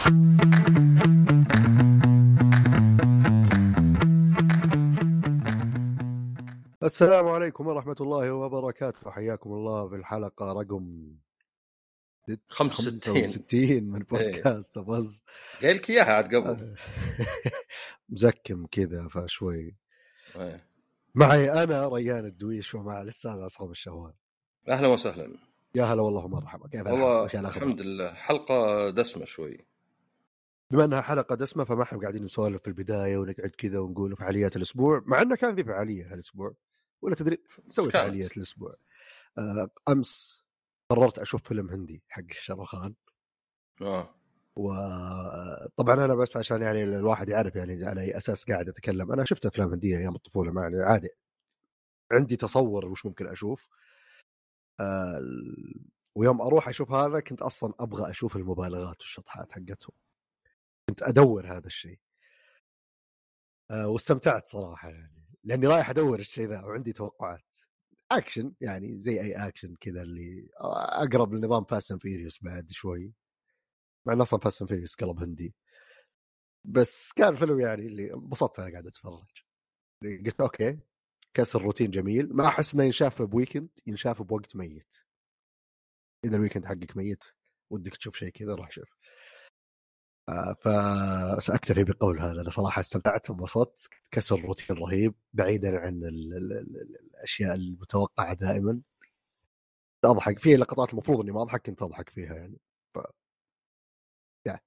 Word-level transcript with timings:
السلام 0.00 0.40
عليكم 7.28 7.66
ورحمة 7.66 7.96
الله 8.00 8.32
وبركاته. 8.32 9.10
حياكم 9.10 9.52
الله 9.52 9.88
في 9.88 9.94
الحلقة 9.94 10.52
رقم 10.52 11.14
65 12.48 13.00
65 13.00 13.84
من 13.84 13.98
بودكاست 13.98 14.78
بز 14.78 15.22
قايل 15.62 15.76
لك 15.76 15.90
إياها 15.90 16.12
عاد 16.12 16.34
قبل. 16.34 16.74
مزكم 18.08 18.66
كذا 18.66 19.08
فشوي. 19.08 19.76
إيه. 20.36 20.66
معي 21.14 21.62
أنا 21.62 21.88
ريان 21.88 22.24
الدويش 22.24 22.74
ومع 22.74 23.02
الأستاذ 23.02 23.30
عصام 23.30 23.70
الشوال 23.70 24.12
أهلا 24.68 24.88
وسهلا. 24.88 25.36
يا 25.74 25.84
هلا 25.84 26.02
والله 26.02 26.28
مرحبا 26.28 26.68
كيف 26.68 26.80
الحال؟ 26.80 26.92
والله؟ 26.92 27.24
الحمد 27.34 27.82
لله. 27.82 28.12
حلقة 28.12 28.90
دسمة 28.90 29.24
شوي. 29.24 29.69
بما 30.70 30.84
انها 30.84 31.00
حلقة 31.00 31.34
دسمة 31.34 31.64
فما 31.64 31.82
إحنا 31.82 31.98
قاعدين 31.98 32.24
نسولف 32.24 32.62
في 32.62 32.68
البداية 32.68 33.18
ونقعد 33.18 33.50
كذا 33.50 33.78
ونقول 33.78 34.16
فعاليات 34.16 34.56
الأسبوع 34.56 35.02
مع 35.06 35.22
إنه 35.22 35.36
كان 35.36 35.56
في 35.56 35.64
فعالية 35.64 36.12
هالأسبوع. 36.12 36.54
ولا 37.02 37.14
تدري 37.14 37.38
نسوي؟ 37.66 37.90
فعاليات 37.90 38.36
الأسبوع. 38.36 38.74
آه، 39.38 39.70
أمس 39.88 40.44
قررت 40.90 41.18
أشوف 41.18 41.42
فيلم 41.42 41.70
هندي 41.70 42.02
حق 42.08 42.22
شاروخان. 42.30 42.94
آه. 43.82 44.14
وطبعا 44.56 46.04
أنا 46.04 46.14
بس 46.14 46.36
عشان 46.36 46.62
يعني 46.62 46.84
الواحد 46.84 47.28
يعرف 47.28 47.56
يعني 47.56 47.84
على 47.86 48.00
أي 48.00 48.16
أساس 48.16 48.44
قاعد 48.44 48.68
أتكلم. 48.68 49.12
أنا 49.12 49.24
شفت 49.24 49.46
أفلام 49.46 49.72
هندية 49.72 49.98
أيام 49.98 50.14
الطفولة 50.14 50.52
ما 50.52 50.62
يعني 50.62 50.82
عادي. 50.82 51.08
عندي 52.12 52.36
تصور 52.36 52.86
وش 52.86 53.06
ممكن 53.06 53.26
أشوف. 53.26 53.68
آه، 54.80 55.20
ويوم 56.16 56.40
أروح 56.40 56.68
أشوف 56.68 56.92
هذا 56.92 57.20
كنت 57.20 57.42
أصلا 57.42 57.74
أبغى 57.80 58.10
أشوف 58.10 58.36
المبالغات 58.36 59.00
والشطحات 59.00 59.52
حقتهم. 59.52 59.96
كنت 60.88 61.02
ادور 61.02 61.46
هذا 61.46 61.66
الشيء. 61.66 61.98
آه، 63.70 63.88
واستمتعت 63.88 64.46
صراحة 64.48 64.88
يعني 64.90 65.24
لأني 65.44 65.66
رايح 65.66 65.90
ادور 65.90 66.18
الشيء 66.18 66.48
ذا 66.48 66.60
وعندي 66.64 66.92
توقعات. 66.92 67.54
اكشن 68.12 68.54
يعني 68.60 69.00
زي 69.00 69.20
أي 69.20 69.34
اكشن 69.48 69.74
كذا 69.80 70.02
اللي 70.02 70.48
أقرب 70.60 71.34
لنظام 71.34 71.64
Fast 71.64 71.92
and 71.92 72.00
Furious 72.02 72.42
بعد 72.42 72.70
شوي. 72.70 73.12
مع 74.06 74.12
إنه 74.12 74.22
أصلا 74.22 74.40
Fast 74.40 74.62
and 74.62 74.70
Furious 74.70 74.94
قلب 74.96 75.18
هندي. 75.22 75.54
بس 76.64 77.12
كان 77.12 77.34
فيلم 77.34 77.60
يعني 77.60 77.86
اللي 77.86 78.14
انبسطت 78.14 78.58
وأنا 78.58 78.70
قاعد 78.72 78.86
أتفرج. 78.86 79.28
قلت 80.02 80.40
okay 80.40 80.78
كسر 81.34 81.62
روتين 81.62 81.90
جميل. 81.90 82.36
ما 82.36 82.46
أحس 82.46 82.74
إنه 82.74 82.84
ينشاف 82.84 83.22
ب 83.22 83.28
weekend 83.28 83.68
ينشاف 83.86 84.22
بوقت 84.22 84.56
ميت. 84.56 84.94
إذا 86.24 86.36
ال 86.36 86.40
weekend 86.40 86.66
حقك 86.66 86.96
ميت 86.96 87.24
ودك 87.70 87.96
تشوف 87.96 88.16
شيء 88.16 88.30
كذا 88.30 88.54
روح 88.54 88.70
شوف. 88.70 88.99
فسأكتفي 90.58 91.84
بقول 91.84 92.20
هذا 92.20 92.50
صراحة 92.50 92.80
استمتعت 92.80 93.30
وانبسطت 93.30 93.88
كسر 94.10 94.40
روتين 94.40 94.76
رهيب 94.76 95.14
بعيدا 95.32 95.78
عن 95.78 96.04
ال 96.04 96.34
ال 96.36 96.52
ال 96.52 96.76
ال 96.76 96.96
الأشياء 97.14 97.54
المتوقعة 97.54 98.34
دائما. 98.34 98.80
أضحك 100.04 100.38
في 100.38 100.56
لقطات 100.56 100.92
المفروض 100.92 101.20
إني 101.20 101.32
ما 101.32 101.42
أضحك 101.42 101.62
كنت 101.66 101.82
أضحك 101.82 102.10
فيها 102.10 102.34
يعني. 102.34 102.58
ف 102.88 102.98
yeah. 104.46 104.60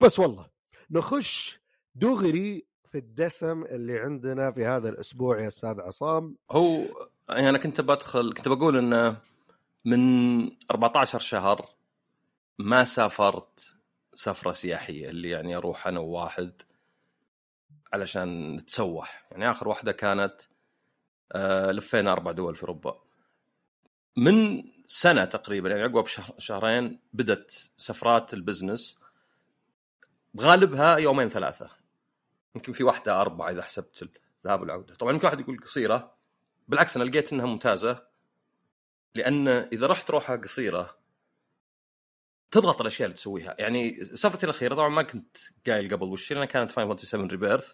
بس 0.00 0.18
والله 0.18 0.50
نخش 0.90 1.60
دغري 1.94 2.66
في 2.84 2.98
الدسم 2.98 3.64
اللي 3.64 3.98
عندنا 3.98 4.52
في 4.52 4.66
هذا 4.66 4.88
الأسبوع 4.88 5.40
يا 5.40 5.48
أستاذ 5.48 5.80
عصام. 5.80 6.36
هو 6.50 6.84
يعني 7.28 7.48
أنا 7.48 7.58
كنت 7.58 7.80
بدخل 7.80 8.32
كنت 8.32 8.48
بقول 8.48 8.76
إنه 8.76 9.20
من 9.84 10.00
14 10.70 11.18
شهر 11.18 11.66
ما 12.58 12.84
سافرت 12.84 13.79
سفرة 14.14 14.52
سياحية 14.52 15.10
اللي 15.10 15.30
يعني 15.30 15.56
أروح 15.56 15.86
أنا 15.86 16.00
وواحد 16.00 16.62
علشان 17.92 18.56
نتسوح. 18.56 19.26
يعني 19.30 19.50
آخر 19.50 19.68
واحدة 19.68 19.92
كانت 19.92 20.40
آه 21.32 21.70
لفينا 21.70 22.12
أربع 22.12 22.32
دول 22.32 22.56
في 22.56 22.62
أوروبا. 22.62 23.02
من 24.16 24.62
سنة 24.86 25.24
تقريبا 25.24 25.68
يعني 25.68 25.82
عقب 25.82 26.06
شهر 26.06 26.34
شهرين 26.38 27.00
بدت 27.12 27.70
سفرات 27.76 28.34
البزنس. 28.34 28.98
غالبها 30.40 30.96
يومين 30.96 31.28
ثلاثة. 31.28 31.70
يمكن 32.54 32.72
في 32.72 32.84
واحدة 32.84 33.20
أربعة 33.20 33.50
إذا 33.50 33.62
حسبت 33.62 34.10
الذهاب 34.44 34.60
والعودة. 34.60 34.94
طبعا 34.94 35.12
يمكن 35.12 35.26
واحد 35.26 35.40
يقول 35.40 35.60
قصيرة. 35.60 36.14
بالعكس 36.68 36.96
أنا 36.96 37.04
لقيت 37.04 37.32
إنها 37.32 37.46
ممتازة. 37.46 38.06
لأن 39.14 39.48
إذا 39.48 39.86
رحت 39.86 40.10
روحة 40.10 40.36
قصيرة 40.36 40.96
تضغط 42.50 42.80
الأشياء 42.80 43.06
اللي 43.06 43.16
تسويها. 43.16 43.56
يعني 43.58 44.04
سفرتي 44.04 44.46
الأخيرة 44.46 44.74
طبعا 44.74 44.88
ما 44.88 45.02
كنت 45.02 45.36
قايل 45.66 45.94
قبل 45.96 46.06
وش 46.06 46.32
لأن 46.32 46.44
كانت 46.44 46.70
Final 46.70 46.88
Fantasy 46.88 47.06
7 47.06 47.26
Rebirth 47.26 47.72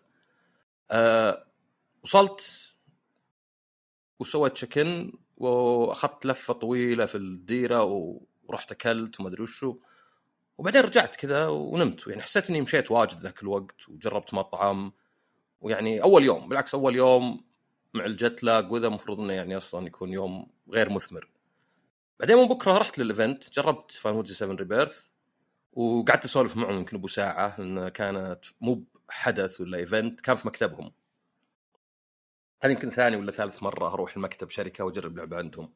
وصلت 2.03 2.72
وسويت 4.20 4.53
check 4.53 4.87
وأخذت 5.37 6.26
لفة 6.26 6.54
طويلة 6.54 7.06
في 7.06 7.14
الديرة 7.14 7.82
ورحت 8.44 8.72
أكلت 8.72 9.20
وما 9.20 9.28
أدري 9.28 9.42
وشو. 9.42 9.76
وبعدين 10.59 10.82
رجعت 10.82 11.16
كذا 11.16 11.47
ونمت. 11.48 12.06
يعني 12.06 12.22
حسيت 12.22 12.50
إني 12.50 12.60
مشيت 12.60 12.91
واجد 12.91 13.20
ذاك 13.20 13.43
الوقت 13.43 13.88
وجربت 13.88 14.34
مطعم. 14.34 14.93
ويعني 15.60 16.03
أول 16.03 16.25
يوم 16.25 16.48
بالعكس 16.48 16.75
أول 16.75 16.97
يوم 16.97 17.44
مع 17.94 18.04
ال 18.04 18.14
jet 18.14 18.42
lag 18.42 18.72
وذا 18.72 18.87
المفروض 18.87 19.20
إنه 19.20 19.32
يعني 19.32 19.56
أصلا 19.56 19.87
يكون 19.87 20.12
يوم 20.12 20.47
غير 20.70 20.91
مثمر. 20.91 21.28
بعدين 22.21 22.37
من 22.37 22.49
بكرة 22.49 22.78
رحت 22.78 22.99
لل 22.98 23.13
event 23.13 23.50
جربت 23.50 23.93
Final 23.92 24.14
Fantasy 24.14 24.34
7 24.34 24.56
Rebirth 24.56 25.06
وقعدت 25.72 26.25
أسولف 26.25 26.56
معهم 26.56 26.77
يمكن 26.77 26.97
أبو 26.97 27.09
ساعة 27.09 27.60
لأن 27.60 27.88
كانت 27.88 28.44
مو 28.60 28.84
حدث 29.09 29.60
ولا 29.60 29.78
event 29.78 30.20
كان 30.21 30.37
في 30.37 30.49
مكتبهم. 30.49 30.93
هذه 32.62 32.72
يمكن 32.72 32.91
ثاني 32.91 33.16
ولا 33.16 33.32
ثالث 33.32 33.62
مرة 33.62 33.88
أروح 33.88 34.16
المكتب 34.16 34.50
شركة 34.50 34.84
وأجرب 34.84 35.16
لعبة 35.16 35.37
عندهم. 35.37 35.72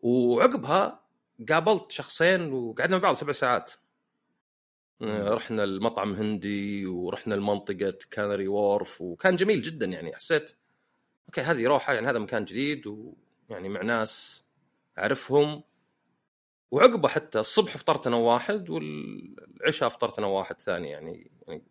وعقبها 0.00 1.00
قابلت 1.48 1.90
شخصين 1.92 2.52
وقعدنا 2.52 2.96
مع 2.96 3.02
بعض 3.02 3.14
سبع 3.14 3.32
ساعات. 3.32 3.72
رحنا 5.02 5.64
المطعم 5.64 6.14
هندي 6.14 6.86
ورحنا 6.86 7.34
لمنطقه 7.34 7.98
Canary 8.10 8.48
Wharf 8.48 9.00
وكان 9.00 9.36
جميل 9.36 9.62
جدا 9.62 9.86
يعني 9.86 10.16
حسيت 10.16 10.52
okay 11.26 11.40
هذه 11.40 11.66
روحة 11.66 11.94
يعني 11.94 12.06
هذا 12.10 12.18
مكان 12.18 12.44
جديد 12.44 12.86
ويعني 12.86 13.68
مع 13.68 13.82
ناس 13.82 14.41
أعرفهم. 14.98 15.62
وعقبه 16.70 17.08
حتى 17.08 17.40
الصبح 17.40 17.76
فطرت 17.76 18.06
أنا 18.06 18.16
واحد 18.16 18.70
والعشاء 18.70 19.88
فطرت 19.88 20.18
أنا 20.18 20.26
واحد 20.26 20.60
ثاني 20.60 20.88
يعني, 20.90 21.30
يعني 21.48 21.62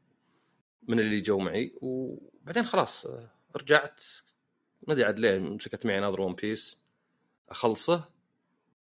من 0.88 1.00
اللي 1.00 1.22
جو 1.22 1.40
معي. 1.40 1.74
وبعدين 1.82 2.66
خلاص 2.66 3.08
رجعت. 3.56 4.04
ما 4.88 4.94
أدري 4.94 5.06
عاد 5.06 5.20
ليه 5.20 5.40
مسكت 5.40 5.86
معي 5.86 6.00
ناظر 6.00 6.22
One 6.22 6.34
Piece 6.36 6.78
أخلصه. 7.50 8.10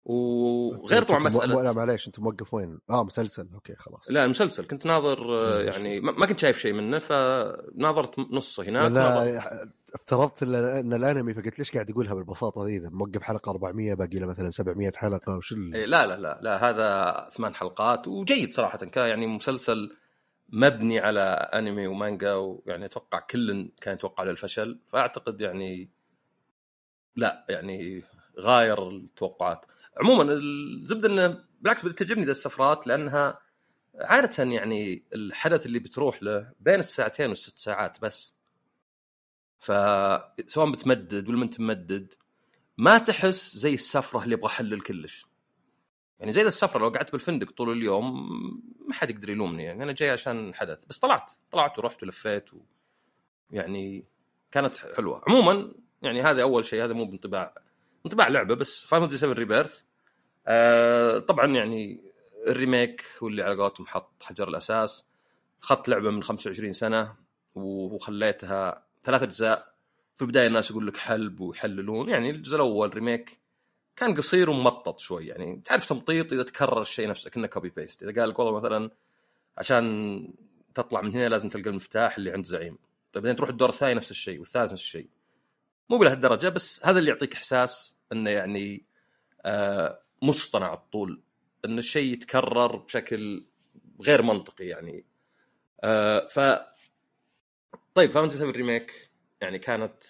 وغير 0.04 1.02
طبعا 1.02 1.18
مو- 1.18 1.24
لا 1.42 1.46
مساله 1.46 1.72
معليش 1.72 2.06
أنت 2.06 2.18
موقف 2.18 2.54
وين؟ 2.54 2.78
آه 2.90 3.04
مسلسل. 3.04 3.48
okay 3.54 3.74
خلاص. 3.76 4.10
لا 4.10 4.24
المسلسل 4.24 4.66
كنت 4.66 4.86
ناظر 4.86 5.42
إيه، 5.58 5.64
يعني 5.70 6.00
ما 6.00 6.26
كنت 6.26 6.38
شايف 6.40 6.58
شيء 6.58 6.72
منه 6.72 6.98
فناظرت 6.98 8.18
نصه 8.18 8.62
هناك 8.62 8.92
ناظر- 8.92 9.24
لا 9.24 9.70
افترضت 9.96 10.42
إن 10.42 10.54
إن 10.54 10.94
الأنمي 10.94 11.34
فقلت 11.34 11.58
ليش 11.58 11.72
قاعد 11.72 11.90
يقولها 11.90 12.14
بالبساطة 12.14 12.66
ذي؟ 12.66 12.76
إذا 12.76 12.90
موقف 12.90 13.22
حلقة 13.22 13.50
400 13.50 13.94
باقي 13.94 14.18
له 14.18 14.26
مثلا 14.26 14.50
700 14.50 14.92
حلقة 14.96 15.36
وش. 15.36 15.52
إيه، 15.52 15.86
لا 15.86 16.06
لا 16.06 16.16
لا 16.16 16.38
لا 16.42 16.70
هذا 16.70 17.28
ثمان 17.30 17.54
حلقات 17.54 18.08
وجيد 18.08 18.54
صراحة. 18.54 18.78
كان 18.78 19.08
يعني 19.08 19.26
مسلسل 19.26 19.96
مبني 20.48 21.00
على 21.00 21.20
أنمي 21.54 21.86
ومانجا 21.86 22.34
ويعني 22.34 22.84
أتوقع 22.84 23.20
كل 23.20 23.72
كان 23.80 23.94
يتوقع 23.94 24.24
له 24.24 24.30
الفشل. 24.30 24.78
فأعتقد 24.88 25.40
يعني 25.40 25.90
لا 27.16 27.46
يعني 27.48 28.04
غاير 28.40 28.88
التوقعات. 28.88 29.66
عموما 29.96 30.32
الزبدة 30.32 31.08
انه 31.08 31.44
بالعكس 31.60 31.84
بدات 31.84 31.98
تعجبني 31.98 32.24
ذا 32.24 32.30
السفرات 32.30 32.86
لأنها 32.86 33.38
عادة 34.00 34.44
يعني 34.44 35.04
الحدث 35.14 35.66
اللي 35.66 35.78
بتروح 35.78 36.22
له 36.22 36.52
بين 36.60 36.80
الساعتين 36.80 37.28
والست 37.28 37.58
ساعات 37.58 38.00
بس. 38.02 38.35
فسواء 39.66 40.70
بتمدد 40.70 41.28
ولا 41.28 41.38
ما 41.38 41.44
انت 41.44 41.60
ممدد 41.60 42.14
ما 42.78 42.98
تحس 42.98 43.56
زي 43.56 43.74
السفرة 43.74 44.24
اللي 44.24 44.34
أبغى 44.34 44.46
احلل 44.46 44.80
كلش. 44.80 45.26
يعني 46.20 46.32
زي 46.32 46.42
السفرة 46.42 46.80
لو 46.80 46.88
قعدت 46.88 47.12
بالفندق 47.12 47.50
طول 47.50 47.72
اليوم 47.72 48.28
ما 48.88 48.94
حد 48.94 49.10
يقدر 49.10 49.30
يلومني. 49.30 49.64
يعني 49.64 49.82
أنا 49.82 49.92
جاي 49.92 50.10
عشان 50.10 50.54
حدث. 50.54 50.84
بس 50.84 50.98
طلعت. 50.98 51.32
طلعت 51.50 51.78
ورحت 51.78 52.02
ولفيت 52.02 52.54
و 52.54 52.56
يعني 53.50 54.04
كانت 54.50 54.76
حلوة. 54.76 55.22
عموما 55.26 55.72
يعني 56.02 56.22
هذا 56.22 56.42
أول 56.42 56.64
شيء. 56.64 56.84
هذا 56.84 56.92
مو 56.92 57.04
بانطباع 57.04 57.54
انطباع 58.06 58.28
لعبة 58.28 58.54
بس. 58.54 58.84
Final 58.84 59.02
Fantasy 59.02 59.18
7 59.18 59.32
Rebirth 59.34 59.82
آه 60.46 61.18
طبعا 61.18 61.46
يعني 61.46 62.12
ال 62.46 62.55
remake 62.55 63.04
هو 63.22 63.28
اللي 63.28 63.42
على 63.42 63.56
قولتهم 63.56 63.86
حط 63.86 64.22
حجر 64.22 64.48
الأساس. 64.48 65.06
اخذت 65.62 65.88
لعبة 65.88 66.10
من 66.10 66.22
25 66.22 66.72
سنة 66.72 67.16
وخليتها 67.54 68.85
ثلاث 69.06 69.22
أجزاء. 69.22 69.74
في 70.16 70.22
البداية 70.22 70.46
الناس 70.46 70.70
يقول 70.70 70.86
لك 70.86 70.96
حلب 70.96 71.40
ويحللون. 71.40 72.08
يعني 72.08 72.30
الجزء 72.30 72.56
الأول 72.56 72.94
remake 72.94 73.40
كان 73.96 74.14
قصير 74.14 74.50
وممطط 74.50 74.98
شوي. 74.98 75.26
يعني 75.26 75.62
تعرف 75.64 75.86
تمطيط 75.86 76.32
إذا 76.32 76.42
تكرر 76.42 76.80
الشيء 76.80 77.08
نفسه 77.08 77.30
كانه 77.30 77.46
copy 77.46 77.68
paste 77.68 78.02
إذا 78.02 78.20
قال 78.20 78.28
لك 78.28 78.38
والله 78.38 78.60
مثلا 78.60 78.90
عشان 79.58 80.34
تطلع 80.74 81.00
من 81.00 81.10
هنا 81.10 81.28
لازم 81.28 81.48
تلقى 81.48 81.70
المفتاح 81.70 82.16
اللي 82.16 82.30
عند 82.30 82.44
زعيم. 82.44 82.78
طيب 83.12 83.22
بعدين 83.22 83.36
تروح 83.36 83.50
الدور 83.50 83.68
الثاني 83.68 83.94
نفس 83.94 84.10
الشيء 84.10 84.38
والثالث 84.38 84.72
نفس 84.72 84.82
الشيء. 84.82 85.08
مو 85.90 85.98
بلهالدرجه 85.98 86.48
بس 86.48 86.86
هذا 86.86 86.98
اللي 86.98 87.10
يعطيك 87.10 87.34
إحساس 87.34 87.96
إنه 88.12 88.30
يعني 88.30 88.84
آه 89.44 90.02
مصطنع 90.22 90.72
الطول. 90.72 91.22
إن 91.64 91.78
الشيء 91.78 92.12
يتكرر 92.12 92.76
بشكل 92.76 93.46
غير 94.02 94.22
منطقي 94.22 94.66
يعني. 94.66 95.04
آه 95.84 96.28
ف 96.28 96.40
طيب 97.96 98.10
Fantasy 98.10 98.38
7 98.38 98.50
Remake 98.52 99.10
يعني 99.40 99.58
كانت 99.58 100.04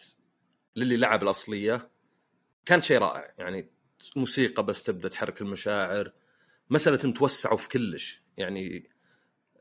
للي 0.76 0.96
لعب 0.96 1.22
الأصلية. 1.22 1.90
كانت 2.64 2.84
شيء 2.84 2.98
رائع. 2.98 3.34
يعني 3.38 3.70
موسيقى 4.16 4.66
بس 4.66 4.82
تبدأ 4.82 5.08
تحرك 5.08 5.40
المشاعر. 5.40 6.12
مسألة 6.70 6.96
توسعوا 6.96 7.56
في 7.56 7.68
كلش. 7.68 8.22
يعني 8.36 8.90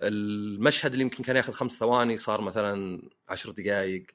المشهد 0.01 0.91
اللي 0.91 1.03
يمكن 1.03 1.23
كان 1.23 1.35
ياخذ 1.35 1.53
خمس 1.53 1.71
ثواني 1.71 2.17
صار 2.17 2.41
مثلا 2.41 3.01
عشر 3.29 3.51
دقائق 3.51 4.05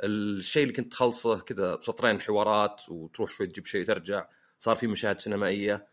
الشيء 0.00 0.62
اللي 0.62 0.74
كنت 0.74 0.92
تخلصه 0.92 1.38
كذا 1.40 1.78
سطرين 1.80 2.20
حوارات 2.20 2.82
وتروح 2.88 3.30
شوي 3.30 3.46
تجيب 3.46 3.66
شيء 3.66 3.84
ترجع 3.84 4.28
صار 4.58 4.76
في 4.76 4.86
مشاهد 4.86 5.20
سينمائية. 5.20 5.88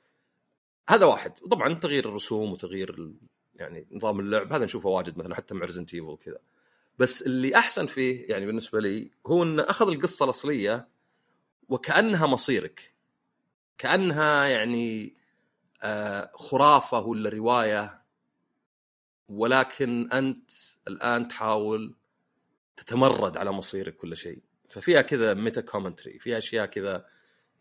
هذا 0.89 1.05
واحد. 1.05 1.33
وطبعا 1.43 1.73
تغيير 1.73 2.09
الرسوم 2.09 2.51
وتغيير 2.51 3.13
يعني 3.55 3.87
نظام 3.91 4.19
اللعب. 4.19 4.53
هذا 4.53 4.65
نشوفه 4.65 4.89
واجد 4.89 5.17
مثلا 5.17 5.35
حتى 5.35 5.55
مع 5.55 5.65
Resident 5.65 5.93
Evil 5.93 6.17
كذا 6.17 6.39
بس 6.99 7.21
اللي 7.21 7.55
أحسن 7.55 7.85
فيه 7.85 8.25
يعني 8.29 8.45
بالنسبة 8.45 8.79
لي 8.79 9.11
هو 9.27 9.43
إنه 9.43 9.63
أخذ 9.63 9.89
القصة 9.89 10.23
الأصلية 10.23 10.87
وكأنها 11.69 12.27
مصيرك. 12.27 12.93
كأنها 13.77 14.45
يعني 14.45 15.15
آه، 15.81 16.31
خرافة 16.35 16.99
ولا 16.99 17.29
رواية. 17.29 18.03
ولكن 19.27 20.11
أنت 20.11 20.51
الآن 20.87 21.27
تحاول 21.27 21.95
تتمرد 22.77 23.37
على 23.37 23.51
مصيرك 23.51 23.95
كل 23.95 24.17
شيء. 24.17 24.43
ففيها 24.69 25.01
كذا 25.01 25.33
meta 25.33 25.61
commentary 25.61 26.19
فيها 26.19 26.37
أشياء 26.37 26.65
كذا 26.65 27.05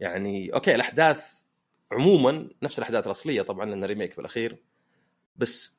يعني 0.00 0.54
okay 0.54 0.74
الأحداث 0.74 1.32
عموما 1.92 2.50
نفس 2.62 2.78
الأحداث 2.78 3.06
الأصلية 3.06 3.42
طبعا 3.42 3.66
لأنه 3.66 3.86
remake 3.86 4.16
بالأخير 4.16 4.56
بس 5.36 5.76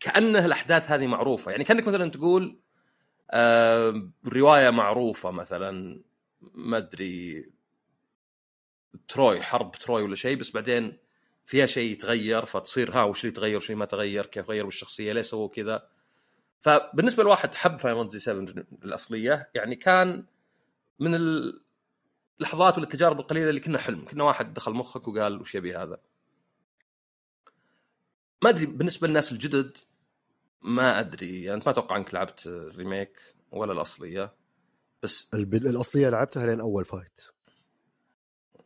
كانه 0.00 0.46
الأحداث 0.46 0.90
هذه 0.90 1.06
معروفة. 1.06 1.50
يعني 1.50 1.64
كأنك 1.64 1.88
مثلا 1.88 2.10
تقول 2.10 2.60
آه 3.30 4.10
رواية 4.26 4.70
معروفة 4.70 5.30
مثلا 5.30 6.02
ما 6.40 6.76
أدري 6.76 7.50
تروي 9.08 9.42
حرب 9.42 9.70
تروي 9.72 10.02
ولا 10.02 10.16
شيء 10.16 10.36
بس 10.36 10.50
بعدين 10.50 10.98
فيها 11.46 11.66
شيء 11.66 11.92
يتغير 11.92 12.46
فتصير 12.46 12.92
ها 12.94 13.02
وش 13.02 13.24
اللي 13.24 13.32
تغير 13.32 13.56
وش 13.56 13.70
اللي 13.70 13.78
ما 13.78 13.84
تغير 13.84 14.26
كيف 14.26 14.50
غيروا 14.50 14.68
الشخصية 14.68 15.12
ليه 15.12 15.22
سووا 15.22 15.48
كذا. 15.48 15.88
فبالنسبة 16.60 17.22
لواحد 17.22 17.54
حب 17.54 17.78
فاينل 17.78 18.20
7 18.20 18.54
الأصلية 18.84 19.50
يعني 19.54 19.76
كان 19.76 20.26
من 20.98 21.14
اللحظات 22.40 22.78
والتجارب 22.78 23.20
القليلة 23.20 23.48
اللي 23.48 23.60
كنا 23.60 23.78
حلم. 23.78 24.04
كنا 24.04 24.24
واحد 24.24 24.54
دخل 24.54 24.72
مخك 24.72 25.08
وقال 25.08 25.40
وش 25.40 25.54
يبي 25.54 25.76
هذا. 25.76 25.98
ما 28.42 28.50
أدري 28.50 28.66
بالنسبة 28.66 29.08
للناس 29.08 29.32
الجدد 29.32 29.78
ما 30.62 31.00
أدري 31.00 31.42
يعني 31.42 31.54
انت 31.54 31.66
ما 31.66 31.72
أتوقع 31.72 31.96
إنك 31.96 32.14
لعبت 32.14 32.46
ال 32.46 32.56
remake 32.56 33.18
ولا 33.52 33.72
الأصلية 33.72 34.34
بس 35.02 35.28
البد... 35.34 35.66
الأصلية 35.66 36.08
لعبتها 36.08 36.46
لين 36.46 36.60
أول 36.60 36.84
fight 36.84 37.20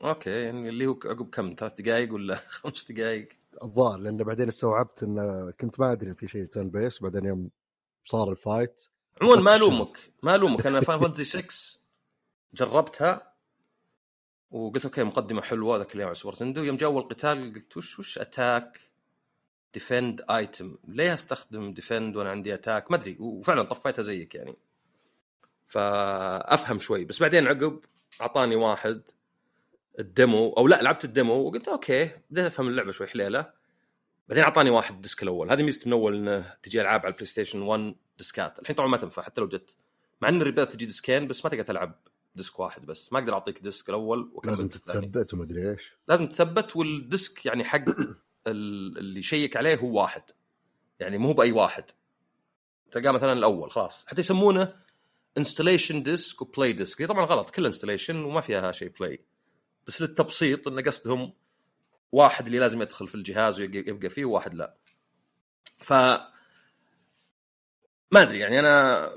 okay 0.05 0.31
يعني 0.31 0.69
اللي 0.69 0.87
هو 0.87 0.99
عقب 1.05 1.31
كم 1.31 1.55
ثلاث 1.59 1.81
دقائق 1.81 2.15
ولا 2.15 2.35
خمس 2.49 2.93
دقائق 2.93 3.29
الظاهر 3.63 3.99
لأن 3.99 4.17
بعدين 4.17 4.49
استوعبت 4.49 5.03
إن 5.03 5.51
كنت 5.61 5.81
ما 5.81 5.93
أدري 5.93 6.15
في 6.15 6.29
شيء 6.29 6.45
turn 6.45 6.71
base 6.71 7.03
بعدين 7.03 7.25
يوم 7.25 7.51
صار 8.05 8.31
ال 8.31 8.40
fight 8.40 8.83
عموما 9.23 9.41
ما 9.41 9.57
ألومك 9.57 9.99
ما 10.23 10.35
ألومك. 10.35 10.67
أنا 10.67 10.81
فاينل 10.81 11.01
فانتسي 11.01 11.25
6 11.25 11.81
جربتها 12.55 13.33
وقلت 14.51 14.85
okay 14.85 15.05
مقدمة 15.05 15.43
حلوة 15.43 15.77
ذاك 15.77 15.95
اليوم 15.95 16.07
على 16.07 16.15
سوبر 16.15 16.35
نينتندو 16.35 16.63
يوم 16.63 16.77
جاء 16.77 16.91
أول 16.91 17.03
قتال 17.03 17.53
قلت 17.55 17.77
وش 17.77 17.99
وش 17.99 18.19
attack 18.19 18.81
defend 19.75 20.25
item 20.31 20.77
ليه 20.89 21.15
استخدم 21.15 21.73
defend 21.75 22.17
وأنا 22.17 22.31
عندي 22.31 22.55
attack 22.55 22.91
ما 22.91 22.97
أدري 22.97 23.17
وفعلا 23.21 23.63
طفيتها 23.63 24.03
زيك 24.03 24.35
يعني. 24.35 24.57
فأفهم 25.69 26.79
شوي. 26.79 27.05
بس 27.05 27.21
بعدين 27.21 27.47
عقب 27.47 27.81
أعطاني 28.21 28.57
واحد 28.57 29.03
ال 29.99 30.10
demo 30.10 30.53
أو 30.53 30.69
لا 30.69 30.83
لعبت 30.83 31.05
ال 31.05 31.11
demo 31.11 31.35
وقلت 31.35 31.69
okay 31.69 32.11
بديت 32.31 32.45
أفهم 32.45 32.69
اللعبة 32.69 32.91
شوي 32.91 33.07
حليوة. 33.07 33.53
بعدين 34.29 34.45
أعطاني 34.45 34.71
واحد 34.71 34.95
ال 34.95 35.01
disc 35.01 35.23
الأول. 35.23 35.51
هذه 35.51 35.63
ميزة 35.63 35.83
من 35.87 35.93
أول 35.93 36.17
إنه 36.17 36.55
تجي 36.63 36.81
ألعاب 36.81 37.01
على 37.01 37.09
البلاي 37.09 37.27
ستيشن 37.27 37.63
1 37.63 37.95
ديسكات 38.19 38.59
الحين 38.59 38.77
طبعا 38.77 38.89
ما 38.89 38.97
تنفع 38.97 39.23
حتى 39.23 39.41
لو 39.41 39.49
جت. 39.49 39.77
مع 40.21 40.29
إن 40.29 40.41
الريبيرث 40.41 40.73
تجي 40.73 40.87
ديسكين 40.87 41.29
بس 41.29 41.45
ما 41.45 41.51
تقدر 41.51 41.63
تلعب 41.63 42.01
disc 42.35 42.61
واحد 42.61 42.87
بس. 42.87 43.13
ما 43.13 43.19
أقدر 43.19 43.35
أعطيك 43.35 43.59
disc 43.59 43.89
الأول 43.89 44.41
لازم 44.45 44.69
تتثبت 44.69 45.35
ومدري 45.35 45.71
إيش. 45.71 45.93
لازم 46.09 46.27
تثبت 46.27 46.77
وال 46.77 47.00
disc 47.00 47.47
يعني 47.47 47.65
حق 47.65 47.85
اللي 48.47 49.21
يشيك 49.21 49.57
عليه 49.57 49.77
هو 49.77 50.01
واحد. 50.01 50.23
يعني 51.01 51.19
مو 51.19 51.33
بأي 51.33 51.53
واحد. 51.53 51.85
تلقاه 52.91 53.11
مثلا 53.11 53.33
الأول 53.33 53.71
خلاص. 53.71 54.05
حتى 54.07 54.21
يسمونه 54.21 54.83
installation 55.39 56.03
disc 56.03 56.43
و 56.43 56.49
play 56.49 56.73
disc 56.73 57.03
هي 57.03 57.07
طبعا 57.07 57.25
غلط 57.25 57.51
كل 57.51 57.67
installation 57.67 58.17
وما 58.25 58.41
فيها 58.41 58.73
شيء 58.73 58.89
play 59.01 59.25
بس 59.87 60.03
للتبسيط 60.03 60.69
إن 60.69 60.81
قصدهم 60.81 61.33
واحد 62.13 62.47
اللي 62.47 62.59
لازم 62.59 62.83
يدخل 62.83 63.09
في 63.09 63.15
الجهاز 63.15 63.61
ويبقى 63.61 64.11
فيه 64.11 64.25
وواحد 64.25 64.55
لا. 64.55 64.77
ف 65.79 65.93
ما 68.13 68.23
أدري 68.23 68.39
يعني 68.39 68.61
أنا 68.61 69.09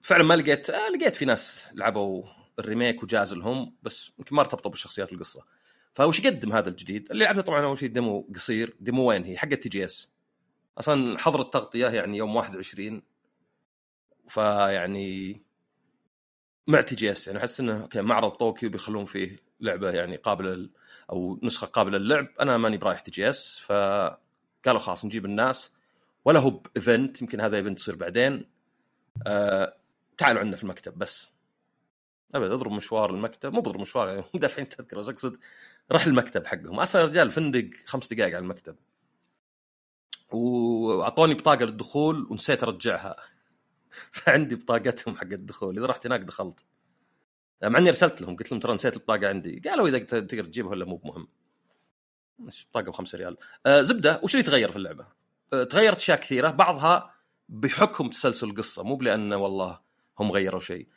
فعلا 0.00 0.22
ما 0.24 0.34
لقيت 0.34 0.70
آه 0.70 0.88
لقيت 0.88 1.16
في 1.16 1.24
ناس 1.24 1.68
لعبوا 1.74 2.24
ال 2.58 2.64
remake 2.64 3.02
وجاز 3.02 3.34
لهم 3.34 3.76
بس 3.82 4.12
يمكن 4.18 4.36
ما 4.36 4.42
ارتبطوا 4.42 4.70
بالشخصيات 4.70 5.12
القصة. 5.12 5.44
فوش 5.94 6.20
يقدم 6.20 6.52
هذا 6.52 6.68
الجديد؟ 6.68 7.10
اللي 7.10 7.24
لعبته 7.24 7.42
طبعا 7.42 7.64
أول 7.64 7.78
شيء 7.78 7.88
demo 7.88 8.28
قصير. 8.34 8.76
demo 8.80 9.08
وين 9.08 9.24
هي؟ 9.24 9.36
حق 9.38 9.48
TGS 9.48 10.12
أصلا 10.78 11.18
حظر 11.18 11.40
التغطية 11.40 11.86
يعني 11.86 12.18
يوم 12.18 12.36
21 12.36 13.02
فيعني 14.28 15.42
مع 16.66 16.80
TGS 16.80 17.26
يعني 17.26 17.38
أحس 17.38 17.60
إنه 17.60 17.82
okay 17.82 18.00
معرض 18.02 18.30
طوكيو 18.30 18.70
بيخلون 18.70 19.04
فيه 19.04 19.36
لعبة 19.60 19.90
يعني 19.90 20.16
قابلة 20.16 20.68
أو 21.10 21.40
نسخة 21.42 21.66
قابلة 21.66 21.98
للعب. 21.98 22.28
أنا 22.40 22.56
ماني 22.56 22.76
برايح 22.78 23.00
TGS 23.00 23.58
فقالوا 23.58 24.80
خلاص 24.80 25.04
نجيب 25.04 25.24
الناس. 25.24 25.72
ولا 26.24 26.40
هو 26.40 26.50
ب 26.50 26.62
event 26.62 27.22
يمكن 27.22 27.40
هذا 27.40 27.56
event 27.56 27.78
يصير 27.80 27.96
بعدين. 27.96 28.46
آه 29.26 29.76
تعالوا 30.18 30.40
عندنا 30.40 30.56
في 30.56 30.62
المكتب 30.64 30.98
بس. 30.98 31.32
أبد 32.34 32.50
أضرب 32.50 32.72
مشوار 32.72 33.10
المكتب. 33.10 33.52
مو 33.52 33.60
بضرب 33.60 33.80
مشوار 33.80 34.08
يعني 34.08 34.24
دافعين 34.34 34.68
تذكرة 34.68 35.10
أقصد 35.10 35.38
راح 35.90 36.06
المكتب 36.06 36.46
حقهم. 36.46 36.80
أصلا 36.80 37.04
رجال 37.04 37.30
فندق 37.30 37.70
خمس 37.86 38.12
دقائق 38.12 38.36
على 38.36 38.42
المكتب. 38.42 38.76
وأعطوني 40.32 41.34
بطاقة 41.34 41.64
للدخول 41.64 42.26
ونسيت 42.30 42.62
أرجعها. 42.62 43.16
فعندي 44.12 44.56
بطاقتهم 44.56 45.16
حق 45.16 45.22
الدخول. 45.32 45.78
إذا 45.78 45.86
رحت 45.86 46.06
هناك 46.06 46.20
دخلت. 46.20 46.64
مع 47.62 47.78
إني 47.78 47.88
أرسلت 47.88 48.20
لهم. 48.20 48.36
قلت 48.36 48.52
لهم 48.52 48.60
ترى 48.60 48.74
نسيت 48.74 48.96
البطاقة 48.96 49.28
عندي. 49.28 49.62
قالوا 49.68 49.88
إذا 49.88 49.98
تقدر 49.98 50.44
تجيبها 50.44 50.70
ولا 50.70 50.84
مو 50.84 51.00
مهم 51.04 51.28
بس 52.38 52.66
بطاقة 52.70 52.90
ب 52.90 52.94
5 52.94 53.18
ريال. 53.18 53.36
آه 53.66 53.82
زبدة 53.82 54.20
وش 54.22 54.34
اللي 54.34 54.42
تغير 54.42 54.70
في 54.70 54.76
اللعبة؟ 54.76 55.06
آه 55.52 55.64
تغيرت 55.64 55.96
أشياء 55.96 56.18
كثيرة. 56.20 56.50
بعضها 56.50 57.14
بحكم 57.48 58.08
تسلسل 58.08 58.48
القصة. 58.48 58.82
مو 58.82 58.96
بلأن 58.96 59.32
والله 59.32 59.80
هم 60.18 60.32
غيروا 60.32 60.60
شيء. 60.60 60.88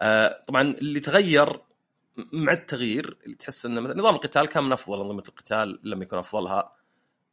آه 0.00 0.44
طبعا 0.46 0.62
اللي 0.62 1.00
تغير 1.00 1.60
مع 2.16 2.52
التغيير 2.52 3.18
اللي 3.24 3.36
تحس 3.36 3.66
إنه 3.66 3.80
مثلا 3.80 3.96
نظام 3.96 4.14
القتال 4.14 4.46
كان 4.46 4.64
من 4.64 4.72
أفضل 4.72 5.00
أنظمة 5.00 5.24
القتال 5.28 5.80
لم 5.82 6.02
يكن 6.02 6.16
أفضلها. 6.16 6.76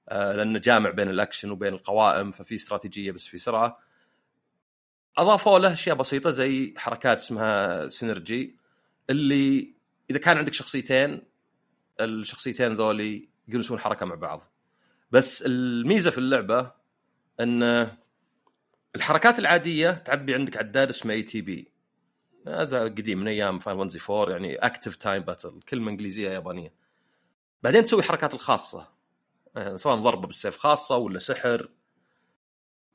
آه 0.09 0.35
لأنه 0.35 0.59
جامع 0.59 0.89
بين 0.89 1.09
الأكشن 1.09 1.51
وبين 1.51 1.73
القوائم 1.73 2.31
ففي 2.31 2.55
استراتيجية 2.55 3.11
بس 3.11 3.27
في 3.27 3.37
سرعة. 3.37 3.79
أضافوا 5.17 5.59
له 5.59 5.73
أشياء 5.73 5.95
بسيطة 5.95 6.29
زي 6.29 6.73
حركات 6.77 7.17
اسمها 7.17 7.87
synergy 7.87 8.57
اللي 9.09 9.73
إذا 10.09 10.19
كان 10.19 10.37
عندك 10.37 10.53
شخصيتين 10.53 11.21
الشخصيتين 11.99 12.73
ذولي 12.73 13.29
يسوون 13.47 13.79
حركة 13.79 14.05
مع 14.05 14.15
بعض. 14.15 14.51
بس 15.11 15.43
الميزة 15.45 16.11
في 16.11 16.17
اللعبة 16.17 16.71
إن 17.39 17.91
الحركات 18.95 19.39
العادية 19.39 19.91
تعبي 19.91 20.33
عندك 20.33 20.57
عداد 20.57 20.89
اسمه 20.89 21.13
ATB 21.13 21.71
هذا 22.47 22.83
قديم 22.83 23.19
من 23.19 23.27
أيام 23.27 23.59
فاينل 23.59 23.77
فانتسي 23.77 23.99
4 24.09 24.31
يعني 24.31 24.55
active 24.55 24.95
time 24.95 25.23
battle 25.23 25.59
كلمة 25.69 25.91
إنجليزية 25.91 26.29
يابانية. 26.29 26.73
بعدين 27.63 27.83
تسوي 27.83 28.03
حركات 28.03 28.33
الخاصة. 28.33 28.87
يعني 29.55 29.77
سواء 29.77 29.95
ضربة 29.95 30.27
بالسيف 30.27 30.57
خاصة 30.57 30.97
ولا 30.97 31.19
سحر. 31.19 31.69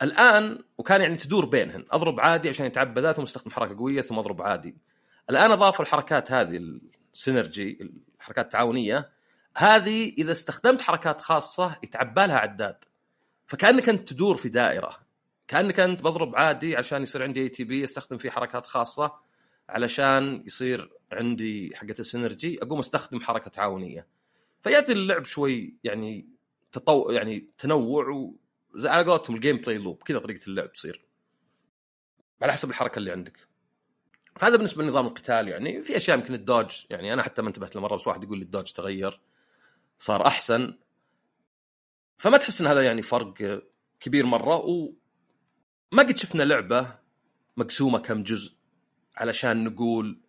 الآن 0.02 0.64
وكان 0.78 1.00
يعني 1.00 1.16
تدور 1.16 1.46
بينهن. 1.46 1.84
أضرب 1.90 2.20
عادي 2.20 2.48
عشان 2.48 2.66
يتعبى 2.66 3.00
ذا 3.00 3.12
ثم 3.12 3.50
حركة 3.50 3.76
قوية 3.76 4.02
ثم 4.02 4.18
أضرب 4.18 4.42
عادي. 4.42 4.76
الآن 5.30 5.50
اضافوا 5.50 5.84
الحركات 5.84 6.32
هذه 6.32 6.60
ال 7.14 7.24
synergy 7.24 7.90
الحركات 8.20 8.44
التعاونية. 8.44 9.10
هذه 9.56 10.12
إذا 10.18 10.32
استخدمت 10.32 10.82
حركات 10.82 11.20
خاصة 11.20 11.76
يتعبى 11.82 12.26
لها 12.26 12.38
عداد. 12.38 12.84
فكأنك 13.46 13.88
أنت 13.88 14.08
تدور 14.08 14.36
في 14.36 14.48
دائرة. 14.48 15.06
كأنك 15.48 15.80
أنت 15.80 16.02
بضرب 16.02 16.36
عادي 16.36 16.76
عشان 16.76 17.02
يصير 17.02 17.22
عندي 17.22 17.40
ATB 17.42 17.84
أستخدم 17.84 18.18
فيه 18.18 18.30
حركات 18.30 18.66
خاصة. 18.66 19.25
علشان 19.68 20.42
يصير 20.46 20.92
عندي 21.12 21.76
حقة 21.76 21.94
ال 21.98 22.06
synergy 22.06 22.62
أقوم 22.62 22.78
أستخدم 22.78 23.20
حركة 23.20 23.50
تعاونية. 23.50 24.06
فيأتي 24.62 24.92
اللعب 24.92 25.24
شوي 25.24 25.76
يعني 25.84 26.28
تطو 26.72 27.10
يعني 27.10 27.50
تنوع 27.58 28.08
و 28.08 28.36
زي 28.74 28.88
على 28.88 29.04
قولتهم 29.10 29.36
ال 29.36 29.56
gameplay 29.56 29.78
loop 29.78 30.02
كذا 30.02 30.18
طريقة 30.18 30.46
اللعب 30.46 30.72
تصير. 30.72 31.04
على 32.42 32.52
حسب 32.52 32.70
الحركة 32.70 32.98
اللي 32.98 33.12
عندك. 33.12 33.48
فهذا 34.36 34.56
بالنسبة 34.56 34.82
لنظام 34.82 35.06
القتال 35.06 35.48
يعني 35.48 35.82
في 35.82 35.96
أشياء 35.96 36.18
يمكن 36.18 36.34
الدوج 36.34 36.84
يعني 36.90 37.12
أنا 37.12 37.22
حتى 37.22 37.42
ما 37.42 37.48
انتبهت 37.48 37.76
لمرة 37.76 37.96
بس 37.96 38.06
واحد 38.06 38.24
يقول 38.24 38.38
لي 38.38 38.44
الدوج 38.44 38.72
تغير 38.72 39.20
صار 39.98 40.26
أحسن. 40.26 40.78
فما 42.18 42.36
تحس 42.38 42.60
إن 42.60 42.66
هذا 42.66 42.82
يعني 42.82 43.02
فرق 43.02 43.62
كبير 44.00 44.26
مرة 44.26 44.56
وما 44.56 46.02
قد 46.02 46.16
شفنا 46.16 46.42
لعبة 46.42 46.98
مقسومة 47.56 47.98
كم 47.98 48.22
جزء. 48.22 48.55
علشان 49.16 49.64
نقول 49.64 50.20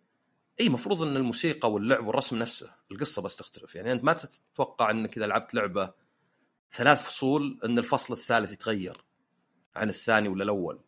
إي 0.60 0.68
مفروض 0.68 1.02
إن 1.02 1.16
الموسيقى 1.16 1.72
واللعب 1.72 2.06
والرسم 2.06 2.38
نفسه 2.38 2.70
القصة 2.90 3.22
بس 3.22 3.36
تختلف. 3.36 3.74
يعني 3.74 3.92
أنت 3.92 4.04
ما 4.04 4.12
تتوقع 4.12 4.90
إنك 4.90 5.16
إذا 5.16 5.26
لعبت 5.26 5.54
لعبة 5.54 5.92
ثلاث 6.70 7.02
فصول 7.02 7.60
إن 7.64 7.78
الفصل 7.78 8.14
الثالث 8.14 8.52
يتغير 8.52 9.04
عن 9.76 9.88
الثاني 9.88 10.28
ولا 10.28 10.44
الأول. 10.44 10.80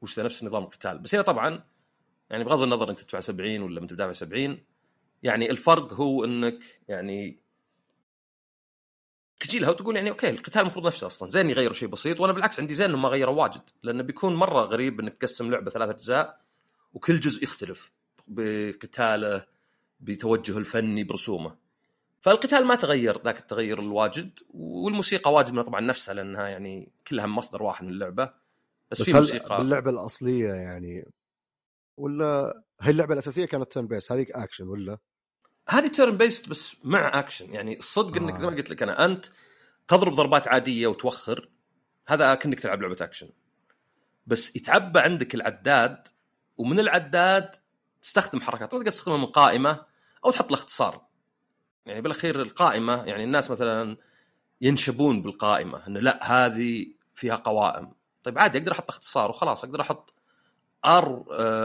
وش 0.00 0.20
نفس 0.20 0.44
نظام 0.44 0.62
القتال. 0.62 0.98
بس 0.98 1.14
هنا 1.14 1.22
طبعا 1.22 1.64
يعني 2.30 2.44
بغض 2.44 2.62
النظر 2.62 2.90
إنك 2.90 3.00
تدفع 3.00 3.20
70 3.20 3.62
ولا 3.62 3.80
انت 3.80 3.92
دافع 3.92 4.12
70 4.12 4.58
يعني 5.22 5.50
الفرق 5.50 5.92
هو 5.92 6.24
إنك 6.24 6.58
يعني 6.88 7.40
تجي 9.40 9.58
لها 9.58 9.70
وتقول 9.70 9.96
يعني 9.96 10.10
أوكي 10.10 10.30
القتال 10.30 10.60
المفروض 10.60 10.86
نفسه 10.86 11.06
أصلا. 11.06 11.30
زين 11.30 11.50
يغيروا 11.50 11.74
شيء 11.74 11.88
بسيط 11.88 12.20
وأنا 12.20 12.32
بالعكس 12.32 12.60
عندي 12.60 12.74
زين 12.74 12.88
إنهم 12.88 13.02
ما 13.02 13.08
غيروا 13.08 13.42
واجد. 13.42 13.62
لأنه 13.82 14.02
بيكون 14.02 14.34
مرة 14.34 14.60
غريب 14.60 15.00
إنك 15.00 15.14
تقسم 15.14 15.50
لعبة 15.50 15.70
ثلاث 15.70 15.88
أجزاء 15.88 16.43
وكل 16.94 17.20
جزء 17.20 17.42
يختلف 17.42 17.92
بقتاله 18.26 19.46
بتوجهه 20.00 20.58
الفني 20.58 21.04
برسومه. 21.04 21.56
فالقتال 22.20 22.64
ما 22.64 22.74
تغير 22.74 23.22
ذاك 23.24 23.38
التغير 23.38 23.80
الواجد 23.80 24.38
والموسيقى 24.50 25.32
واجد 25.32 25.62
طبعا 25.62 25.80
نفسها 25.80 26.14
لأنها 26.14 26.48
يعني 26.48 26.92
كلها 27.08 27.26
مصدر 27.26 27.62
واحد 27.62 27.84
من 27.84 27.90
اللعبة. 27.90 28.24
بس, 28.90 29.00
بس 29.00 29.10
في 29.10 29.16
موسيقى. 29.16 29.58
باللعبه 29.58 29.90
الأصلية 29.90 30.52
يعني 30.52 31.08
ولا 31.96 32.62
هي 32.80 32.90
اللعبة 32.90 33.12
الأساسية 33.12 33.44
كانت 33.44 33.72
turn 33.72 33.86
base 33.86 34.12
هذيك 34.12 34.32
اكشن 34.32 34.68
ولا؟ 34.68 34.98
هذه 35.68 35.86
turn 35.86 36.16
based 36.16 36.48
بس 36.48 36.76
مع 36.84 37.18
اكشن 37.18 37.54
يعني 37.54 37.78
الصدق 37.78 38.16
آه. 38.16 38.24
انك 38.24 38.40
زي 38.40 38.46
ما 38.46 38.56
قلت 38.56 38.70
لك 38.70 38.82
أنا 38.82 39.04
أنت 39.04 39.26
تضرب 39.88 40.14
ضربات 40.14 40.48
عادية 40.48 40.86
وتوخر 40.86 41.48
هذا 42.06 42.34
كأنك 42.34 42.60
تلعب 42.60 42.82
لعبة 42.82 42.96
اكشن 43.00 43.28
بس 44.26 44.56
يتعبى 44.56 45.00
عندك 45.00 45.34
العداد 45.34 46.08
ومن 46.56 46.80
العداد 46.80 47.56
تستخدم 48.02 48.40
حركات. 48.40 48.72
تقدر 48.72 48.90
تستخدمها 48.90 49.18
من 49.18 49.26
قائمة 49.26 49.84
أو 50.24 50.30
تحط 50.30 50.50
له 50.50 50.58
اختصار. 50.58 51.06
يعني 51.86 52.00
بالأخير 52.00 52.40
القائمة 52.40 53.04
يعني 53.04 53.24
الناس 53.24 53.50
مثلا 53.50 53.96
ينشبون 54.60 55.22
بالقائمة 55.22 55.86
إنه 55.86 56.00
لا 56.00 56.32
هذه 56.32 56.86
فيها 57.14 57.36
قوائم. 57.36 57.92
طيب 58.24 58.38
عادي 58.38 58.58
أقدر 58.58 58.72
أحط 58.72 58.88
اختصار 58.88 59.30
وخلاص. 59.30 59.64
أقدر 59.64 59.80
أحط 59.80 60.14
R 60.84 61.24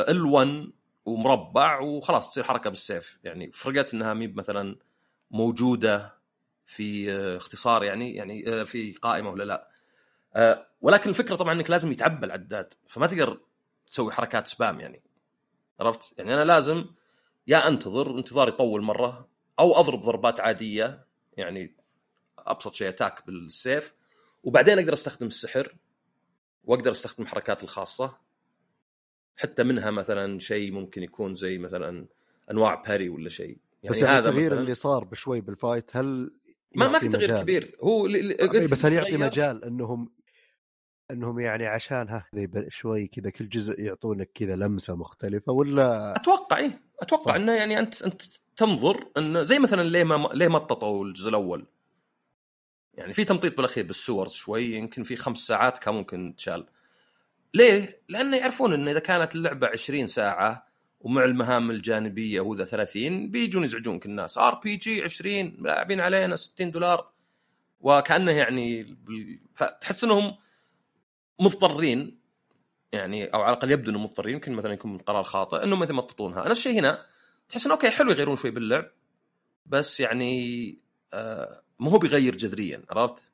L 0.09 0.25
1 0.25 0.71
ومربع 1.05 1.79
وخلاص 1.79 2.29
تصير 2.29 2.43
حركة 2.43 2.69
بالسيف. 2.69 3.19
يعني 3.23 3.51
فرقت 3.51 3.93
إنها 3.93 4.13
مي 4.13 4.27
مثلا 4.27 4.75
موجودة 5.31 6.19
في 6.65 7.11
آه، 7.11 7.37
اختصار 7.37 7.83
يعني 7.83 8.15
يعني 8.15 8.49
آه، 8.49 8.63
في 8.63 8.91
قائمة 8.91 9.29
ولا 9.29 9.43
لا. 9.43 9.69
آه، 10.35 10.67
ولكن 10.81 11.09
الفكرة 11.09 11.35
طبعا 11.35 11.53
إنك 11.53 11.69
لازم 11.69 11.91
يتعبى 11.91 12.25
العداد. 12.25 12.73
فما 12.87 13.07
تقدر 13.07 13.39
تسوي 13.89 14.11
حركات 14.11 14.47
spam 14.47 14.79
يعني. 14.79 15.01
عرفت؟ 15.79 16.13
يعني 16.17 16.33
أنا 16.33 16.43
لازم 16.43 16.85
يا 17.47 17.67
أنتظر 17.67 18.17
انتظار 18.17 18.47
يطول 18.47 18.81
مرة 18.81 19.27
أو 19.59 19.79
أضرب 19.79 20.01
ضربات 20.01 20.39
عادية 20.39 21.05
يعني 21.37 21.75
أبسط 22.39 22.73
شيء 22.73 22.87
attack 22.89 23.25
بالسيف 23.27 23.93
وبعدين 24.43 24.79
أقدر 24.79 24.93
أستخدم 24.93 25.27
السحر 25.27 25.75
وأقدر 26.63 26.91
أستخدم 26.91 27.25
حركات 27.25 27.63
الخاصة. 27.63 28.17
حتى 29.35 29.63
منها 29.63 29.91
مثلا 29.91 30.39
شيء 30.39 30.71
ممكن 30.71 31.03
يكون 31.03 31.35
زي 31.35 31.57
مثلا 31.57 32.07
أنواع 32.51 32.75
parry 32.75 33.09
ولا 33.09 33.29
شيء. 33.29 33.57
يعني 33.83 33.95
بس 33.95 34.01
يعني 34.01 34.17
هذا 34.17 34.29
التغيير 34.29 34.53
اللي 34.53 34.75
صار 34.75 35.03
بشوي 35.03 35.41
بال 35.41 35.57
fight 35.57 35.97
هل 35.97 36.31
ما 36.75 36.87
ما 36.87 36.99
في 36.99 37.07
تغيير. 37.09 37.41
كبير. 37.41 37.77
هو 37.83 38.07
ل... 38.07 38.67
بس 38.67 38.85
هل 38.85 38.93
يعطي 38.93 39.17
مجال 39.17 39.65
إنهم 39.65 40.11
إنهم 41.11 41.39
يعني 41.39 41.67
عشان 41.67 42.09
ها 42.09 42.25
شوي 42.69 43.07
كذا 43.07 43.29
كل 43.29 43.49
جزء 43.49 43.81
يعطونك 43.81 44.29
كذا 44.35 44.55
لمسة 44.55 44.95
مختلفة 44.95 45.51
ولا 45.51 46.15
أتوقع 46.15 46.57
إيه 46.57 46.81
أتوقع 47.01 47.31
صح. 47.31 47.35
إنه 47.35 47.53
يعني 47.53 47.79
أنت 47.79 48.01
أنت 48.01 48.21
تنظر 48.57 49.07
انه 49.17 49.43
زي 49.43 49.59
مثلا 49.59 49.83
ليه 49.83 50.03
ما 50.03 50.29
ليه 50.33 50.47
مططوا 50.47 51.05
الجزء 51.05 51.29
الأول 51.29 51.65
يعني 52.93 53.13
في 53.13 53.23
تمطيط 53.23 53.57
بالأخير 53.57 53.85
بالسور 53.85 54.27
شوي 54.27 54.65
يمكن 54.65 55.03
في 55.03 55.15
خمس 55.15 55.37
ساعات 55.37 55.77
كان 55.77 55.93
ممكن 55.93 56.35
تشال 56.37 56.65
ليه؟ 57.53 58.01
لأنه 58.09 58.37
يعرفون 58.37 58.73
إن 58.73 58.87
إذا 58.87 58.99
كانت 58.99 59.35
اللعبة 59.35 59.67
20 59.67 60.07
ساعة 60.07 60.67
ومع 60.99 61.23
المهام 61.23 61.71
الجانبية 61.71 62.41
وذا 62.41 62.65
30 62.65 63.31
بيجون 63.31 63.63
يزعجونك 63.63 64.05
الناس 64.05 64.37
RPG 64.37 65.03
20 65.03 65.57
لاعبين 65.59 65.99
علينا 65.99 66.35
60 66.35 66.71
دولار 66.71 67.11
وكأنه 67.81 68.31
يعني 68.31 68.97
فتحس 69.55 70.03
إنهم 70.03 70.35
مضطرين 71.39 72.19
يعني 72.91 73.25
أو 73.25 73.41
على 73.41 73.53
الأقل 73.53 73.71
يبدو 73.71 73.91
إنهم 73.91 74.03
مضطرين 74.03 74.33
يمكن 74.33 74.53
مثلا 74.53 74.73
يكون 74.73 74.93
من 74.93 74.97
قرار 74.97 75.23
خاطئ 75.23 75.63
إنهم 75.63 75.79
مثلا 75.79 75.93
يمططونها. 75.93 76.49
نفس 76.49 76.59
الشيء 76.59 76.79
هنا 76.79 77.05
تحس 77.49 77.65
إنه 77.65 77.75
okay 77.75 77.89
حلو 77.89 78.11
يغيرون 78.11 78.35
شوي 78.35 78.51
باللعب 78.51 78.91
بس 79.65 79.99
يعني 79.99 80.79
آه 81.13 81.63
ما 81.79 81.91
هو 81.91 81.97
بيغير 81.97 82.35
جذريا 82.35 82.83
عرفت؟ 82.89 83.25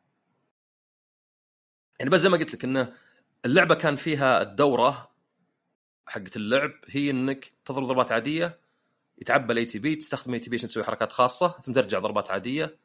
يعني 2.00 2.12
بس 2.12 2.20
زي 2.20 2.30
ما 2.30 2.38
قلت 2.38 2.54
لك 2.54 2.64
إنه 2.64 2.94
اللعبة 3.46 3.76
كان 3.76 3.96
فيها 3.96 4.42
الدورة 4.42 5.12
حقت 6.08 6.36
اللعب 6.36 6.72
هي 6.88 7.10
إنك 7.10 7.52
تضرب 7.66 7.84
ضربات 7.84 8.12
عادية 8.12 8.60
يتعبى 9.22 9.54
ال 9.54 9.66
ATB 9.66 9.96
تستخدم 9.96 10.34
ATB 10.34 10.56
عشان 10.56 10.70
تسوي 10.70 10.84
حركات 10.84 11.14
خاصة 11.14 11.48
ثم 11.62 11.74
ترجع 11.74 12.00
ضربات 12.00 12.32
عادية. 12.32 12.78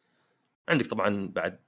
عندك 0.68 0.86
طبعا 0.86 1.28
بعد 1.28 1.60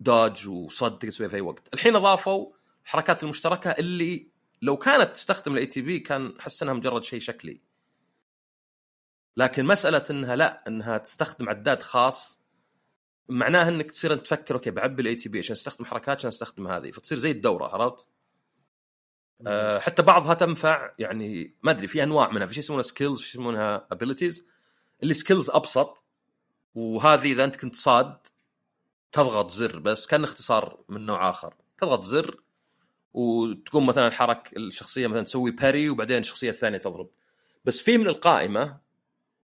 dodge 0.00 0.48
وصد 0.48 0.98
تقدر 0.98 1.08
تسويها 1.08 1.30
في 1.30 1.36
أي 1.36 1.40
وقت. 1.40 1.74
الحين 1.74 1.96
أضافوا 1.96 2.52
الحركات 2.88 3.22
المشتركة 3.22 3.70
اللي 3.70 4.30
لو 4.62 4.76
كانت 4.76 5.10
تستخدم 5.10 5.52
ال 5.52 5.66
ATB 5.66 5.98
كان 5.98 6.36
احس 6.40 6.62
إنها 6.62 6.74
مجرد 6.74 7.04
شيء 7.04 7.20
شكلي. 7.20 7.60
لكن 9.36 9.64
مسألة 9.64 10.04
إنها 10.10 10.36
لا 10.36 10.64
إنها 10.68 10.98
تستخدم 10.98 11.48
عداد 11.48 11.82
خاص 11.82 12.40
معناها 13.28 13.68
إنك 13.68 13.90
تصير 13.90 14.12
أنت 14.12 14.24
تفكر 14.24 14.54
okay 14.54 14.70
بعبي 14.70 15.02
ال 15.02 15.14
ATB 15.14 15.38
عشان 15.38 15.52
أستخدم 15.52 15.84
حركات 15.84 16.16
عشان 16.16 16.28
أستخدم 16.28 16.68
هذه 16.68 16.90
فتصير 16.90 17.18
زي 17.18 17.30
الدورة 17.30 17.66
عرفت؟ 17.66 18.06
أه 19.46 19.78
حتى 19.78 20.02
بعضها 20.02 20.34
تنفع 20.34 20.94
يعني 20.98 21.56
ما 21.62 21.70
أدري 21.70 21.86
في 21.86 22.02
أنواع 22.02 22.32
منها 22.32 22.46
في 22.46 22.54
شيء 22.54 22.62
يسمونها 22.62 22.82
skills 22.82 23.20
في 23.20 23.26
شيء 23.26 23.40
يسمونها 23.40 23.86
abilities 23.92 24.46
ال 25.02 25.14
skills 25.14 25.50
أبسط 25.50 26.04
وهذه 26.74 27.32
إذا 27.32 27.44
أنت 27.44 27.56
كنت 27.56 27.74
صاد 27.74 28.26
تضغط 29.12 29.50
زر 29.50 29.78
بس 29.78 30.06
كان 30.06 30.24
اختصار 30.24 30.84
من 30.88 31.06
نوع 31.06 31.30
آخر. 31.30 31.54
تضغط 31.80 32.04
زر 32.04 32.40
وتقوم 33.18 33.86
مثلا 33.86 34.10
حرك 34.10 34.56
الشخصية 34.56 35.06
مثلا 35.06 35.22
تسوي 35.22 35.50
parry 35.50 35.90
وبعدين 35.90 36.18
الشخصية 36.18 36.50
الثانية 36.50 36.78
تضرب. 36.78 37.10
بس 37.64 37.82
في 37.82 37.98
من 37.98 38.06
القائمة 38.06 38.78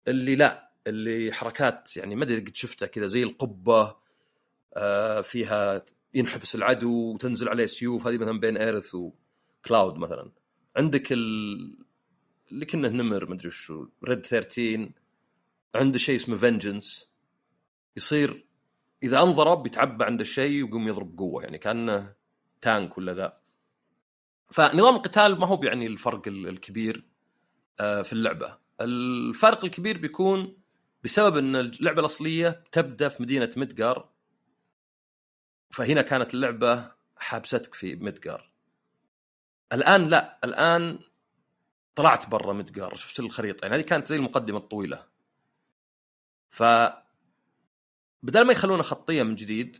اللي 0.08 0.36
لا 0.36 0.70
اللي 0.86 1.32
حركات 1.32 1.96
يعني 1.96 2.14
ما 2.16 2.24
أدري 2.24 2.40
قد 2.40 2.56
شفتها 2.56 2.86
كذا 2.86 3.06
زي 3.06 3.22
القبة 3.22 3.96
آه 4.74 5.20
فيها 5.20 5.84
ينحبس 6.14 6.54
العدو 6.54 7.12
وتنزل 7.14 7.48
عليه 7.48 7.66
سيوف 7.66 8.06
هذه 8.06 8.18
مثلا 8.18 8.40
بين 8.40 8.56
ايريث 8.56 8.94
وكلاود 8.94 9.96
مثلا. 9.96 10.30
عندك 10.76 11.12
ال... 11.12 11.78
اللي 12.52 12.66
كنا 12.66 12.88
نمر 12.88 13.26
ما 13.26 13.34
أدري 13.34 13.48
وشو 13.48 13.86
Red 14.04 14.26
13 14.26 14.90
عنده 15.74 15.98
شيء 15.98 16.16
اسمه 16.16 16.36
Vengeance 16.36 17.08
يصير 17.96 18.44
إذا 19.02 19.22
انضرب 19.22 19.66
يتعبى 19.66 20.04
عنده 20.04 20.22
الشيء 20.22 20.64
ويقوم 20.64 20.88
يضرب 20.88 21.18
قوة 21.18 21.42
يعني 21.42 21.58
كأنه 21.58 22.12
tank 22.60 22.98
ولا 22.98 23.14
ذا. 23.14 23.37
فنظام 24.50 24.96
القتال 24.96 25.38
ما 25.38 25.46
هو 25.46 25.60
يعني 25.62 25.86
الفرق 25.86 26.28
الكبير 26.28 27.04
آه، 27.80 28.02
في 28.02 28.12
اللعبة. 28.12 28.58
الفرق 28.80 29.64
الكبير 29.64 29.98
بيكون 29.98 30.56
بسبب 31.04 31.36
إن 31.36 31.56
اللعبة 31.56 32.00
الأصلية 32.00 32.64
تبدأ 32.72 33.08
في 33.08 33.22
مدينة 33.22 33.50
مدقار 33.56 34.08
فهنا 35.70 36.02
كانت 36.02 36.34
اللعبة 36.34 36.92
حابستك 37.16 37.74
في 37.74 37.96
مدقار 37.96 38.50
الآن 39.72 40.08
لا 40.08 40.38
الآن 40.44 40.98
طلعت 41.94 42.28
برا 42.28 42.52
مدقار 42.52 42.94
شفت 42.94 43.20
الخريطة 43.20 43.64
يعني 43.64 43.76
هذه 43.76 43.82
كانت 43.82 44.06
زي 44.06 44.16
المقدمة 44.16 44.58
الطويلة. 44.58 45.06
ف 46.50 46.62
بدل 48.22 48.46
ما 48.46 48.52
يخلونها 48.52 48.82
خطية 48.82 49.22
من 49.22 49.34
جديد 49.34 49.78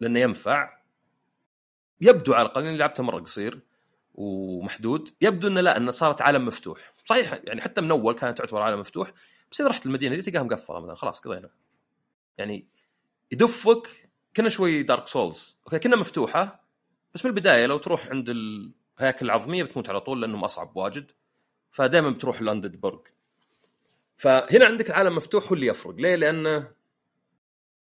لأنه 0.00 0.20
ينفع 0.20 0.79
يبدو 2.00 2.32
على 2.34 2.46
الأقل 2.46 2.66
إني 2.66 2.76
لعبته 2.76 3.02
مرة 3.02 3.20
قصير 3.20 3.60
ومحدود 4.14 5.10
يبدو 5.20 5.48
إنه 5.48 5.60
لا 5.60 5.76
إنه 5.76 5.90
صارت 5.90 6.22
عالم 6.22 6.46
مفتوح. 6.46 6.94
صحيح 7.04 7.40
يعني 7.44 7.60
حتى 7.60 7.80
من 7.80 7.90
أول 7.90 8.14
كانت 8.14 8.38
تعتبر 8.38 8.62
عالم 8.62 8.80
مفتوح 8.80 9.12
بس 9.52 9.60
إذا 9.60 9.70
رحت 9.70 9.86
المدينة 9.86 10.16
دي 10.16 10.22
تلقاها 10.22 10.42
مقفلة 10.42 10.80
مثلا 10.80 10.94
خلاص 10.94 11.20
قضينا. 11.20 11.50
يعني 12.38 12.66
يدفك 13.32 14.10
كنا 14.36 14.48
شوي 14.48 14.82
Dark 14.82 15.06
Souls 15.06 15.56
okay 15.66 15.78
كنا 15.78 15.96
مفتوحة 15.96 16.64
بس 17.14 17.24
من 17.24 17.30
البداية 17.30 17.66
لو 17.66 17.78
تروح 17.78 18.08
عند 18.08 18.28
الهياكل 18.30 19.26
العظمية 19.26 19.62
بتموت 19.62 19.88
على 19.88 20.00
طول 20.00 20.20
لأنهم 20.22 20.44
أصعب 20.44 20.76
واجد 20.76 21.12
فدائما 21.70 22.10
بتروح 22.10 22.42
ل 22.42 22.47
Undead 22.47 22.80
Burg 22.80 23.00
فهنا 24.16 24.64
عندك 24.66 24.90
العالم 24.90 25.16
مفتوح 25.16 25.46
هو 25.48 25.54
اللي 25.54 25.66
يفرق. 25.66 25.94
ليه؟ 25.94 26.14
لأنه 26.16 26.72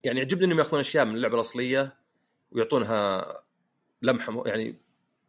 يعني 0.04 0.18
يعجبني 0.18 0.44
إنهم 0.44 0.58
يأخذون 0.58 0.80
أشياء 0.80 1.04
من 1.04 1.16
اللعبة 1.16 1.34
الأصلية 1.34 1.96
ويعطونها 2.50 3.26
لمحة 4.04 4.42
يعني 4.46 4.78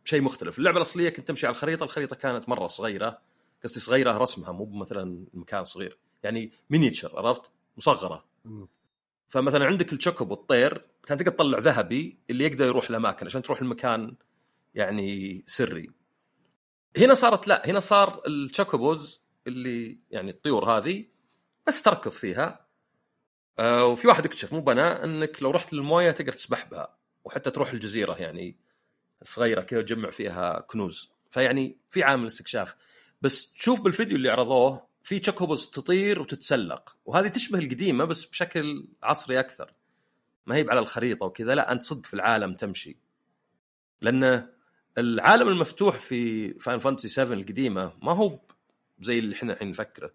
شيء 0.04 0.22
مختلف، 0.22 0.58
اللعبة 0.58 0.78
الأصلية 0.78 1.10
كنت 1.10 1.28
تمشي 1.28 1.48
على 1.48 1.54
الخريطة، 1.54 1.84
الخريطة 1.84 2.16
كانت 2.16 2.50
مرة 2.50 2.68
صغيرة 2.68 3.22
قصدي 3.64 3.80
صغيرة 3.80 4.18
رسمها 4.18 4.52
مو 4.52 4.66
مثلا 4.66 5.26
مكان 5.34 5.64
صغير، 5.64 5.98
يعني 6.24 6.52
miniature 6.70 7.18
عرفت؟ 7.18 7.52
مصغرة. 7.78 8.26
فمثلا 9.30 9.66
عندك 9.66 9.94
الشوكوبو 9.94 10.32
الطير 10.32 10.86
كان 11.06 11.18
تقدر 11.18 11.32
تطلع 11.32 11.58
ذهبي 11.60 12.18
اللي 12.30 12.46
يقدر 12.46 12.66
يروح 12.66 12.90
الأماكن 12.90 13.26
عشان 13.26 13.42
تروح 13.42 13.62
المكان 13.62 14.16
يعني 14.76 15.44
سري. 15.46 15.90
هنا 16.98 17.14
صارت 17.14 17.48
لا 17.48 17.70
هنا 17.70 17.80
صار 17.80 18.22
ال 18.28 18.38
Chocobos 18.38 19.22
اللي 19.48 20.00
يعني 20.12 20.30
الطيور 20.30 20.72
هذه 20.72 21.06
بس 21.68 21.82
تركض 21.82 22.12
فيها 22.12 22.68
آه 23.60 23.86
وفي 23.86 24.08
واحد 24.08 24.26
اكتشف 24.26 24.54
مو 24.54 24.62
بنا 24.62 25.04
إنك 25.04 25.44
لو 25.44 25.52
رحت 25.52 25.74
للموية 25.74 26.12
تقدر 26.12 26.34
تسبح 26.34 26.70
بها 26.70 26.98
وحتى 27.26 27.52
تروح 27.52 27.72
الجزيرة 27.72 28.16
يعني 28.16 28.58
صغيرة 29.26 29.62
كذا 29.62 29.80
وتجمع 29.80 30.10
فيها 30.10 30.60
كنوز. 30.60 31.12
فيعني 31.32 31.78
في 31.90 32.04
عامل 32.04 32.28
استكشاف. 32.28 32.76
بس 33.22 33.54
تشوف 33.54 33.82
بالفيديو 33.82 34.18
اللي 34.18 34.30
عرضوه 34.30 34.88
في 35.04 35.20
Chocobos 35.20 35.70
تطير 35.70 36.22
وتتسلق. 36.22 36.96
وهذه 37.06 37.28
تشبه 37.28 37.60
القديمة 37.60 38.06
بس 38.06 38.26
بشكل 38.26 38.88
عصري 39.04 39.40
أكثر. 39.40 39.74
ما 40.46 40.56
هي 40.56 40.66
على 40.70 40.80
الخريطة 40.80 41.26
وكذا 41.26 41.56
لا 41.56 41.72
أنت 41.72 41.84
صدق 41.84 42.06
في 42.06 42.14
العالم 42.14 42.54
تمشي. 42.54 42.98
لأن 44.02 44.50
العالم 44.98 45.48
المفتوح 45.48 46.00
في 46.00 46.54
Final 46.60 46.80
Fantasy 46.80 47.08
7 47.08 47.34
القديمة 47.34 47.94
ما 48.02 48.12
هو 48.12 48.40
زي 49.00 49.20
اللي 49.20 49.36
إحنا 49.36 49.54
الحين 49.54 49.70
نفكره. 49.70 50.14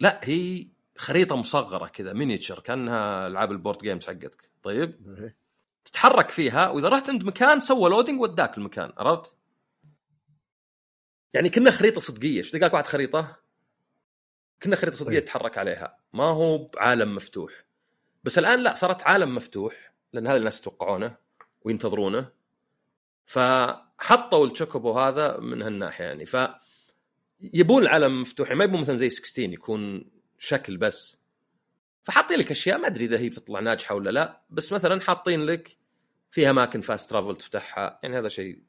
لا 0.00 0.20
هي 0.22 0.68
خريطة 0.96 1.36
مصغرة 1.36 1.86
كذا 1.86 2.12
miniature 2.12 2.58
كأنها 2.58 3.26
ألعاب 3.26 3.52
ال 3.52 3.56
board 3.56 3.78
games 3.78 4.06
حقتك. 4.06 4.50
طيب؟ 4.62 5.18
إيه. 5.18 5.41
تتحرك 5.84 6.30
فيها 6.30 6.68
وإذا 6.68 6.88
رحت 6.88 7.10
عند 7.10 7.24
مكان 7.24 7.60
سوى 7.60 7.90
loading 7.90 8.20
وداك 8.20 8.58
المكان 8.58 8.92
عرفت؟ 8.98 9.34
يعني 11.34 11.50
كنا 11.50 11.70
خريطة 11.70 12.00
صدقية 12.00 12.38
إيش 12.38 12.50
تلقاك 12.50 12.72
واحد 12.72 12.86
خريطة؟ 12.86 13.36
كنا 14.62 14.76
خريطة 14.76 14.96
صدقية 14.96 15.18
طيب. 15.18 15.24
تتحرك 15.24 15.58
عليها. 15.58 15.98
ما 16.12 16.24
هو 16.24 16.58
بعالم 16.58 17.14
مفتوح. 17.14 17.52
بس 18.24 18.38
الآن 18.38 18.60
لا 18.60 18.74
صارت 18.74 19.02
عالم 19.02 19.34
مفتوح 19.34 19.92
لأن 20.12 20.26
هذا 20.26 20.36
الناس 20.36 20.60
يتوقعونه 20.60 21.16
وينتظرونه. 21.62 22.28
فحطوا 23.26 24.46
التشوكوبو 24.46 24.92
هذا 24.98 25.36
من 25.40 25.62
هالناحية 25.62 26.04
يعني. 26.04 26.26
ف 26.26 26.36
يبون 27.40 27.82
العالم 27.82 28.22
مفتوح 28.22 28.48
يعني 28.48 28.58
ما 28.58 28.64
يبون 28.64 28.80
مثلا 28.80 28.96
زي 28.96 29.10
16 29.10 29.52
يكون 29.52 30.10
شكل 30.38 30.76
بس. 30.76 31.21
فحاطين 32.04 32.38
لك 32.38 32.50
أشياء 32.50 32.78
ما 32.78 32.86
أدري 32.86 33.04
إذا 33.04 33.18
هي 33.18 33.28
بتطلع 33.28 33.60
ناجحة 33.60 33.94
ولا 33.94 34.10
لا 34.10 34.42
بس 34.50 34.72
مثلا 34.72 35.00
حاطين 35.00 35.46
لك 35.46 35.76
في 36.30 36.50
أماكن 36.50 36.80
فاست 36.80 37.10
ترافل 37.10 37.36
تفتحها. 37.36 38.00
يعني 38.02 38.18
هذا 38.18 38.28
شيء 38.28 38.62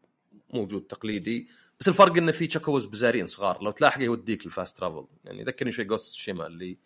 موجود 0.53 0.81
تقليدي. 0.81 1.49
بس 1.79 1.87
الفرق 1.87 2.17
إنه 2.17 2.31
في 2.31 2.47
Chocobos 2.47 2.85
بزارين 2.85 3.27
صغار. 3.27 3.63
لو 3.63 3.71
تلاحقه 3.71 4.01
يوديك 4.01 4.45
ال 4.45 4.52
fast 4.52 4.77
travel 4.77 5.07
يعني 5.25 5.41
يذكرني 5.41 5.71
شوي 5.71 5.85
Ghost 5.85 6.13
Tsushima 6.13 6.47
اللي 6.47 6.77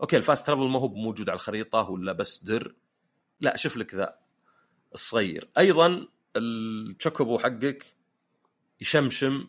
okay 0.00 0.16
ال 0.16 0.22
fast 0.22 0.46
travel 0.46 0.62
ما 0.62 0.78
هو 0.78 0.88
موجود 0.88 1.30
على 1.30 1.36
الخريطة 1.36 1.90
ولا 1.90 2.12
بس 2.12 2.44
در. 2.44 2.74
لا 3.40 3.56
شوف 3.56 3.76
لك 3.76 3.94
ذا 3.94 4.18
الصغير. 4.94 5.50
أيضا 5.58 6.08
التشوكوبو 6.36 7.38
حقك 7.38 7.84
يشمشم 8.80 9.48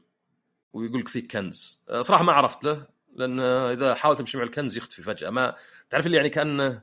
ويقول 0.73 0.99
لك 0.99 1.07
فيه 1.07 1.27
كنز. 1.27 1.81
صراحة 2.01 2.23
ما 2.23 2.31
عرفت 2.31 2.63
له. 2.63 2.94
لأن 3.15 3.39
إذا 3.39 3.93
حاول 3.93 4.17
تمشي 4.17 4.37
مع 4.37 4.43
الكنز 4.43 4.77
يختفي 4.77 5.01
فجأة. 5.01 5.29
ما 5.29 5.55
تعرف 5.89 6.05
اللي 6.05 6.17
يعني 6.17 6.29
كانه 6.29 6.81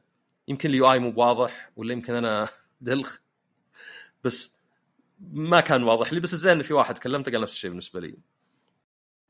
يمكن 0.49 0.69
ال 0.69 0.93
UI 0.93 0.99
مو 0.99 1.13
واضح 1.17 1.71
ولا 1.77 1.93
يمكن 1.93 2.15
أنا 2.15 2.49
دلخ. 2.81 3.19
بس 4.25 4.53
ما 5.21 5.61
كان 5.61 5.83
واضح 5.83 6.13
لي. 6.13 6.21
بس 6.21 6.33
الزين 6.33 6.63
في 6.63 6.75
واحد 6.75 6.99
كلمته 6.99 7.33
قال 7.33 7.41
نفس 7.41 7.53
الشيء 7.53 7.71
بالنسبة 7.71 8.01
لي. 8.01 8.19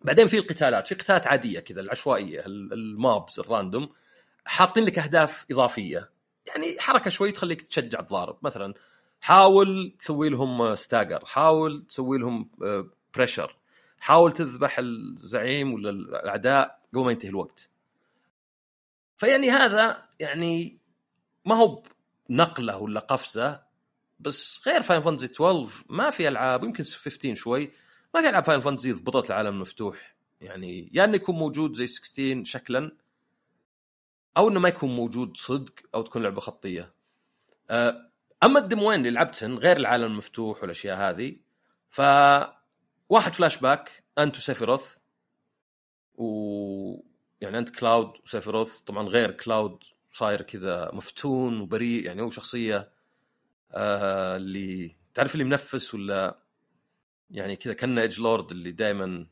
بعدين 0.00 0.28
في 0.28 0.38
القتالات. 0.38 0.88
في 0.88 0.94
قتالات 0.94 1.26
عادية 1.26 1.60
كذا 1.60 1.80
العشوائية 1.80 2.42
ال 2.46 2.65
mobs 2.65 3.40
ال 3.40 3.47
random 3.47 3.88
حاطين 4.44 4.84
لك 4.84 4.98
أهداف 4.98 5.46
إضافية. 5.50 6.10
يعني 6.46 6.76
حركة 6.80 7.10
شوي 7.10 7.32
تخليك 7.32 7.62
تشجع 7.62 8.00
الضارب. 8.00 8.38
مثلا 8.42 8.74
حاول 9.20 9.96
تسوي 9.98 10.28
لهم 10.28 10.74
stagger 10.74 11.24
حاول 11.24 11.82
تسوي 11.82 12.18
لهم 12.18 12.50
pressure 13.14 13.56
حاول 14.02 14.32
تذبح 14.32 14.78
الزعيم 14.78 15.74
ولا 15.74 15.90
الأعداء 15.90 16.81
قبل 16.92 17.04
ما 17.04 17.10
ينتهي 17.12 17.28
الوقت. 17.28 17.70
فيعني 19.16 19.50
هذا 19.50 20.08
يعني 20.20 20.78
ما 21.44 21.54
هو 21.54 21.82
نقله 22.30 22.78
ولا 22.78 23.00
قفزة 23.00 23.62
بس 24.20 24.62
غير 24.66 24.82
Final 24.82 25.02
Fantasy 25.02 25.26
12 25.26 25.84
ما 25.88 26.10
في 26.10 26.28
ألعاب 26.28 26.64
يمكن 26.64 26.84
15 26.84 27.34
شوي 27.34 27.70
ما 28.14 28.22
في 28.22 28.28
ألعاب 28.28 28.44
Final 28.44 28.60
Fantasy 28.60 28.92
ضبطت 28.92 29.30
العالم 29.30 29.48
المفتوح 29.48 30.16
يعني 30.40 30.78
يا 30.78 30.88
يعني 30.92 31.08
إنه 31.08 31.16
يكون 31.16 31.34
موجود 31.34 31.74
زي 31.74 31.86
16 31.86 32.44
شكلا 32.44 32.96
أو 34.36 34.48
إنه 34.48 34.60
ما 34.60 34.68
يكون 34.68 34.96
موجود 34.96 35.36
صدق 35.36 35.72
أو 35.94 36.02
تكون 36.02 36.22
لعبة 36.22 36.40
خطية. 36.40 36.94
أه، 37.70 38.10
أما 38.42 38.58
الديموين 38.58 38.98
اللي 38.98 39.10
لعبتهن 39.10 39.58
غير 39.58 39.76
العالم 39.76 40.04
المفتوح 40.04 40.62
والأشياء 40.62 40.96
هذه 40.98 41.36
ف 41.90 42.00
واحد 43.08 43.34
فلاش 43.34 43.58
باك 43.58 44.04
انت 44.18 44.36
وسيفيروث 44.36 45.01
و 46.22 47.04
يعني 47.40 47.58
أنت 47.58 47.70
كلاود 47.70 48.12
وسيفيروث 48.24 48.78
طبعا 48.78 49.08
غير 49.08 49.30
كلاود 49.30 49.84
صاير 50.10 50.42
كذا 50.42 50.90
مفتون 50.92 51.60
وبريء 51.60 52.04
يعني 52.04 52.22
هو 52.22 52.30
شخصية 52.30 52.92
آه 53.72 54.36
اللي 54.36 54.96
تعرف 55.14 55.34
اللي 55.34 55.44
منفس 55.44 55.94
ولا 55.94 56.38
يعني 57.30 57.56
كذا 57.56 57.72
كأنه 57.72 58.02
edgelord 58.02 58.50
اللي 58.50 58.72
دائما 58.72 59.26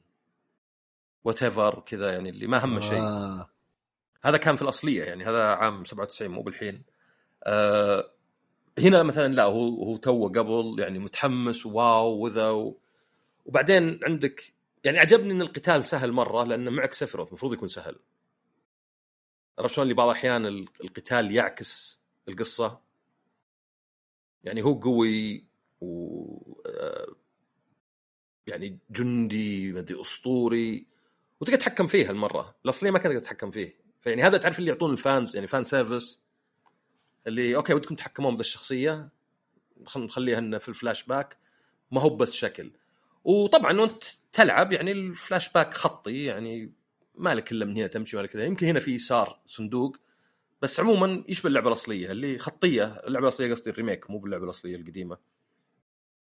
whatever 1.24 1.80
كذا 1.81 2.12
يعني 2.12 2.31
اللي 2.31 2.46
ما 2.46 2.64
همه 2.64 2.81
شيء 2.81 3.00
آه. 3.00 3.50
هذا 4.22 4.37
كان 4.37 4.57
في 4.57 4.62
الأصلية 4.62 5.05
يعني 5.05 5.24
هذا 5.24 5.44
عام 5.44 5.85
97 5.85 6.31
مو 6.31 6.42
بالحين 6.42 6.83
آه 7.44 8.11
هنا 8.79 9.03
مثلا 9.03 9.35
لا 9.35 9.44
هو 9.44 9.85
هو 9.85 9.96
تو 9.96 10.29
قبل 10.29 10.76
يعني 10.79 10.98
متحمس 10.98 11.66
wow 11.66 12.09
وذا 12.09 12.50
و... 12.50 12.81
وبعدين 13.46 14.00
عندك 14.03 14.53
يعني 14.84 14.98
عجبني 14.98 15.32
إن 15.32 15.42
القتال 15.42 15.84
سهل 15.84 16.12
مرة 16.12 16.44
لأن 16.44 16.68
معك 16.68 16.92
سفروث 16.92 17.28
المفروض 17.28 17.52
يكون 17.52 17.68
سهل. 17.68 17.96
عرفت 19.58 19.74
شلون؟ 19.74 19.82
اللي 19.82 19.94
بعض 19.94 20.08
الأحيان 20.08 20.46
القتال 20.80 21.30
يعكس 21.30 22.00
القصة. 22.28 22.80
يعني 24.44 24.62
هو 24.62 24.74
قوي 24.74 25.44
و 25.80 26.62
آه، 26.66 27.14
يعني 28.46 28.78
جندي 28.90 29.72
مدري 29.72 30.00
أسطوري. 30.00 30.86
وتقدر 31.40 31.56
تتحكم 31.56 31.86
فيه 31.86 32.10
هالمرة. 32.10 32.54
الأصلية 32.64 32.90
ما 32.90 32.98
كانت 32.98 33.12
تقدر 33.12 33.24
تتحكم 33.24 33.50
فيه. 33.50 33.80
فيعني 34.00 34.22
هذا 34.22 34.38
تعرف 34.38 34.58
اللي 34.58 34.70
يعطون 34.70 34.92
ال 34.92 35.01
fans 35.01 35.37
يعني 35.36 35.46
fan 35.46 35.64
service. 35.64 36.20
اللي 37.26 37.56
okay 37.56 37.74
ودكم 37.74 37.94
تتحكمون 37.94 38.34
بذا 38.34 38.40
الشخصية. 38.40 39.08
نخليها 39.96 40.58
في 40.58 40.68
الفلاش 40.68 41.04
باك. 41.04 41.38
ما 41.90 42.00
هو 42.00 42.16
بس 42.16 42.32
شكل. 42.32 42.72
وطبعا 43.24 43.80
وانت 43.80 44.04
تلعب 44.33 44.72
يعني 44.72 44.92
الفلاش 44.92 45.52
باك 45.52 45.74
خطي 45.74 46.24
يعني 46.24 46.72
مالك 47.14 47.52
إلا 47.52 47.64
من 47.64 47.76
هنا 47.76 47.87
تمشي 47.87 48.16
مالك 48.16 48.35
إلا 48.35 48.44
يمكن 48.44 48.66
هنا 48.66 48.80
في 48.80 48.94
يسار 48.94 49.40
صندوق 49.46 49.96
بس 50.62 50.80
عموما 50.80 51.24
يشبه 51.28 51.48
اللعبه 51.48 51.68
الأصلية؟ 51.68 52.11
اللي 52.11 52.38
خطية 52.38 52.85
اللعبة 52.85 53.24
الأصلية 53.24 53.50
قصدي 53.50 53.70
ال 53.70 53.76
remake 53.76 54.11
مو 54.11 54.18
باللعبة 54.18 54.44
الأصلية 54.44 54.76
القديمة. 54.76 55.16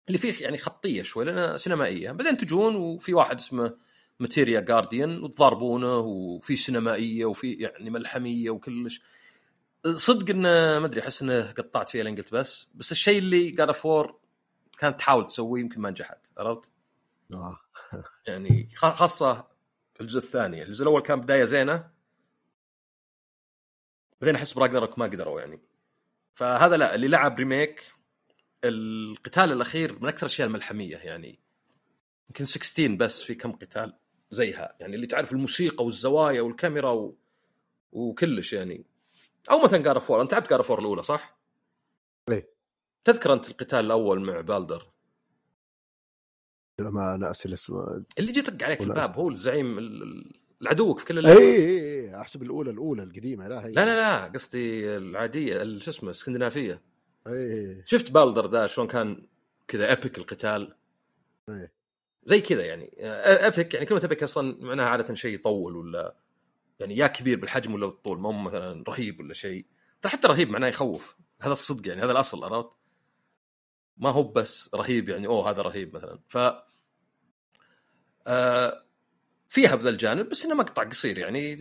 اللي 0.08 0.18
فيه 0.18 0.44
يعني 0.44 0.58
خطية 0.58 1.02
شوي 1.02 1.26
لأنها 1.26 1.58
سينمائية. 1.58 2.12
بعدين 2.12 2.38
تجون 2.38 2.76
وفي 2.76 3.14
واحد 3.14 3.40
اسمه 3.40 3.78
Materia 4.20 4.60
Guardian 4.60 5.24
وتضاربونه 5.24 5.98
وفي 6.00 6.56
سينمائية 6.56 7.26
وفي 7.26 7.54
يعني 7.54 7.90
ملحمية 7.90 8.50
وكلش. 8.50 9.02
صدق 9.96 10.30
إنه 10.30 10.80
ما 10.80 10.86
أدري 10.86 11.02
أحس 11.02 11.22
إنه 11.22 11.52
قطعت 11.52 11.90
فيها 11.90 12.04
لين 12.04 12.16
قلت 12.16 12.34
بس. 12.34 12.68
بس 12.76 12.92
الشيء 12.92 13.18
اللي 13.18 13.52
God 13.52 13.72
of 13.72 13.91
War 13.91 14.20
كانت 14.78 15.00
تحاول 15.00 15.28
تسويه 15.28 15.62
يمكن 15.62 15.82
ما 15.82 15.90
نجحت 15.90 16.28
عرفت؟ 16.38 16.72
آه. 17.34 17.60
يعني 18.28 18.70
خاصة 18.76 19.48
الجزء 20.02 20.18
الثاني. 20.18 20.64
الجزء 20.64 20.84
الأول 20.84 21.02
كان 21.02 21.22
بداية 21.22 21.44
زينة. 21.44 21.92
بعدين 24.22 24.36
أحس 24.36 24.54
ب 24.54 24.59
Ragnarok 24.59 25.00
ما 25.00 25.06
قدروا 25.06 25.40
يعني. 25.40 25.62
فهذا 26.36 26.78
لا 26.78 26.96
اللي 26.96 27.08
لعب 27.08 27.40
remake 27.40 27.84
القتال 28.64 29.52
الأخير 29.52 30.00
من 30.00 30.08
أكثر 30.08 30.26
الأشياء 30.26 30.48
الملحمية 30.48 30.98
يعني. 30.98 31.40
يمكن 32.30 32.46
16 32.46 32.96
بس 32.96 33.24
في 33.24 33.36
كم 33.36 33.52
قتال 33.52 33.94
زيها. 34.32 34.76
يعني 34.80 34.96
اللي 34.96 35.08
تعرف 35.08 35.32
الموسيقى 35.32 35.86
والزوايا 35.86 36.42
والكاميرا 36.42 36.92
و... 36.92 37.18
وكلش 37.92 38.54
يعني. 38.54 38.86
أو 39.52 39.64
مثلا 39.64 39.84
God 39.84 40.00
of 40.00 40.09
War 40.09 40.22
أنت 40.22 40.34
لعبت 40.34 40.50
God 40.50 40.64
of 40.64 40.70
War 40.70 40.80
الأولى 40.80 41.04
صح؟ 41.04 41.38
إيه. 42.30 42.50
تذكر 43.04 43.34
أنت 43.34 43.50
القتال 43.50 43.80
الأول 43.86 44.20
مع 44.22 44.42
بالدر؟ 44.42 44.95
ما 46.80 47.18
ناسي 47.18 47.48
الاسم. 47.50 47.74
اللي 48.20 48.32
جيت 48.32 48.48
يطق 48.48 48.66
عليك 48.66 48.82
الباب 48.82 49.16
هو 49.16 49.30
الزعيم 49.30 49.78
ال- 49.78 50.04
ال- 50.04 50.32
العدوك 50.62 51.00
في 51.00 51.06
كل 51.06 51.14
اي 51.18 51.20
اللعبة. 51.20 51.40
اي 51.40 51.56
اي 52.06 52.22
أحسب 52.22 52.44
الأولى 52.44 52.72
الأولى 52.72 53.04
القديمة 53.04 53.48
لا 53.48 53.66
هي. 53.66 53.72
لا 53.72 53.86
لا 53.86 53.96
لا 53.96 54.26
قصدي 54.34 54.98
العادية 54.98 55.62
ال- 55.62 55.82
شو 55.82 55.92
اسمه 55.92 56.10
الإسكندنافية. 56.10 56.82
اي 57.28 57.82
شفت 57.86 58.12
بالدر 58.12 58.52
ذا 58.52 58.68
شلون 58.68 58.88
كان 58.88 59.28
كذا 59.68 59.92
epic 59.92 60.18
القتال؟ 60.18 60.76
إيه. 61.50 61.72
زي 62.26 62.42
كذا 62.42 62.66
يعني. 62.66 62.92
epic 63.00 63.74
يعني 63.74 63.86
كلمة 63.86 64.02
epic 64.04 64.24
أصلا 64.24 64.58
معناها 64.66 64.86
عادة 64.86 65.14
شيء 65.16 65.36
يطول 65.36 65.76
ولا 65.76 66.16
يعني 66.80 66.98
يا 66.98 67.08
كبير 67.08 67.40
بالحجم 67.40 67.74
ولا 67.74 67.86
بالطول 67.86 68.20
ما 68.20 68.30
هو 68.30 68.34
مثلا 68.34 68.84
رهيب 68.88 69.20
ولا 69.20 69.34
شيء. 69.34 69.66
ترى 70.02 70.12
حتى 70.12 70.28
رهيب 70.28 70.50
معناه 70.50 70.68
يخوف. 70.68 71.16
هذا 71.42 71.52
الصدق 71.52 71.88
يعني 71.88 72.02
هذا 72.04 72.12
الأصل 72.12 72.44
عرفت؟ 72.44 72.70
ما 73.98 74.10
هو 74.10 74.24
بس 74.24 74.70
رهيب 74.76 75.10
يعني 75.10 75.28
أوه 75.28 75.50
هذا 75.50 75.62
رهيب 75.62 75.96
مثلا. 75.96 76.20
ف 76.28 76.38
آه 78.28 78.86
فيها 79.50 79.76
بذا 79.76 79.90
الجانب 79.90 80.30
بس 80.30 80.46
إنه 80.46 80.56
مقطع 80.56 80.84
قصير 80.84 81.18
يعني 81.18 81.56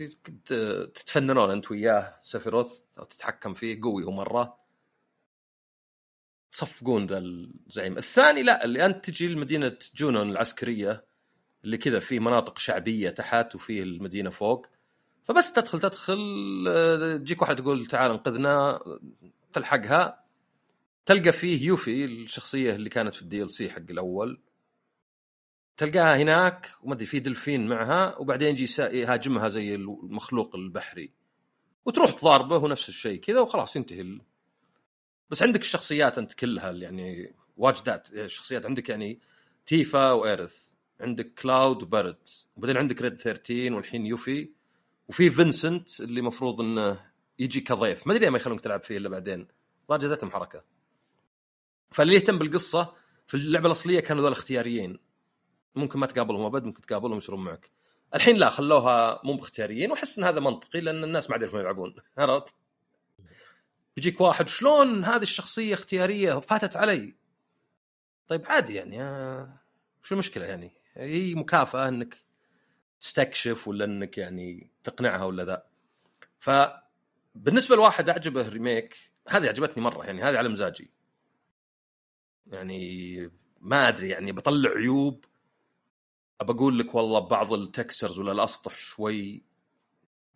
تتفننون 0.95 1.51
أنت 1.51 1.71
وياه 1.71 2.19
سفيروث 2.23 2.79
تتحكم 3.09 3.53
فيه 3.53 3.81
قوي 3.81 4.03
هو 4.03 4.11
مرة. 4.11 4.57
صفقون 6.51 7.05
ذا 7.05 7.17
الزعيم. 7.17 7.97
الثاني 7.97 8.43
لا 8.43 8.65
اللي 8.65 8.85
أنت 8.85 9.05
تجي 9.05 9.27
لمدينه 9.27 9.77
جونون 9.95 10.29
العسكرية 10.31 11.05
اللي 11.63 11.77
كذا 11.77 11.99
فيه 11.99 12.19
مناطق 12.19 12.57
شعبية 12.59 13.09
تحت 13.09 13.55
وفيه 13.55 13.83
المدينة 13.83 14.29
فوق. 14.29 14.67
فبس 15.23 15.53
تدخل 15.53 15.79
تدخل 15.79 16.19
آه، 16.67 17.17
تجيك 17.17 17.41
واحد 17.41 17.55
تقول 17.55 17.85
تعال 17.85 18.11
انقذنا 18.11 18.79
تلحقها. 19.53 20.24
تلقى 21.05 21.31
فيه 21.31 21.67
يوفي 21.67 22.05
الشخصية 22.05 22.75
اللي 22.75 22.89
كانت 22.89 23.13
في 23.13 23.21
ال 23.21 23.49
DLC 23.49 23.69
حق 23.69 23.89
الأول. 23.89 24.41
تلقاها 25.77 26.17
هناك 26.17 26.71
وما 26.83 26.93
أدري 26.93 27.05
في 27.05 27.19
دلفين 27.19 27.67
معها 27.67 28.17
وبعدين 28.17 28.49
يجي 28.49 28.81
يهاجمها 28.81 29.49
زي 29.49 29.75
المخلوق 29.75 30.55
البحري. 30.55 31.11
وتروح 31.85 32.11
تضاربه 32.11 32.57
ونفس 32.57 32.89
الشيء 32.89 33.19
كذا 33.19 33.39
وخلاص 33.39 33.75
ينتهي 33.75 34.01
ال... 34.01 34.21
بس 35.29 35.43
عندك 35.43 35.61
الشخصيات 35.61 36.17
أنت 36.17 36.33
كلها 36.33 36.71
يعني 36.71 37.33
واجدات 37.57 38.13
الشخصيات 38.13 38.65
عندك 38.65 38.89
يعني 38.89 39.19
تيفا 39.65 40.11
وإيرث 40.11 40.71
عندك 40.99 41.33
كلاود 41.41 41.83
وباريت 41.83 42.29
وبعدين 42.57 42.77
عندك 42.77 43.01
ريد 43.01 43.21
13 43.21 43.73
والحين 43.73 44.05
يوفي. 44.05 44.49
وفي 45.07 45.29
فينسنت 45.29 45.99
اللي 45.99 46.21
مفروض 46.21 46.61
إنه 46.61 46.99
يجي 47.39 47.61
كضيف. 47.61 48.07
ما 48.07 48.13
أدري 48.13 48.29
ما 48.29 48.37
يخلونك 48.37 48.61
تلعب 48.61 48.83
فيه 48.83 48.97
إلا 48.97 49.09
بعدين. 49.09 49.47
جاتهم 49.91 50.31
حركة. 50.31 50.74
فاللي 51.95 52.15
يهتم 52.15 52.37
بالقصة 52.37 52.93
في 53.27 53.33
اللعبة 53.37 53.67
الأصلية 53.67 53.99
كانوا 53.99 54.23
ذول 54.23 54.31
اختياريين 54.31 54.99
ممكن 55.75 55.99
ما 55.99 56.05
تقابلهم 56.05 56.41
أبد 56.41 56.63
ممكن 56.63 56.81
تقابلهم 56.81 57.17
يصيرون 57.17 57.43
معك. 57.43 57.71
الحين 58.15 58.35
لا 58.35 58.49
خلوها 58.49 59.21
مو 59.23 59.33
باختياريين 59.33 59.91
وأحس 59.91 60.17
إن 60.17 60.23
هذا 60.23 60.39
منطقي 60.39 60.81
لأن 60.81 61.03
الناس 61.03 61.29
ما 61.29 61.33
عاد 61.33 61.41
يعرفون 61.41 61.59
يلعبون. 61.59 61.95
عرفت؟ 62.17 62.55
بيجيك 63.95 64.21
واحد 64.21 64.47
شلون 64.47 65.05
هذه 65.05 65.21
الشخصية 65.21 65.73
اختيارية؟ 65.73 66.39
فاتت 66.39 66.75
علي. 66.75 67.15
طيب 68.27 68.45
عادي 68.45 68.73
يعني 68.73 69.01
آه، 69.01 69.59
شو 70.03 70.15
المشكلة 70.15 70.45
يعني؟ 70.45 70.71
هي 70.93 71.35
مكافأة 71.35 71.87
إنك 71.87 72.15
تستكشف 72.99 73.67
ولا 73.67 73.85
إنك 73.85 74.17
يعني 74.17 74.69
تقنعها 74.83 75.23
ولا 75.23 75.45
ذا. 75.45 75.63
فبالنسبة 76.39 77.75
لواحد 77.75 78.09
أعجبه 78.09 78.41
ال 78.41 78.51
remake 78.51 79.11
هذه 79.27 79.47
عجبتني 79.47 79.83
مرة 79.83 80.05
يعني 80.05 80.23
هذه 80.23 80.37
على 80.37 80.49
مزاجي. 80.49 80.94
يعني 82.47 83.31
ما 83.61 83.87
أدري 83.87 84.09
يعني 84.09 84.31
بطلع 84.31 84.69
عيوب 84.69 85.25
بقول 86.41 86.79
لك 86.79 86.95
والله 86.95 87.19
بعض 87.19 87.53
ال 87.53 87.60
textures 87.60 88.19
ولا 88.19 88.31
الأسطح 88.31 88.77
شوي 88.77 89.43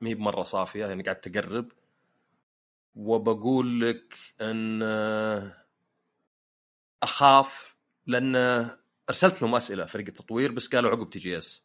مي 0.01 0.15
بمرة 0.15 0.43
صافية 0.43 0.85
يعني 0.85 1.03
قاعد 1.03 1.15
تقرب. 1.21 1.71
وبقول 2.95 3.81
لك 3.81 4.15
إن 4.41 4.79
آه، 4.83 5.65
أخاف 7.03 7.75
لأن 8.07 8.35
أرسلت 9.09 9.41
لهم 9.41 9.55
أسئلة 9.55 9.85
فريق 9.85 10.07
التطوير 10.07 10.51
بس 10.51 10.67
قالوا 10.67 10.91
عقب 10.91 11.09
TGS. 11.09 11.63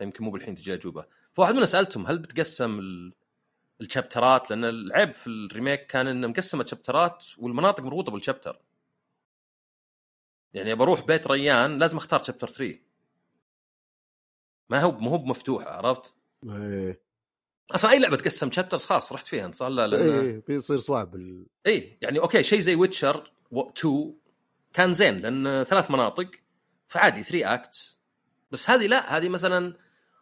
يمكن 0.00 0.24
مو 0.24 0.30
بالحين 0.30 0.54
تجي 0.54 0.74
أجوبة. 0.74 1.04
فواحد 1.34 1.52
منهم 1.54 1.66
سألتهم 1.66 2.06
هل 2.06 2.18
بتقسم 2.18 2.78
ال- 2.78 3.12
ال 3.80 3.88
chapter 3.88 4.42
ات 4.42 4.50
لأن 4.50 4.64
العيب 4.64 5.14
في 5.14 5.26
ال 5.26 5.35
remake 5.35 5.86
كان 5.86 6.06
إنه 6.06 6.26
مقسمة 6.26 6.64
chapter 6.66 7.17
ات 7.17 7.24
والمناطق 7.38 7.84
مربوطة 7.84 8.12
بال 8.12 8.23
chapter 8.23 8.60
يعني 10.54 10.74
بروح 10.74 11.06
بيت 11.06 11.26
ريان 11.26 11.78
لازم 11.78 11.96
اختار 11.96 12.22
chapter 12.22 12.48
3 12.48 12.78
ما 14.70 14.80
هو 14.80 14.92
ما 14.92 15.10
هو 15.10 15.18
مفتوحه 15.18 15.70
عرفت؟ 15.70 16.14
إيه. 16.44 17.00
أصلا 17.70 17.90
أي 17.90 17.98
لعبة 17.98 18.16
تقسم 18.16 18.50
chapters 18.50 18.84
خلاص 18.84 19.12
رحت 19.12 19.26
فيها 19.26 19.46
انت 19.46 19.54
صار 19.54 19.68
لا 19.68 19.86
لأن 19.86 20.26
إيه 20.26 20.42
بيصير 20.48 20.78
صعب 20.78 21.14
ال... 21.14 21.46
اي 21.66 21.98
يعني 22.02 22.18
okay 22.18 22.42
شيء 22.42 22.60
زي 22.60 22.74
Witcher 22.74 23.32
2 23.52 24.14
كان 24.72 24.94
زين 24.94 25.18
لأن 25.18 25.64
ثلاث 25.64 25.90
مناطق 25.90 26.30
فعادي 26.88 27.22
3 27.22 27.54
acts 27.54 28.00
بس 28.50 28.70
هذه 28.70 28.86
لا 28.86 29.16
هذه 29.16 29.28
مثلا 29.28 29.74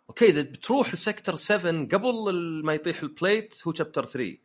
okay 0.09 0.25
إذا 0.25 0.43
بتروح 0.43 0.95
ل 0.95 1.01
Sector 1.01 1.37
7 1.37 1.88
قبل 1.93 2.33
ما 2.64 2.75
يطيح 2.75 3.03
ال 3.03 3.12
plate 3.12 3.62
هو 3.67 3.73
chapter 3.73 4.05
3 4.05 4.37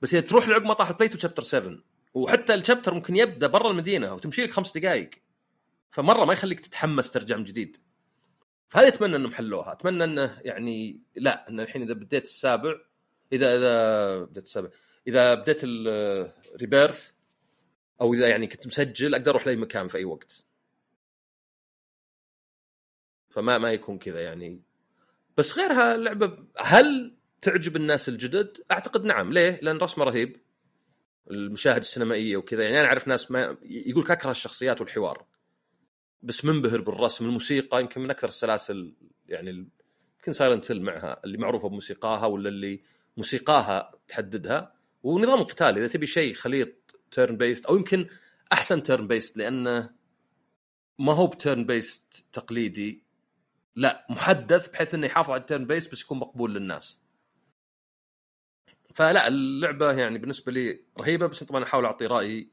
بس 0.00 0.14
إذا 0.14 0.26
تروح 0.26 0.48
لعقب 0.48 0.64
ما 0.64 0.74
طاح 0.74 0.88
ال 0.88 0.92
plate 0.92 1.12
هو 1.12 1.18
chapter 1.18 1.42
7 1.42 1.78
وحتى 2.14 2.54
ال 2.54 2.59
chapter 2.59 2.94
ممكن 2.94 3.16
يبدأ 3.16 3.46
برا 3.46 3.70
المدينة 3.70 4.14
وتمشي 4.14 4.42
لك 4.42 4.50
خمس 4.50 4.78
دقائق 4.78 5.10
فمرة 5.90 6.24
ما 6.24 6.32
يخليك 6.32 6.60
تتحمس 6.60 7.10
ترجع 7.10 7.36
من 7.36 7.44
جديد. 7.44 7.76
فهذه 8.68 8.88
أتمنى 8.88 9.16
إنهم 9.16 9.32
حلوها. 9.32 9.72
أتمنى 9.72 10.04
إنه 10.04 10.40
يعني 10.40 11.00
لا 11.16 11.48
إن 11.48 11.60
الحين 11.60 11.82
إذا 11.82 11.94
بديت 11.94 12.24
السابع 12.24 12.74
إذا 13.32 13.56
إذا 13.56 14.18
بديت 14.24 14.44
السابع 14.44 14.68
إذا 15.06 15.34
بديت 15.34 15.60
الريبيرث 15.64 17.12
أو 18.00 18.14
إذا 18.14 18.28
يعني 18.28 18.46
كنت 18.46 18.66
مسجل 18.66 19.14
أقدر 19.14 19.30
أروح 19.30 19.46
لأي 19.46 19.56
مكان 19.56 19.88
في 19.88 19.98
أي 19.98 20.04
وقت. 20.04 20.44
فما 23.28 23.58
ما 23.58 23.72
يكون 23.72 23.98
كذا 23.98 24.20
يعني. 24.20 24.62
بس 25.36 25.58
غيرها 25.58 25.94
اللعبه 25.94 26.38
هل 26.58 27.16
تعجب 27.42 27.76
الناس 27.76 28.08
الجدد؟ 28.08 28.64
أعتقد 28.70 29.04
نعم. 29.04 29.32
ليه؟ 29.32 29.60
لأن 29.62 29.78
رسمه 29.78 30.04
رهيب. 30.04 30.40
المشاهد 31.30 31.78
السينمائية 31.78 32.36
وكذا. 32.36 32.64
يعني 32.64 32.80
أنا 32.80 32.88
أعرف 32.88 33.08
ناس 33.08 33.30
ما 33.30 33.56
يقول 33.62 34.10
اكره 34.10 34.30
الشخصيات 34.30 34.80
والحوار. 34.80 35.26
بس 36.22 36.44
منبهر 36.44 36.80
بالرسم 36.80 37.24
الموسيقى 37.24 37.80
يمكن 37.80 38.00
من 38.00 38.10
أكثر 38.10 38.28
السلاسل 38.28 38.94
يعني 39.28 39.50
يمكن 40.16 40.32
Silent 40.32 40.70
Hill 40.70 40.82
معها 40.82 41.20
اللي 41.24 41.38
معروفة 41.38 41.68
بموسيقاها 41.68 42.26
ولا 42.26 42.48
اللي 42.48 42.82
موسيقاها 43.16 43.92
تحددها. 44.08 44.74
ونظام 45.02 45.40
القتال 45.40 45.78
إذا 45.78 45.88
تبي 45.88 46.06
شيء 46.06 46.34
خليط 46.34 47.00
turn-based 47.10 47.66
أو 47.66 47.76
يمكن 47.76 48.08
أحسن 48.52 48.82
turn-based 48.82 49.36
لأنه 49.36 49.90
ما 50.98 51.14
هو 51.14 51.26
ب 51.26 51.66
turn-based 51.66 52.24
تقليدي. 52.32 53.04
لا 53.76 54.06
محدث 54.10 54.68
بحيث 54.68 54.94
إنه 54.94 55.06
يحافظ 55.06 55.30
على 55.30 55.40
ال 55.40 55.66
turn-based 55.66 55.92
بس 55.92 56.02
يكون 56.02 56.18
مقبول 56.18 56.54
للناس. 56.54 57.01
فلا 58.94 59.28
اللعبة 59.28 59.92
يعني 59.92 60.18
بالنسبة 60.18 60.52
لي 60.52 60.80
رهيبة 60.98 61.26
بس 61.26 61.44
طبعا 61.44 61.64
أحاول 61.64 61.84
أعطي 61.84 62.06
رايي 62.06 62.50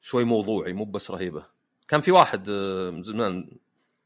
شوي 0.00 0.24
موضوعي 0.24 0.72
مو 0.72 0.84
بس 0.84 1.10
رهيبة. 1.10 1.46
كان 1.88 2.00
في 2.00 2.10
واحد 2.10 2.50
آه، 2.50 2.90
من 2.90 3.02
زمان 3.02 3.58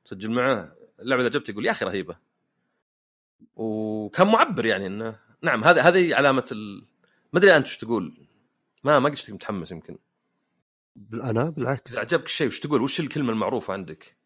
سجل 0.04 0.30
معه 0.30 0.76
اللعبة 1.00 1.22
إذا 1.22 1.30
جبت 1.30 1.48
يقول 1.48 1.66
يا 1.66 1.70
أخي 1.70 1.84
رهيبة. 1.84 2.16
وكان 3.56 4.26
معبر 4.26 4.66
يعني 4.66 4.86
إنه 4.86 5.18
نعم 5.42 5.64
هذا 5.64 5.82
هذه 5.82 6.14
علامة 6.14 6.48
ال... 6.52 6.84
ما 7.32 7.38
أدري 7.38 7.56
أنت 7.56 7.66
إيش 7.66 7.78
تقول. 7.78 8.26
ما 8.84 8.98
ما 8.98 9.08
قلت 9.08 9.30
متحمس 9.30 9.72
يمكن. 9.72 9.98
أنا 11.14 11.50
بالعكس. 11.50 11.92
إذا 11.92 12.00
عجبك 12.00 12.24
الشيء 12.24 12.46
وش 12.46 12.60
تقول؟ 12.60 12.82
وش 12.82 13.00
الكلمة 13.00 13.32
المعروفة 13.32 13.72
عندك؟ 13.72 14.16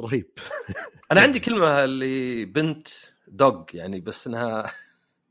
رهيب. 0.00 0.30
أنا 1.12 1.20
عندي 1.20 1.40
كلمة 1.46 1.84
اللي 1.84 2.44
بنت 2.44 2.88
dog 3.28 3.64
يعني 3.74 4.00
بس 4.00 4.26
إنها 4.26 4.72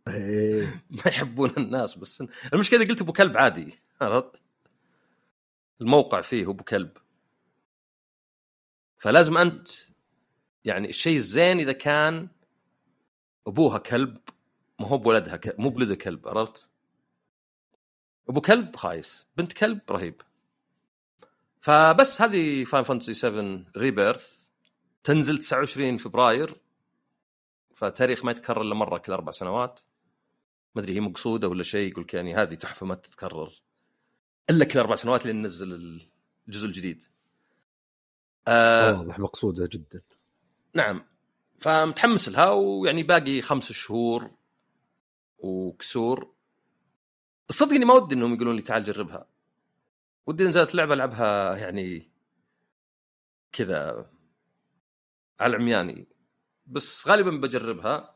ما 0.89 1.07
يحبون 1.07 1.53
الناس 1.57 1.97
بس. 1.97 2.23
المشكلة 2.53 2.81
إذا 2.81 2.89
قلت 2.89 3.01
أبو 3.01 3.13
كلب 3.13 3.37
عادي 3.37 3.73
عرفت 4.01 4.41
الموقع 5.81 6.21
فيه 6.21 6.49
أبو 6.49 6.63
كلب 6.63 6.97
فلازم 8.97 9.37
أنت 9.37 9.69
يعني 10.65 10.89
الشيء 10.89 11.15
الزين 11.15 11.59
إذا 11.59 11.71
كان 11.71 12.27
أبوها 13.47 13.77
كلب 13.77 14.17
ما 14.79 14.87
هو 14.87 14.97
بولدها. 14.97 15.39
مو 15.57 15.69
بولدها 15.69 15.95
كلب 15.95 16.27
عرفت 16.27 16.67
أبو 18.29 18.41
كلب 18.41 18.75
خايس 18.75 19.27
بنت 19.37 19.53
كلب 19.53 19.81
رهيب 19.91 20.21
فبس 21.61 22.21
هذه 22.21 22.63
Final 22.63 22.83
Fantasy 22.83 23.13
7 23.13 23.63
Rebirth 23.77 24.47
تنزل 25.03 25.37
29 25.37 25.97
فبراير 25.97 26.55
فتاريخ 27.75 28.25
ما 28.25 28.31
يتكرر 28.31 28.61
إلا 28.61 28.75
مرة 28.75 28.97
كل 28.97 29.11
أربع 29.11 29.31
سنوات 29.31 29.79
ما 30.75 30.81
أدري 30.81 30.95
هي 30.95 30.99
مقصودة 30.99 31.47
ولا 31.47 31.63
شيء 31.63 31.91
يقول 31.91 32.07
يعني 32.13 32.35
هذه 32.35 32.53
تحفة 32.53 32.85
ما 32.85 32.95
تتكرر. 32.95 33.53
إلا 34.49 34.65
كل 34.65 34.79
أربع 34.79 34.95
سنوات 34.95 35.25
لين 35.25 35.41
ننزل 35.41 36.01
الجزء 36.47 36.67
الجديد. 36.67 37.03
آه 38.47 38.97
واضح 38.97 39.19
مقصودة 39.19 39.69
جدا. 39.71 40.01
نعم. 40.73 41.05
فمتحمس 41.59 42.29
لها 42.29 42.49
ويعني 42.49 43.03
باقي 43.03 43.41
خمس 43.41 43.71
شهور 43.71 44.31
وكسور. 45.37 46.35
الصدق 47.49 47.73
إني 47.73 47.85
ما 47.85 47.93
ودي 47.93 48.15
إنهم 48.15 48.33
يقولون 48.33 48.55
لي 48.55 48.61
تعال 48.61 48.83
جربها. 48.83 49.27
ودي 50.27 50.43
نزلت 50.43 50.75
لعبة 50.75 50.93
ألعبها 50.93 51.57
يعني 51.57 52.11
كذا 53.51 54.09
على 55.39 55.55
العمياني 55.55 56.07
بس 56.67 57.07
غالبا 57.07 57.31
بجربها. 57.31 58.15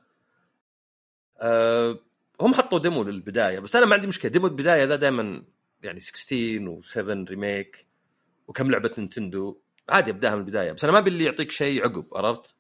أه 1.38 2.00
هم 2.42 2.54
حطوا 2.54 2.80
demo 2.80 3.04
للبداية 3.04 3.60
بس 3.60 3.76
أنا 3.76 3.86
ما 3.86 3.96
عندي 3.96 4.08
مشكلة. 4.08 4.32
demo 4.32 4.48
البداية 4.48 4.84
ذا 4.84 4.96
دائما 4.96 5.44
يعني 5.84 6.00
16 6.00 6.82
و7 6.82 7.30
remake 7.30 7.88
وكم 8.48 8.72
لعبة 8.72 8.92
Nintendo. 8.98 9.62
عادي 9.90 10.12
أبداها 10.12 10.36
من 10.36 10.42
البداية 10.42 10.72
بس 10.72 10.84
أنا 10.84 10.94
ما 10.94 11.00
باللي 11.00 11.24
يعطيك 11.24 11.52
شيء 11.52 11.84
عقب 11.84 12.08
عرفت؟ 12.14 12.56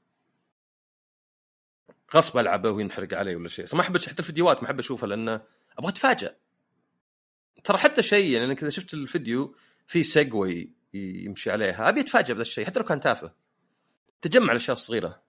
غصب 2.15 2.37
ألعبه 2.37 2.69
وينحرق 2.71 3.13
علي 3.13 3.35
ولا 3.35 3.47
شيء. 3.47 3.65
ما 3.73 3.81
أحب 3.81 3.97
حتى 3.97 4.19
الفيديوهات 4.19 4.57
ما 4.57 4.65
أحب 4.65 4.79
أشوفها 4.79 5.07
لأنه 5.07 5.41
أبغى 5.77 5.91
اتفاجئ 5.91 6.33
ترى 7.63 7.77
حتى 7.77 8.03
شيء 8.03 8.37
يعني 8.37 8.51
اذا 8.51 8.69
شفت 8.69 8.93
الفيديو 8.93 9.55
في 9.87 10.03
سيجوي 10.03 10.73
يمشي 10.93 11.51
عليها 11.51 11.89
أبي 11.89 12.01
اتفاجئ 12.01 12.33
بهذا 12.33 12.41
الشيء 12.41 12.65
حتى 12.65 12.79
لو 12.79 12.85
كان 12.85 12.99
تافه. 12.99 13.33
تجمع 14.21 14.51
الأشياء 14.51 14.73
الصغيرة. 14.73 15.23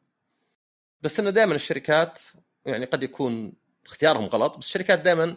بس 1.03 1.21
إنه 1.21 1.31
دائما 1.31 1.55
الشركات 1.55 2.21
يعني 2.67 2.85
قد 2.85 3.03
يكون 3.03 3.53
اختيارهم 3.87 4.25
غلط 4.25 4.57
بس 4.57 4.65
الشركات 4.65 4.99
دائما 4.99 5.37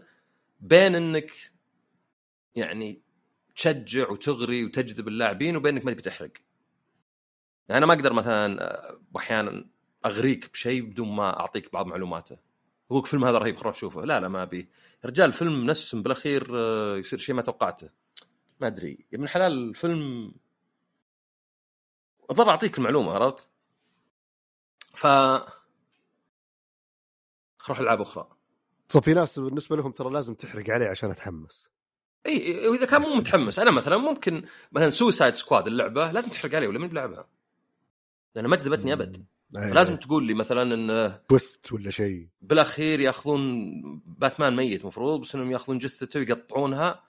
بين 0.60 0.96
إنك 0.96 1.32
يعني 2.56 3.02
تشجع 3.56 4.10
وتغري 4.10 4.66
وتجذب 4.66 5.08
اللاعبين 5.08 5.56
وبين 5.56 5.76
إنك 5.76 5.86
ما 5.86 5.92
تبي 5.92 6.02
تحرق. 6.02 6.32
يعني 7.70 7.78
أنا 7.78 7.86
ما 7.86 7.94
أقدر 7.94 8.14
مثلا 8.14 8.98
أحيانا 9.18 9.66
أغريك 10.06 10.52
بشيء 10.52 10.82
بدون 10.82 11.16
ما 11.16 11.40
أعطيك 11.40 11.74
بعض 11.74 11.86
معلوماته. 11.86 12.38
هو 12.92 13.00
الفيلم 13.00 13.26
هذا 13.26 13.38
رهيب 13.38 13.58
خروح 13.58 13.76
شوفه 13.76 14.06
لا 14.06 14.20
لا 14.20 14.28
ما 14.28 14.44
أبي. 14.44 14.70
رجال 15.06 15.34
فيلم 15.34 15.70
نسم 15.70 16.02
بالأخير 16.02 16.48
آه، 16.58 16.98
يصير 16.98 17.20
شيء 17.20 17.36
ما 17.36 17.42
توقعته. 17.42 17.90
ما 18.60 18.68
أدري. 18.68 18.92
يا 18.92 19.18
ابن 19.18 19.24
الحلال 19.24 19.70
الفيلم 19.70 20.34
أضطر 22.30 22.50
أعطيك 22.50 22.78
المعلومة 22.78 23.12
عرفت؟ 23.12 23.48
ف 24.94 25.08
أروح 27.66 27.80
العاب 27.80 28.02
أخرى. 28.02 28.28
صار 28.88 29.02
في 29.02 29.14
ناس 29.14 29.40
بالنسبة 29.40 29.76
لهم 29.76 29.92
ترى 29.92 30.10
لازم 30.10 30.34
تحرق 30.34 30.70
عليه 30.70 30.88
عشان 30.88 31.12
أتحمس. 31.12 31.70
إي 32.26 32.68
وإذا 32.68 32.86
كان 32.86 33.02
مو 33.02 33.16
متحمس 33.16 33.60
أنا 33.60 33.72
مثلا 33.72 33.98
ممكن 33.98 34.46
مثلا 34.72 34.90
Suicide 34.90 35.36
Squad 35.36 35.68
اللعبة 35.68 36.12
لازم 36.12 36.30
تحرق 36.30 36.56
عليه 36.56 36.68
ولا 36.68 36.80
من 36.80 36.88
بلعبها 36.88 37.28
لأن 38.36 38.46
ما 38.46 38.56
جذبتني 38.56 38.94
أبد. 38.94 39.26
فلازم 39.54 39.96
تقول 39.96 40.24
لي 40.24 40.34
مثلا 40.34 40.74
إن 40.74 41.20
boost 41.30 41.74
ولا 41.74 41.92
شيء. 41.92 42.28
بالأخير 42.42 43.00
يأخذون 43.00 43.72
باتمان 44.06 44.56
ميت 44.56 44.86
مفروض 44.86 45.22
بس 45.22 45.36
إنهم 45.36 45.52
يأخذون 45.52 45.78
جثته 45.78 46.20
ويقطعونها 46.20 47.04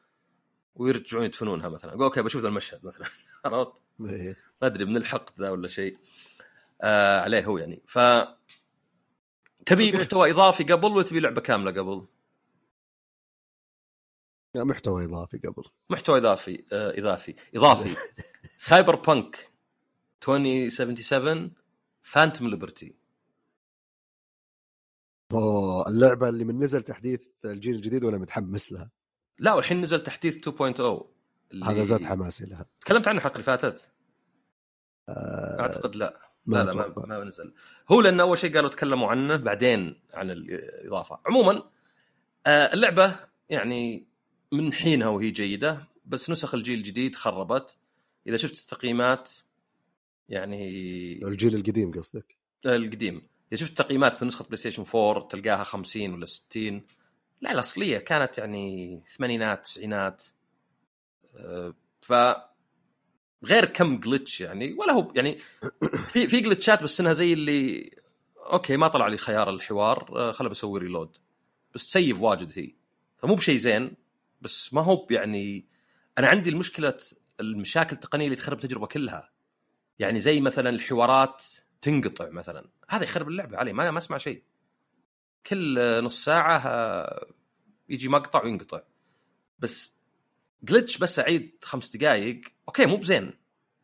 ويرجعون 0.75 1.25
يدفنونها 1.25 1.69
مثلا. 1.69 1.91
أقول 1.91 2.03
okay 2.03 2.23
بشوف 2.23 2.43
ذا 2.43 2.49
المشهد 2.49 2.87
مثلا. 2.87 3.07
عرفت؟ 3.45 3.83
ما 3.99 4.37
أدري 4.63 4.85
من 4.85 4.97
الحقد 4.97 5.41
ذا 5.41 5.51
ولا 5.51 5.69
شيء. 5.69 5.97
آه 6.83 7.21
عليه 7.21 7.45
هو 7.45 7.59
يعني. 7.59 7.83
ف 7.87 7.99
تبي 9.67 9.93
محتوى 9.93 10.31
إضافي 10.31 10.65
قبل 10.65 10.93
ولا 10.93 11.03
تبي 11.03 11.21
لعبة 11.21 11.41
كاملة 11.41 11.71
قبل؟ 11.71 12.07
محتوى 14.57 15.05
إضافي 15.05 15.39
قبل. 15.39 15.65
محتوى 15.91 16.19
إضافي 16.19 16.65
آه 16.73 16.99
إضافي. 16.99 17.35
إضافي. 17.55 17.97
Cyberpunk 18.57 19.51
2077 20.29 21.53
Phantom 22.03 22.49
Liberty 22.49 22.95
أوه 25.33 25.89
اللعبة 25.89 26.29
اللي 26.29 26.45
من 26.45 26.59
نزل 26.59 26.83
تحديث 26.83 27.27
الجيل 27.45 27.75
الجديد 27.75 28.05
وأنا 28.05 28.19
متحمس 28.19 28.73
لها. 28.73 28.91
لا 29.39 29.55
والحين 29.55 29.81
نزل 29.81 30.03
تحديث 30.03 30.49
2.0 30.49 30.61
اللي... 31.53 31.65
هذا 31.65 31.85
زاد 31.85 32.05
حماسي 32.05 32.47
لها. 32.47 32.67
تكلمت 32.81 33.09
عنه 33.09 33.19
الحلقة 33.19 33.33
اللي 33.33 33.45
فاتت؟ 33.45 33.91
أه... 35.09 35.61
أعتقد 35.61 35.97
لا. 35.97 36.24
لا 36.47 36.65
لا 36.65 36.75
ما, 36.75 37.07
ما 37.07 37.25
نزل. 37.25 37.53
هو 37.89 38.01
لأن 38.01 38.21
أول 38.21 38.39
شيء 38.39 38.55
قالوا 38.55 38.71
تكلموا 38.71 39.09
عنه 39.09 39.37
بعدين 39.37 40.01
عن 40.15 40.31
الإضافة. 40.31 41.19
عموما 41.27 41.63
آه 42.47 42.75
اللعبة 42.75 43.17
يعني 43.49 44.07
من 44.53 44.73
حينها 44.73 45.09
وهي 45.09 45.31
جيدة 45.31 45.89
بس 46.07 46.31
نسخ 46.31 46.55
الجيل 46.55 46.79
الجديد 46.79 47.17
خربت. 47.17 47.77
إذا 48.27 48.37
شفت 48.37 48.59
التقييمات 48.59 49.31
يعني 50.29 50.69
الجيل 51.25 51.55
القديم 51.55 51.93
قصدك؟ 51.93 52.37
القديم. 52.67 53.29
إذا 53.53 53.61
شفت 53.61 53.79
تقييمات 53.79 54.15
في 54.15 54.25
نسخة 54.25 54.45
PlayStation 54.45 54.85
4 54.95 55.29
تلقاها 55.29 55.65
50 55.65 56.15
ولا 56.15 56.27
60 56.27 56.83
لا 57.41 57.53
الأصلية 57.53 57.99
كانت 57.99 58.39
يعني 58.39 59.03
ثمانينات 59.09 59.65
تسعينات. 59.65 60.25
آه، 61.37 61.75
ف 62.03 62.13
غير 63.45 63.65
كم 63.65 64.01
glitch 64.01 64.41
يعني 64.41 64.73
ولا 64.73 64.93
هو 64.93 65.13
يعني 65.17 65.39
في 66.13 66.29
في 66.29 66.41
glitch 66.41 66.77
ات 66.77 66.83
بس 66.83 67.01
إنها 67.01 67.13
زي 67.13 67.33
اللي 67.33 67.91
okay 68.53 68.77
ما 68.77 68.89
طلع 68.89 69.07
لي 69.07 69.17
خيار 69.17 69.51
الحوار 69.51 70.13
آه، 70.17 70.33
خله 70.33 70.49
بسوي 70.49 70.81
reload 70.81 71.17
بس 71.75 71.87
ت 71.87 71.94
save 71.94 72.21
واجد 72.21 72.53
هي. 72.55 72.75
فمو 73.19 73.35
بشيء 73.35 73.57
زين 73.57 73.97
بس 74.41 74.75
ما 74.75 74.83
هو 74.83 75.07
يعني 75.11 75.67
أنا 76.19 76.29
عندي 76.29 76.51
المشكلة 76.51 76.99
المشاكل 77.41 77.93
التقنية 77.97 78.25
اللي 78.25 78.37
تخرب 78.37 78.57
التجربه 78.57 78.87
كلها. 78.87 79.31
يعني 79.99 80.21
زي 80.21 80.41
مثلا 80.41 80.71
الحوارات 80.71 81.43
تنقطع 81.83 82.29
مثلا. 82.31 82.69
هذا 82.89 83.05
يخرب 83.05 83.29
اللعبة 83.29 83.57
علي 83.57 83.73
ما 83.73 83.91
ما 83.91 83.99
أسمع 83.99 84.19
شيء. 84.19 84.43
كل 85.47 86.05
نص 86.05 86.25
ساعة 86.25 86.59
آه، 86.59 87.27
يجي 87.89 88.09
مقطع 88.09 88.45
وينقطع. 88.45 88.81
بس 89.59 89.95
glitch 90.63 90.99
بس 90.99 91.19
أعيد 91.19 91.59
خمس 91.63 91.97
دقائق 91.97 92.41
okay 92.69 92.87
مو 92.87 92.97
بزين 92.97 93.33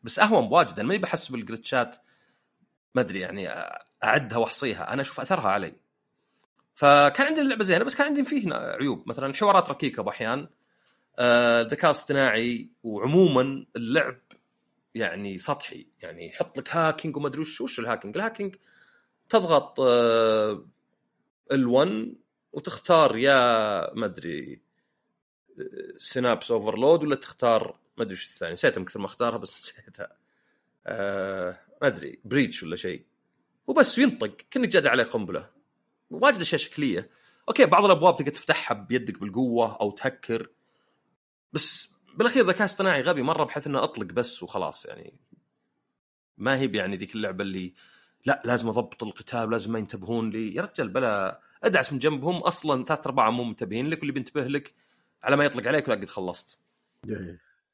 بس 0.03 0.19
أهون 0.19 0.49
بواجد 0.49 0.79
أنا 0.79 0.87
ماني 0.87 1.01
بحسب 1.01 1.35
ال 1.35 1.43
glitch 1.43 1.89
ات 1.89 1.97
ما 2.95 3.01
أدري 3.01 3.19
يعني 3.19 3.49
أعدها 4.03 4.37
وأحصيها 4.37 4.93
أنا 4.93 5.01
أشوف 5.01 5.19
أثرها 5.19 5.49
علي. 5.49 5.75
فكان 6.75 7.27
عندي 7.27 7.41
اللعبة 7.41 7.63
زينة 7.63 7.83
بس 7.83 7.95
كان 7.95 8.07
عندي 8.07 8.25
فيه 8.25 8.53
عيوب. 8.53 9.09
مثلا 9.09 9.25
الحوارات 9.25 9.69
ركيكة 9.69 10.03
باحيان 10.03 10.47
آه، 11.19 11.61
الذكاء 11.61 11.85
آه 11.85 11.91
الاصطناعي 11.91 12.69
وعموما 12.83 13.65
اللعب 13.75 14.19
يعني 14.95 15.37
سطحي. 15.37 15.87
يعني 16.01 16.27
يحط 16.27 16.57
لك 16.57 16.75
hacking 16.75 17.17
وما 17.17 17.27
أدري 17.27 17.41
وش 17.41 17.61
وش 17.61 17.79
ال 17.79 17.84
hacking 17.84 18.17
ال 18.17 18.22
hacking 18.22 18.55
تضغط 19.29 19.79
آه 19.79 20.65
ال1 21.53 21.89
وتختار 22.53 23.17
يا 23.17 23.93
ما 23.93 24.05
أدري 24.05 24.61
synapse 25.97 26.51
overload 26.51 27.03
ولا 27.03 27.15
تختار 27.15 27.80
ما 27.97 28.03
أدري 28.03 28.13
وش 28.13 28.25
الثاني. 28.27 28.53
نسيتها 28.53 28.79
من 28.79 28.85
كثر 28.85 28.99
ما 28.99 29.05
أختارها 29.05 29.37
بس 29.37 29.59
نسيتها. 29.59 30.17
آه 30.85 31.59
ما 31.81 31.87
أدري 31.87 32.21
breach 32.25 32.63
ولا 32.63 32.75
شيء. 32.75 33.05
وبس 33.67 33.97
ينطق 33.97 34.35
كأنك 34.51 34.69
جاد 34.69 34.87
عليه 34.87 35.03
قنبلة. 35.03 35.49
واجد 36.09 36.41
أشياء 36.41 36.61
شكلية. 36.61 37.09
okay 37.47 37.65
بعض 37.65 37.85
الأبواب 37.85 38.15
تقدر 38.15 38.31
تفتحها 38.31 38.75
بيدك 38.75 39.19
بالقوة 39.19 39.77
أو 39.81 39.91
تهكر. 39.91 40.49
بس 41.53 41.89
بالأخير 42.15 42.45
ذكاء 42.45 42.65
اصطناعي 42.65 43.01
غبي 43.01 43.21
مرة 43.21 43.43
بحيث 43.43 43.67
إنه 43.67 43.83
أطلق 43.83 44.05
بس 44.05 44.43
وخلاص 44.43 44.85
يعني. 44.85 45.19
ما 46.37 46.57
هي 46.57 46.71
يعني 46.73 46.97
ذيك 46.97 47.15
اللعبة 47.15 47.43
اللي 47.43 47.73
لا 48.25 48.41
لازم 48.45 48.67
أضبط 48.67 49.03
القتال 49.03 49.49
لازم 49.49 49.71
ما 49.71 49.79
ينتبهون 49.79 50.29
لي. 50.29 50.55
يا 50.55 50.61
رجال 50.61 50.89
بلا. 50.89 51.41
أدعس 51.63 51.93
من 51.93 51.99
جنبهم. 51.99 52.37
أصلا 52.37 52.85
ثلاث 52.85 53.07
ارباعهم 53.07 53.37
مو 53.37 53.43
منتبهين 53.43 53.87
لك 53.87 53.97
واللي 53.97 54.13
بينتبه 54.13 54.43
لك 54.43 54.73
على 55.23 55.35
ما 55.35 55.45
يطلق 55.45 55.67
عليك 55.67 55.87
ولا 55.87 55.97
قد 55.97 56.09
خلصت. 56.09 56.57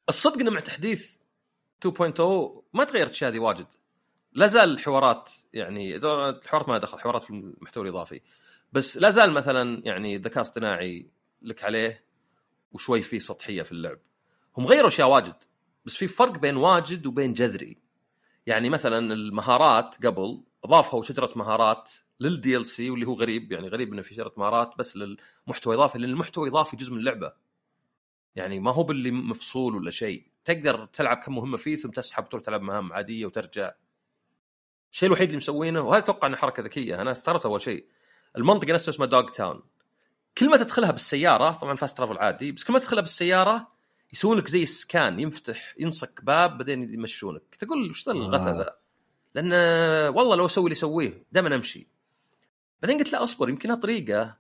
الصدق 0.09 0.39
إنه 0.39 0.51
مع 0.51 0.59
تحديث 0.59 1.17
2.0 1.87 1.91
ما 2.73 2.83
تغيرت 2.83 3.09
الاشياء 3.09 3.31
هذه 3.31 3.39
واجد. 3.39 3.67
لا 4.33 4.47
زال 4.47 4.69
الحوارات 4.69 5.31
يعني 5.53 5.95
الحوارات 5.95 6.69
ما 6.69 6.77
دخل 6.77 6.99
حوارات 6.99 7.23
في 7.23 7.29
المحتوى 7.29 7.83
الإضافي. 7.83 8.21
بس 8.73 8.97
لا 8.97 9.09
زال 9.09 9.31
مثلا 9.31 9.81
يعني 9.85 10.15
الذكاء 10.15 10.37
الاصطناعي 10.37 11.09
لك 11.41 11.63
عليه 11.63 12.03
وشوي 12.71 13.01
في 13.01 13.19
سطحية 13.19 13.61
في 13.61 13.71
اللعب. 13.71 13.99
هم 14.57 14.65
غيروا 14.65 14.87
أشياء 14.87 15.09
واجد 15.09 15.35
بس 15.85 15.95
في 15.95 16.07
فرق 16.07 16.37
بين 16.37 16.55
واجد 16.55 17.07
وبين 17.07 17.33
جذري. 17.33 17.77
يعني 18.45 18.69
مثلا 18.69 19.13
المهارات 19.13 20.05
قبل 20.05 20.43
أضافوا 20.63 21.03
شجرة 21.03 21.31
مهارات 21.35 21.91
للدي 22.19 22.57
ال 22.57 22.65
سي 22.65 22.89
واللي 22.89 23.07
هو 23.07 23.13
غريب 23.13 23.51
يعني 23.51 23.67
غريب 23.67 23.93
إنه 23.93 24.01
في 24.01 24.13
شجرة 24.13 24.33
مهارات 24.37 24.71
بس 24.77 24.97
للمحتوى 24.97 25.75
اضافي 25.75 25.97
لأن 25.97 26.09
المحتوى 26.09 26.49
اضافي 26.49 26.77
جزء 26.77 26.93
من 26.93 26.99
اللعبة. 26.99 27.33
يعني 28.37 28.59
ما 28.59 28.71
هو 28.71 28.83
باللي 28.83 29.11
مفصول 29.11 29.75
ولا 29.75 29.91
شيء. 29.91 30.27
تقدر 30.45 30.85
تلعب 30.85 31.17
كم 31.17 31.35
مهمة 31.35 31.57
فيه 31.57 31.75
ثم 31.75 31.89
تسحب 31.89 32.29
تروح 32.29 32.43
تلعب 32.43 32.61
مهام 32.61 32.93
عادية 32.93 33.25
وترجع. 33.25 33.71
الشيء 34.91 35.07
الوحيد 35.07 35.27
اللي 35.27 35.37
مسوينه 35.37 35.81
وهذا 35.81 36.03
أتوقع 36.03 36.27
إنه 36.27 36.37
حركة 36.37 36.63
ذكية 36.63 37.01
أنا 37.01 37.11
استغربت 37.11 37.45
أول 37.45 37.61
شيء. 37.61 37.85
المنطقة 38.37 38.73
نفسها 38.73 38.93
اسمها 38.93 39.07
Dogtown 39.07 39.63
كل 40.37 40.49
ما 40.49 40.57
تدخلها 40.57 40.91
بالسيارة 40.91 41.51
طبعا 41.51 41.75
fast 41.75 41.97
travel 41.97 42.17
عادي 42.17 42.51
بس 42.51 42.63
كل 42.63 42.73
ما 42.73 42.79
تدخلها 42.79 43.01
بالسيارة 43.01 43.67
يسوون 44.13 44.37
لك 44.37 44.47
زي 44.47 44.65
scan 44.65 45.19
ينفتح 45.19 45.75
ينصك 45.79 46.23
باب 46.23 46.57
بعدين 46.57 46.93
يمشونك. 46.93 47.55
تقول 47.55 47.89
وش 47.89 48.05
ذا 48.05 48.11
الغثى 48.11 48.57
ذا؟ 48.57 48.75
لأن 49.35 49.51
والله 50.15 50.35
لو 50.35 50.45
أسوي 50.45 50.63
اللي 50.63 50.73
أسويه 50.73 51.25
دائما 51.31 51.55
أمشي. 51.55 51.87
بعدين 52.81 52.97
قلت 52.97 53.13
لا 53.13 53.23
أصبر 53.23 53.49
يمكنها 53.49 53.75
طريقه 53.75 54.37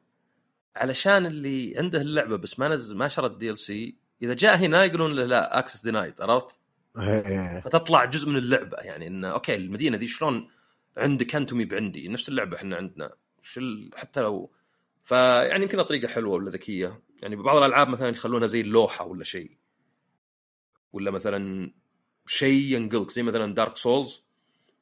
علشان 0.81 1.25
اللي 1.25 1.73
عنده 1.77 2.01
اللعبة 2.01 2.35
بس 2.37 2.59
ما 2.59 2.67
نزل 2.67 2.97
ما 2.97 3.07
شرى 3.07 3.25
ال 3.25 3.57
DLC 3.57 3.95
إذا 4.21 4.33
جاء 4.33 4.57
هنا 4.57 4.83
يقولون 4.85 5.15
له 5.15 5.25
لا 5.25 5.59
access 5.59 5.81
denied 5.83 6.21
عرفت؟ 6.21 6.59
إيه. 6.99 7.59
فتطلع 7.61 8.05
جزء 8.05 8.29
من 8.29 8.35
اللعبة 8.37 8.77
يعني 8.77 9.07
انه 9.07 9.27
okay 9.27 9.55
المدينة 9.55 9.97
دي 9.97 10.07
شلون 10.07 10.49
عندك 10.97 11.35
انت 11.35 11.53
ومي 11.53 11.65
ب 11.65 11.72
عندي؟ 11.72 12.07
نفس 12.07 12.29
اللعبة 12.29 12.57
إحنا 12.57 12.75
عندنا. 12.75 13.13
وش 13.39 13.57
ال- 13.57 13.91
حتى 13.95 14.21
لو 14.21 14.51
فيعني 15.05 15.63
يمكن 15.63 15.81
طريقه 15.81 16.07
حلوة 16.07 16.33
ولا 16.33 16.49
ذكية. 16.49 17.01
يعني 17.23 17.35
ببعض 17.35 17.57
الألعاب 17.57 17.87
مثلا 17.89 18.09
يخلونها 18.09 18.47
زي 18.47 18.61
اللوحة 18.61 19.05
ولا 19.05 19.23
شيء. 19.23 19.57
ولا 20.93 21.11
مثلا 21.11 21.71
شيء 22.25 22.73
ينقلك 22.75 23.11
زي 23.11 23.23
مثلا 23.23 23.53
Dark 23.53 23.77
Souls 23.77 24.23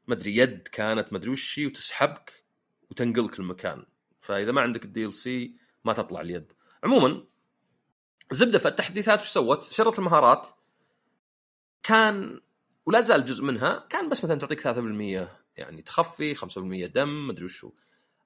ما 0.08 0.14
أدري 0.16 0.38
يد 0.38 0.68
كانت 0.68 1.08
ما 1.12 1.18
أدري 1.18 1.30
وش 1.32 1.58
وتسحبك 1.66 2.44
وتنقلك 2.92 3.40
المكان. 3.40 3.86
فإذا 4.22 4.52
ما 4.52 4.62
عندك 4.62 4.86
ال 4.86 5.13
DLC 5.13 5.56
ما 5.86 5.93
تطلع 5.93 6.21
اليد. 6.21 6.54
عموما 6.84 7.24
زبدة 8.32 8.60
في 8.60 8.67
التحديثات 8.67 9.21
وش 9.21 9.28
سوت؟ 9.28 9.63
شجرة 9.63 10.00
المهارات 10.00 10.48
كان 11.84 12.41
ولا 12.86 13.02
زال 13.02 13.26
جزء 13.26 13.43
منها 13.43 13.86
كان 13.89 14.10
بس 14.10 14.24
مثلا 14.24 14.39
تعطيك 14.39 14.62
3% 14.62 14.67
يعني 15.58 15.82
تخفي 15.82 16.36
5% 16.36 16.86
دم 16.93 17.28
مدري 17.28 17.45
وشو 17.45 17.71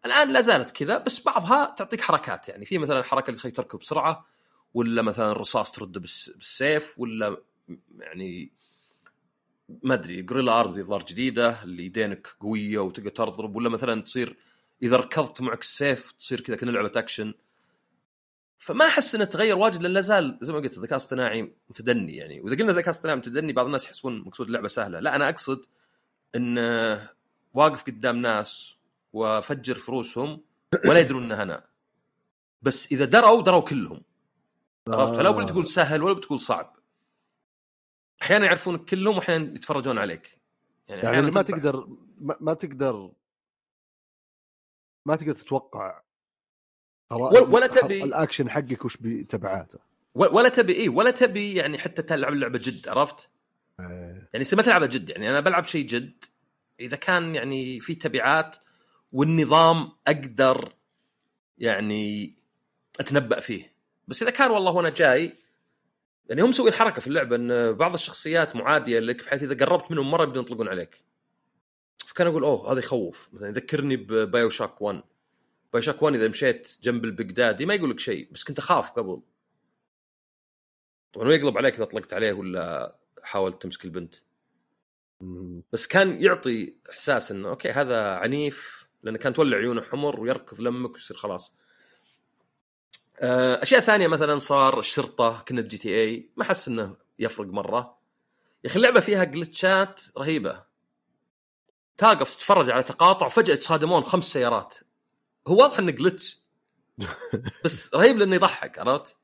الآن 0.05 0.33
لا 0.33 0.41
زالت 0.41 0.71
كذا 0.71 0.97
بس 0.97 1.23
بعضها 1.23 1.75
تعطيك 1.77 2.01
حركات 2.01 2.49
يعني 2.49 2.65
في 2.65 2.77
مثلا 2.77 3.03
حركة 3.03 3.27
اللي 3.29 3.39
تخليك 3.39 3.55
تركض 3.55 3.79
بسرعة 3.79 4.25
ولا 4.73 5.01
مثلا 5.01 5.31
الرصاص 5.31 5.71
ترد 5.71 5.97
بالس- 5.97 6.29
بالسيف 6.35 6.99
ولا 6.99 7.37
يعني 7.99 8.51
ما 9.83 9.93
أدري 9.93 10.21
gorilla 10.21 10.59
arm 10.59 10.71
ذي 10.71 10.83
ظهر 10.83 11.03
جديدة 11.03 11.63
اللي 11.63 11.85
يدينك 11.85 12.27
قوية 12.39 12.79
وتقدر 12.79 13.09
تضرب 13.09 13.55
ولا 13.55 13.69
مثلا 13.69 14.01
تصير 14.01 14.37
إذا 14.83 14.97
ركضت 14.97 15.41
معك 15.41 15.61
السيف 15.61 16.11
تصير 16.11 16.41
كذا 16.41 16.55
كأنها 16.55 16.73
لعبة 16.73 16.91
اكشن 16.95 17.33
فما 18.59 18.85
أحس 18.85 19.15
إنه 19.15 19.25
تغير 19.25 19.57
واجد 19.57 19.81
لأن 19.81 19.93
لا 19.93 20.01
زال 20.01 20.37
زي 20.41 20.53
ما 20.53 20.59
قلت 20.59 20.77
الذكاء 20.77 20.91
الاصطناعي 20.91 21.55
متدني 21.69 22.15
يعني. 22.15 22.41
وإذا 22.41 22.55
قلنا 22.55 22.71
الذكاء 22.71 22.89
الاصطناعي 22.89 23.17
متدني 23.17 23.53
بعض 23.53 23.65
الناس 23.65 23.85
يحسبون 23.85 24.21
مقصود 24.21 24.47
اللعبة 24.47 24.67
سهلة. 24.67 24.99
لا 24.99 25.15
أنا 25.15 25.29
أقصد 25.29 25.65
إن 26.35 26.57
واقف 27.53 27.83
قدام 27.83 28.17
ناس 28.17 28.77
وافجر 29.13 29.75
في 29.75 29.94
روسهم 29.94 30.41
ولا 30.85 30.99
يدرون 30.99 31.23
انها 31.23 31.43
أنا 31.43 31.65
بس 32.61 32.91
إذا 32.91 33.05
دروا 33.05 33.41
دروا 33.41 33.61
كلهم. 33.61 34.01
عرفت؟ 34.87 35.15
فلا. 35.15 35.31
بتقول 35.31 35.67
سهل 35.67 36.03
ولا 36.03 36.13
بتقول 36.13 36.39
صعب. 36.39 36.75
أحيانا 38.21 38.45
يعرفونك 38.45 38.85
كلهم 38.85 39.17
وأحيانا 39.17 39.55
يتفرجون 39.55 39.97
عليك. 39.97 40.41
يعني, 40.87 41.01
يعني 41.01 41.31
ما. 41.31 41.41
تقدر 41.41 41.87
ما, 42.17 42.37
ما 42.41 42.53
تقدر 42.53 43.11
ما 45.05 45.15
تقدر 45.15 45.33
تتوقع 45.33 46.01
ولا- 47.13 47.67
تبي- 47.67 48.03
الأكشن 48.03 48.49
حقك 48.49 48.85
وش 48.85 48.97
بتبعاته. 49.01 49.79
و- 50.15 50.37
ولا 50.37 50.49
تبي 50.49 50.73
إيه 50.73 50.89
ولا 50.89 51.11
تبي 51.11 51.53
يعني 51.55 51.77
حتى 51.77 52.01
تلعب 52.01 52.33
اللعبة 52.33 52.59
جد 52.59 52.87
عرفت؟ 52.89 53.29
إيه. 53.79 54.29
يعني 54.33 54.45
ما 54.53 54.61
تلعبها 54.63 54.87
جد 54.87 55.09
يعني 55.09 55.29
أنا 55.29 55.39
بلعب 55.39 55.63
شيء 55.65 55.85
جد 55.85 56.25
إذا 56.79 56.97
كان 56.97 57.35
يعني 57.35 57.79
في 57.79 57.95
تبعات 57.95 58.57
والنظام 59.11 59.91
أقدر 60.07 60.73
يعني 61.57 62.35
أتنبأ 62.99 63.39
فيه. 63.39 63.73
بس 64.07 64.21
إذا 64.21 64.31
كان 64.31 64.51
والله 64.51 64.71
وأنا 64.71 64.89
جاي 64.89 65.33
يعني 66.29 66.41
هم 66.41 66.49
مسوين 66.49 66.73
حركة 66.73 67.01
في 67.01 67.07
اللعبة 67.07 67.35
إن 67.35 67.71
بعض 67.71 67.93
الشخصيات 67.93 68.55
معادية 68.55 68.99
لك 68.99 69.25
بحيث 69.25 69.43
إذا 69.43 69.65
قربت 69.65 69.91
منهم 69.91 70.11
مرة 70.11 70.23
يبدون 70.23 70.43
يطلقون 70.43 70.67
عليك. 70.67 71.03
فكان 72.07 72.27
أقول 72.27 72.43
أوه 72.43 72.71
هذا 72.71 72.79
يخوف. 72.79 73.29
مثلا 73.33 73.47
يذكرني 73.49 73.95
ب 73.97 74.49
BioShock 74.49 74.81
1 74.81 75.01
BioShock 75.73 76.03
1 76.03 76.15
إذا 76.15 76.27
مشيت 76.27 76.77
جنب 76.83 77.05
البيق 77.05 77.39
دادي 77.39 77.65
ما 77.65 77.73
يقول 77.73 77.89
لك 77.89 77.99
شيء 77.99 78.29
بس 78.31 78.43
كنت 78.43 78.59
أخاف 78.59 78.91
قبل 78.91 79.21
طبعا 81.13 81.27
هو 81.27 81.31
يقلب 81.31 81.57
عليك 81.57 81.75
إذا 81.75 81.85
طلقت 81.85 82.13
عليه 82.13 82.33
ولا 82.33 82.95
حاولت 83.23 83.61
تمسك 83.61 83.85
البنت. 83.85 84.15
بس 85.73 85.87
كان 85.87 86.23
يعطي 86.23 86.73
إحساس 86.89 87.31
إنه 87.31 87.49
okay 87.49 87.69
هذا 87.69 88.15
عنيف 88.15 88.87
لأنه 89.03 89.17
كان 89.17 89.33
تولع 89.33 89.57
عيونه 89.57 89.81
حمر 89.81 90.21
ويركض 90.21 90.61
لمك 90.61 90.93
ويصير 90.93 91.17
خلاص. 91.17 91.53
آه، 93.19 93.63
أشياء 93.63 93.81
ثانية 93.81 94.07
مثلا 94.07 94.39
صار 94.39 94.79
الشرطة 94.79 95.43
كنها 95.47 95.61
GTA 95.61 96.29
ما 96.37 96.43
احس 96.43 96.67
إنه 96.67 96.95
يفرق 97.19 97.47
مرة. 97.47 97.97
يا 98.63 98.69
أخي 98.69 98.77
اللعبة 98.77 98.99
فيها 98.99 99.23
glitch 99.23 99.90
ات 99.90 100.01
رهيبة. 100.17 100.63
تقف 101.97 102.35
تتفرج 102.35 102.69
على 102.69 102.83
تقاطع 102.83 103.25
وفجاه 103.25 103.53
يتصادمون 103.53 104.03
خمس 104.03 104.25
سيارات. 104.25 104.75
هو 105.49 105.57
واضح 105.61 105.79
إنه 105.79 105.91
glitch 105.91 106.43
بس 107.65 107.95
رهيب 107.95 108.17
لأنه 108.17 108.35
يضحك 108.35 108.79
عرفت؟ 108.79 109.17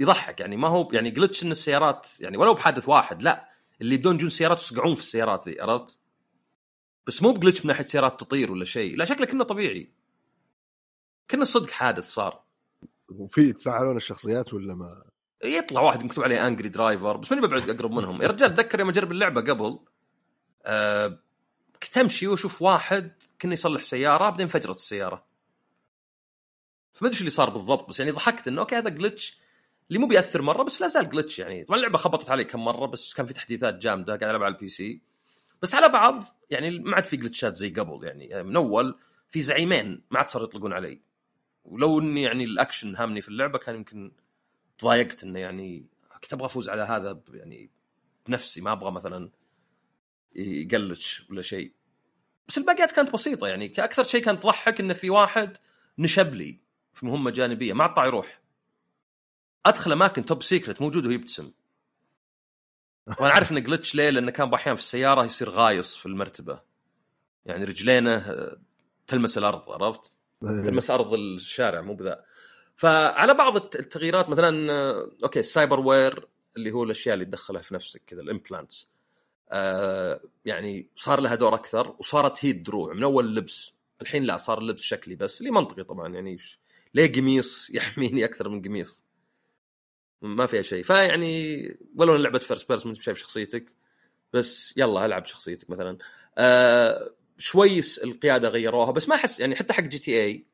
يضحك 0.00 0.40
يعني 0.40 0.56
ما 0.56 0.68
هو 0.68 0.88
يعني 0.92 1.10
glitch 1.10 1.42
إن 1.42 1.50
السيارات 1.50 2.06
يعني 2.20 2.36
ولو 2.36 2.54
بحادث 2.54 2.88
واحد 2.88 3.22
لا 3.22 3.48
اللي 3.80 3.94
يبدون 3.94 4.14
يجون 4.14 4.30
سيارات 4.30 4.58
يصقعون 4.60 4.94
في 4.94 5.00
السيارات 5.00 5.48
ذي 5.48 5.60
عرفت؟ 5.60 5.98
بس 7.06 7.22
مو 7.22 7.32
ب 7.32 7.36
glitch 7.36 7.60
من 7.60 7.66
ناحية 7.66 7.84
سيارات 7.84 8.20
تطير 8.20 8.52
ولا 8.52 8.64
شيء، 8.64 8.96
لا 8.96 9.04
شكله 9.04 9.26
كنه 9.26 9.44
طبيعي. 9.44 9.92
كنا 11.30 11.44
صدق 11.44 11.70
حادث 11.70 12.10
صار. 12.10 12.42
وفي 13.08 13.40
يتفاعلون 13.40 13.96
الشخصيات 13.96 14.54
ولا 14.54 14.74
ما 14.74 15.04
يطلع 15.44 15.80
واحد 15.80 16.04
مكتوب 16.04 16.24
عليه 16.24 16.46
angry 16.46 16.68
driver 16.68 17.16
بس 17.16 17.32
ماني 17.32 17.46
ببعد 17.46 17.70
أقرب 17.70 17.92
منهم، 17.92 18.22
يا 18.22 18.28
رجال 18.28 18.52
اتذكر 18.52 18.80
يوم 18.80 18.88
أجرب 18.88 19.12
اللعبة 19.12 19.40
قبل 19.40 19.78
آه 20.66 21.22
كنت 21.82 21.98
أمشي 21.98 22.26
وأشوف 22.26 22.62
واحد 22.62 23.12
كنا 23.42 23.52
يصلح 23.52 23.82
سيارة 23.82 24.30
بعدين 24.30 24.46
انفجرت 24.46 24.76
السيارة. 24.76 25.24
فما 26.92 27.08
أدري 27.08 27.14
إيش 27.14 27.20
اللي 27.20 27.30
صار 27.30 27.50
بالضبط 27.50 27.88
بس 27.88 28.00
يعني 28.00 28.12
ضحكت 28.12 28.48
إنه 28.48 28.60
أوكي 28.60 28.76
هذا 28.76 28.88
glitch 28.88 29.38
اللي 29.88 29.98
مو 29.98 30.06
بيأثر 30.06 30.42
مرة 30.42 30.62
بس 30.62 30.80
لا 30.80 30.88
زال 30.88 31.10
glitch 31.10 31.38
يعني. 31.38 31.64
طبعا 31.64 31.78
اللعبة 31.78 31.98
خبطت 31.98 32.30
علي 32.30 32.44
كم 32.44 32.64
مرة 32.64 32.86
بس 32.86 33.14
كان 33.14 33.26
في 33.26 33.32
تحديثات 33.32 33.74
جامدة 33.74 34.16
قاعد 34.16 34.30
ألعب 34.30 34.42
على 34.42 34.54
ال 34.54 34.68
PC. 34.68 35.00
بس 35.62 35.74
على 35.74 35.88
بعض 35.88 36.24
يعني 36.50 36.78
ما 36.78 36.94
عاد 36.96 37.04
في 37.04 37.16
جلتشات 37.16 37.56
زي 37.56 37.70
قبل 37.70 38.04
يعني. 38.04 38.42
من 38.42 38.56
أول 38.56 38.98
في 39.30 39.40
زعيمين 39.42 40.02
ما 40.10 40.18
عاد 40.18 40.28
صاروا 40.28 40.48
يطلقون 40.48 40.72
علي. 40.72 41.00
ولو 41.64 42.00
إني 42.00 42.22
يعني 42.22 42.44
الأكشن 42.44 42.96
هامني 42.96 43.20
في 43.20 43.28
اللعبة 43.28 43.58
كان 43.58 43.74
يمكن 43.74 44.12
تضايقت 44.78 45.24
إنه 45.24 45.38
يعني 45.38 45.86
كنت 46.22 46.32
أبغى 46.32 46.46
أفوز 46.46 46.68
على 46.68 46.82
هذا 46.82 47.20
يعني 47.32 47.70
بنفسي 48.26 48.60
ما 48.60 48.72
أبغى 48.72 48.90
مثلا 48.90 49.30
يقلتش 50.34 51.22
ولا 51.30 51.42
شيء. 51.42 51.72
بس 52.48 52.58
الباقيات 52.58 52.92
كانت 52.92 53.12
بسيطة 53.12 53.48
يعني 53.48 53.72
أكثر 53.78 54.04
شيء 54.04 54.22
كان 54.22 54.40
تضحك 54.40 54.80
انه 54.80 54.94
في 54.94 55.10
واحد 55.10 55.56
نشب 55.98 56.34
لي 56.34 56.60
في 56.94 57.06
مهمة 57.06 57.30
جانبية 57.30 57.72
ما 57.72 57.84
عطى 57.84 58.02
يروح. 58.06 58.40
أدخل 59.66 59.92
أماكن 59.92 60.24
توب 60.24 60.42
سيكرت 60.42 60.80
موجود 60.82 61.04
وهو 61.06 61.14
يبتسم. 61.14 61.52
طبعا 63.18 63.30
عارف 63.32 63.52
إنه 63.52 63.60
glitch 63.60 63.94
ليه؟ 63.94 64.10
لأنه 64.10 64.30
كان 64.30 64.50
بأحيان 64.50 64.74
في 64.76 64.80
السيارة 64.82 65.24
يصير 65.24 65.50
غايص 65.50 65.96
في 65.96 66.06
المرتبة. 66.06 66.60
يعني 67.44 67.64
رجلينه 67.64 68.16
آه، 68.16 68.60
تلمس 69.06 69.38
الأرض 69.38 69.70
عرفت؟ 69.70 70.14
تلمس 70.40 70.90
أرض 70.90 71.14
الشارع 71.14 71.80
مو 71.80 71.94
بذا. 71.94 72.24
فعلى 72.76 73.34
بعض 73.34 73.56
الت- 73.56 73.76
التغييرات 73.76 74.28
مثلا 74.28 74.72
آه، 74.72 75.10
أوكي 75.24 75.40
ال 75.40 75.80
cyberware 75.80 76.28
اللي 76.56 76.70
هو 76.70 76.84
الأشياء 76.84 77.14
اللي 77.14 77.24
تدخلها 77.24 77.62
في 77.62 77.74
نفسك 77.74 78.02
كذا 78.06 78.20
ال 78.22 78.29
implants 78.29 78.88
آه 79.50 80.20
يعني 80.44 80.90
صار 80.96 81.20
لها 81.20 81.34
دور 81.34 81.54
أكثر 81.54 81.96
وصارت 81.98 82.44
هي 82.44 82.50
الدروع 82.50 82.94
من 82.94 83.02
أول 83.02 83.24
اللبس 83.24 83.72
الحين 84.02 84.22
لا 84.22 84.36
صار 84.36 84.58
اللبس 84.58 84.80
شكلي 84.80 85.14
بس 85.16 85.40
اللي 85.40 85.50
منطقي 85.52 85.84
طبعا 85.84 86.14
يعني 86.14 86.36
ليه 86.94 87.12
قميص 87.12 87.70
يحميني 87.74 88.24
أكثر 88.24 88.48
من 88.48 88.62
قميص؟ 88.62 89.04
ما 90.22 90.46
فيها 90.46 90.62
شيء. 90.62 90.82
فيعني 90.82 91.78
ولو 91.96 92.16
لعبه 92.16 92.38
first 92.38 92.68
person 92.68 92.92
أنت 92.92 93.02
شايف 93.02 93.18
شخصيتك 93.18 93.72
بس 94.32 94.74
يلا 94.76 95.06
ألعب 95.06 95.24
شخصيتك 95.24 95.70
مثلا. 95.70 95.98
آه 96.38 97.10
شوي 97.38 97.80
القيادة 98.04 98.48
غيروها 98.48 98.90
بس 98.92 99.08
ما 99.08 99.14
أحس 99.14 99.40
يعني 99.40 99.56
حتى 99.56 99.72
حق 99.72 99.82
GTA 99.82 100.46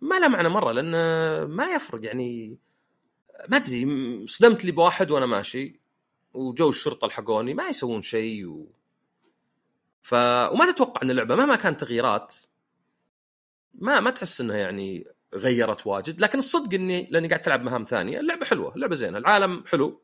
ما 0.00 0.14
له 0.18 0.28
معنى 0.28 0.48
مرة 0.48 0.72
لأن 0.72 0.92
ما 1.42 1.66
يفرق 1.66 2.04
يعني 2.06 2.58
ما 3.48 3.56
أدري 3.56 3.86
صدمت 4.26 4.64
لي 4.64 4.72
بواحد 4.72 5.10
وأنا 5.10 5.26
ماشي. 5.26 5.81
وجو 6.34 6.68
الشرطة 6.68 7.06
لحقوني 7.06 7.54
ما 7.54 7.68
يسوون 7.68 8.02
شيء 8.02 8.46
و... 8.46 8.72
ف 10.02 10.14
وما 10.52 10.72
تتوقع 10.72 11.02
إن 11.02 11.10
اللعبة 11.10 11.34
مهما 11.34 11.56
كانت 11.56 11.80
تغييرات 11.80 12.34
ما 13.74 14.00
ما 14.00 14.10
تحس 14.10 14.40
إنها 14.40 14.56
يعني 14.56 15.06
غيرت 15.34 15.86
واجد. 15.86 16.20
لكن 16.20 16.38
الصدق 16.38 16.74
إني 16.74 17.08
لأني 17.10 17.28
قاعد 17.28 17.42
تلعب 17.42 17.62
مهام 17.62 17.84
ثانية 17.84 18.20
اللعبة 18.20 18.44
حلوة 18.44 18.74
اللعبة 18.74 18.94
زينة 18.94 19.18
العالم 19.18 19.64
حلو. 19.66 20.02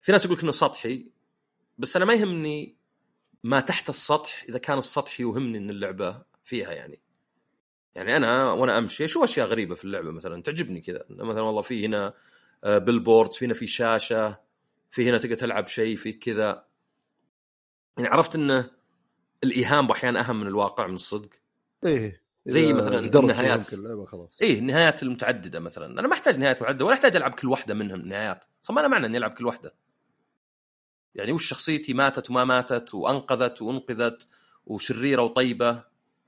في 0.00 0.12
ناس 0.12 0.24
يقول 0.24 0.38
إنه 0.42 0.50
سطحي 0.50 1.12
بس 1.78 1.96
أنا 1.96 2.04
ما 2.04 2.14
يهمني 2.14 2.76
ما 3.44 3.60
تحت 3.60 3.88
السطح 3.88 4.44
إذا 4.48 4.58
كان 4.58 4.78
السطح 4.78 5.20
يوهمني 5.20 5.58
إن 5.58 5.70
اللعبة 5.70 6.22
فيها 6.44 6.72
يعني. 6.72 7.00
يعني 7.94 8.16
أنا 8.16 8.52
وأنا 8.52 8.78
أمشي 8.78 9.04
أشوف 9.04 9.22
أشياء 9.22 9.46
غريبة 9.46 9.74
في 9.74 9.84
اللعبة 9.84 10.10
مثلا 10.10 10.42
تعجبني 10.42 10.80
كذا. 10.80 11.04
مثلا 11.10 11.40
والله 11.40 11.62
في 11.62 11.86
هنا 11.86 12.14
بيلبوردز 12.64 13.36
في 13.36 13.44
هنا 13.44 13.54
في 13.54 13.66
شاشة. 13.66 14.49
في 14.90 15.08
هنا 15.10 15.18
تقدر 15.18 15.34
تلعب 15.34 15.66
شيء 15.66 15.96
في 15.96 16.12
كذا. 16.12 16.66
يعني 17.96 18.08
عرفت 18.08 18.34
إنه 18.34 18.70
الإيهام 19.44 19.90
أحيانا 19.90 20.20
أهم 20.20 20.40
من 20.40 20.46
الواقع 20.46 20.86
من 20.86 20.94
الصدق؟ 20.94 21.30
إيه. 21.86 22.22
زي 22.46 22.72
مثلا 22.72 22.98
النهايات. 22.98 23.74
إيه 24.42 24.58
النهايات 24.58 25.02
المتعددة 25.02 25.60
مثلا. 25.60 26.00
أنا 26.00 26.08
ما 26.08 26.14
أحتاج 26.14 26.38
نهايات 26.38 26.62
متعدده 26.62 26.84
ولا 26.84 26.94
أحتاج 26.94 27.16
ألعب 27.16 27.34
كل 27.34 27.48
واحدة 27.48 27.74
منهم 27.74 28.00
نهايات. 28.00 28.44
أصلا 28.64 28.74
ما 28.76 28.80
أنا 28.80 28.88
معنى 28.88 29.06
إني 29.06 29.18
ألعب 29.18 29.30
كل 29.30 29.46
واحدة. 29.46 29.74
يعني 31.14 31.32
وش 31.32 31.48
شخصيتي 31.48 31.94
ماتت 31.94 32.30
وما 32.30 32.44
ماتت 32.44 32.94
وأنقذت 32.94 33.62
وأنقذت 33.62 34.26
وشريرة 34.66 35.22
وطيبة. 35.22 35.70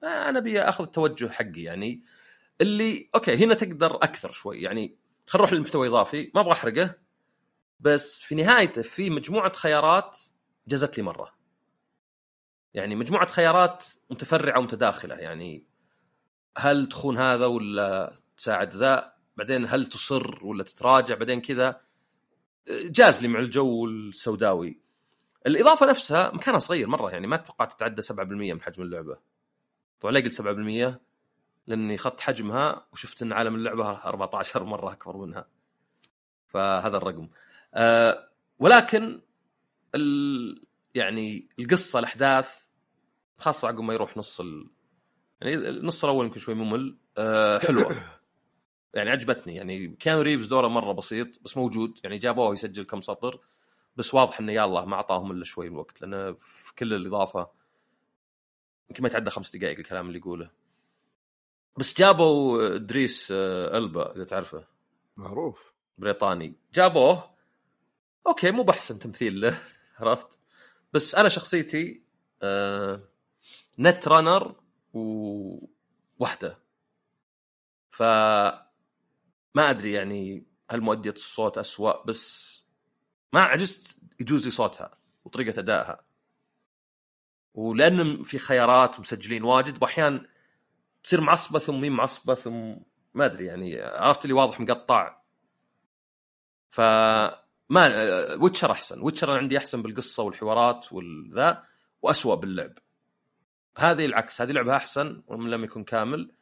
آه، 0.02 0.28
أنا 0.28 0.38
أبي 0.38 0.60
أخذ 0.60 0.84
التوجه 0.84 1.28
حقي 1.28 1.62
يعني. 1.62 2.04
اللي 2.60 3.10
أوكي 3.14 3.44
هنا 3.44 3.54
تقدر 3.54 3.96
أكثر 3.96 4.30
شوي. 4.30 4.62
يعني 4.62 4.96
خلينا 5.26 5.46
نروح 5.46 5.52
للمحتوى 5.52 5.86
الإضافي. 5.86 6.30
ما 6.34 6.40
أبغى 6.40 6.52
أحرقه. 6.52 6.94
بس 7.83 8.22
في 8.22 8.35
نهايته 8.35 8.83
في 8.83 9.11
مجموعة 9.11 9.53
خيارات 9.53 10.18
جازت 10.68 10.99
لي 10.99 11.03
مرة. 11.03 11.33
يعني 12.74 12.95
مجموعة 12.95 13.26
خيارات 13.26 13.85
متفرعة 14.11 14.59
ومتداخلة. 14.59 15.14
يعني 15.14 15.66
هل 16.59 16.87
تخون 16.87 17.18
هذا 17.18 17.47
ولا 17.47 18.14
تساعد 18.37 18.76
ذا؟ 18.76 19.12
بعدين 19.37 19.66
هل 19.68 19.87
تصر 19.87 20.45
ولا 20.45 20.64
تتراجع؟ 20.64 21.14
بعدين 21.14 21.41
كذا. 21.41 21.80
جاز 22.68 23.22
لي 23.22 23.28
مع 23.28 23.39
الجو 23.39 23.87
السوداوي. 23.87 24.80
الإضافة 25.47 25.87
نفسها 25.87 26.35
مكانها 26.35 26.59
صغير 26.59 26.89
مرة. 26.89 27.11
يعني 27.11 27.26
ما 27.26 27.37
أتوقع 27.37 27.64
تتعدى 27.64 28.03
7% 28.03 28.53
من 28.53 28.62
حجم 28.62 28.83
اللعبة. 28.83 29.18
طبعا 30.01 30.12
ليه 30.12 30.24
قلت 30.24 30.35
7% 30.35 31.01
لأني 31.66 31.95
اخذت 31.95 32.20
حجمها 32.20 32.87
وشفت 32.93 33.22
إن 33.22 33.33
عالم 33.33 33.55
اللعبة 33.55 33.91
14 33.91 34.64
مرة 34.64 34.93
أكبر 34.93 35.16
منها. 35.16 35.49
فهذا 36.47 36.97
الرقم. 36.97 37.28
أه 37.74 38.28
ولكن 38.58 39.20
ال 39.94 40.66
يعني 40.94 41.48
القصة 41.58 41.98
الأحداث 41.98 42.62
خاصة 43.38 43.68
عقب 43.68 43.80
ما 43.80 43.94
يروح 43.94 44.16
نص 44.16 44.40
ال... 44.40 44.70
يعني 45.40 45.54
النص 45.54 46.04
الأول 46.04 46.26
يمكن 46.26 46.40
شوي 46.40 46.54
ممل 46.54 46.98
أه 47.18 47.58
حلوة. 47.58 47.96
يعني 48.94 49.10
عجبتني. 49.10 49.54
يعني 49.56 49.96
كان 50.00 50.18
ريفز 50.20 50.46
دوره 50.46 50.68
مرة 50.68 50.92
بسيط 50.92 51.42
بس 51.42 51.56
موجود. 51.56 52.00
يعني 52.04 52.18
جابوه 52.18 52.52
يسجل 52.52 52.84
كم 52.84 53.00
سطر 53.00 53.40
بس 53.96 54.14
واضح 54.14 54.40
إنه 54.40 54.52
يا 54.52 54.64
الله 54.64 54.84
ما 54.84 54.96
أعطاهم 54.96 55.30
إلا 55.30 55.44
شوي 55.44 55.68
من 55.68 55.74
الوقت 55.74 56.00
لأنه 56.00 56.32
في 56.32 56.74
كل 56.74 56.94
الإضافة 56.94 57.50
يمكن 58.90 59.02
ما 59.02 59.08
يتعدى 59.08 59.30
خمس 59.30 59.56
دقائق 59.56 59.78
الكلام 59.78 60.06
اللي 60.06 60.18
يقوله. 60.18 60.50
بس 61.76 61.98
جابوا 61.98 62.76
إدريس 62.76 63.32
آه، 63.32 63.78
ألبا 63.78 64.16
إذا 64.16 64.24
تعرفه. 64.24 64.64
معروف. 65.16 65.72
بريطاني. 65.98 66.54
جابوه 66.74 67.32
أوكي 68.26 68.50
مو 68.50 68.62
بأحسن 68.62 68.98
تمثيل 68.98 69.40
له 69.40 69.58
عرفت؟ 69.98 70.38
بس 70.92 71.14
أنا 71.14 71.28
شخصيتي 71.28 72.02
آه 72.42 73.08
netrunner 73.78 74.55
ووحدة. 74.92 76.58
ف 77.90 78.02
ما 79.54 79.70
أدري 79.70 79.92
يعني 79.92 80.46
هل 80.70 80.80
مؤدية 80.80 81.10
الصوت 81.10 81.58
أسوأ 81.58 82.04
بس 82.06 82.52
ما 83.32 83.42
عجزت 83.42 83.98
يجوز 84.20 84.44
لي 84.44 84.50
صوتها 84.50 84.98
وطريقة 85.24 85.60
أدائها. 85.60 86.04
ولأن 87.54 88.22
في 88.22 88.38
خيارات 88.38 89.00
مسجلين 89.00 89.42
واجد 89.44 89.82
وأحيان 89.82 90.26
تصير 91.04 91.20
معصبة 91.20 91.58
ثم 91.58 91.80
مين 91.80 91.92
معصبة 91.92 92.34
ثم 92.34 92.74
ما 93.14 93.24
أدري 93.24 93.44
يعني 93.44 93.80
عرفت 93.80 94.24
اللي 94.24 94.34
واضح 94.34 94.60
مقطع؟ 94.60 95.22
ف 96.70 96.80
ما 97.72 98.34
Witcher 98.34 98.72
أحسن. 98.72 99.00
Witcher 99.00 99.30
أنا 99.30 99.38
عندي 99.38 99.58
أحسن 99.58 99.82
بالقصة 99.82 100.22
والحوارات 100.22 100.92
والذا 100.92 101.64
وأسوأ 102.02 102.34
باللعب. 102.34 102.72
هذه 103.76 104.06
العكس 104.06 104.40
هذه 104.40 104.52
لعبة 104.52 104.76
أحسن 104.76 105.22
وإن 105.26 105.50
لم 105.50 105.64
يكن 105.64 105.84
كامل 105.84 106.32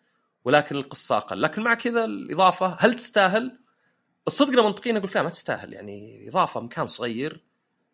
ولكن 0.45 0.77
القصة 0.77 1.17
أقل. 1.17 1.43
لكن 1.43 1.63
مع 1.63 1.75
كذا 1.75 2.05
الإضافة 2.05 2.77
هل 2.81 2.95
تستاهل؟ 2.95 3.59
الصدق 4.27 4.63
منطقيا 4.63 4.99
أقول 4.99 5.11
لا 5.15 5.23
ما 5.23 5.29
تستاهل. 5.29 5.73
يعني 5.73 6.29
إضافة 6.29 6.61
مكان 6.61 6.87
صغير 6.87 7.45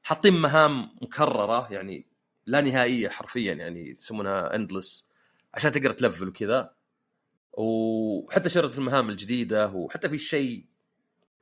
حاطين 0.02 0.32
مهام 0.32 0.96
مكررة 1.02 1.72
يعني 1.72 2.06
لا 2.46 2.60
نهائية 2.60 3.08
حرفيا 3.08 3.52
يعني 3.52 3.90
يسمونها 3.90 4.54
endless 4.54 5.06
عشان 5.54 5.72
تقدر 5.72 5.92
تلفل 5.92 6.28
وكذا. 6.28 6.74
وحتى 7.52 8.48
شرط 8.48 8.78
المهام 8.78 9.08
الجديدة 9.08 9.68
وحتى 9.68 10.08
في 10.08 10.18
شيء 10.18 10.66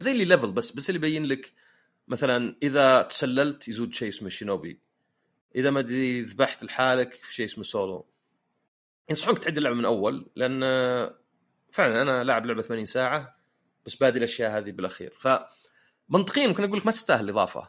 زي 0.00 0.12
ال 0.12 0.24
level 0.24 0.52
بس 0.52 0.72
بس 0.72 0.90
اللي 0.90 0.98
يبين 0.98 1.26
لك 1.26 1.63
مثلا 2.08 2.56
إذا 2.62 3.02
تسللت 3.02 3.68
يزود 3.68 3.94
شيء 3.94 4.08
اسمه 4.08 4.28
shinobi. 4.28 4.80
إذا 5.56 5.70
ما 5.70 5.80
أدري 5.80 6.20
ذبحت 6.22 6.64
لحالك 6.64 7.14
في 7.14 7.34
شيء 7.34 7.44
اسمه 7.44 7.64
سولو. 7.64 8.06
ينصحونك 9.10 9.38
تعيد 9.38 9.56
اللعبة 9.56 9.76
من 9.76 9.84
أول 9.84 10.30
لأن 10.36 10.60
فعلا 11.72 12.02
أنا 12.02 12.24
لاعب 12.24 12.46
لعبة 12.46 12.62
80 12.62 12.86
ساعة 12.86 13.36
بس 13.86 13.94
بادي 13.94 14.18
الأشياء 14.18 14.58
هذه 14.58 14.70
بالأخير. 14.72 15.14
فمنطقيا 15.18 16.46
ممكن 16.48 16.64
أقول 16.64 16.78
لك 16.78 16.86
ما 16.86 16.92
تستاهل 16.92 17.24
الإضافة. 17.24 17.68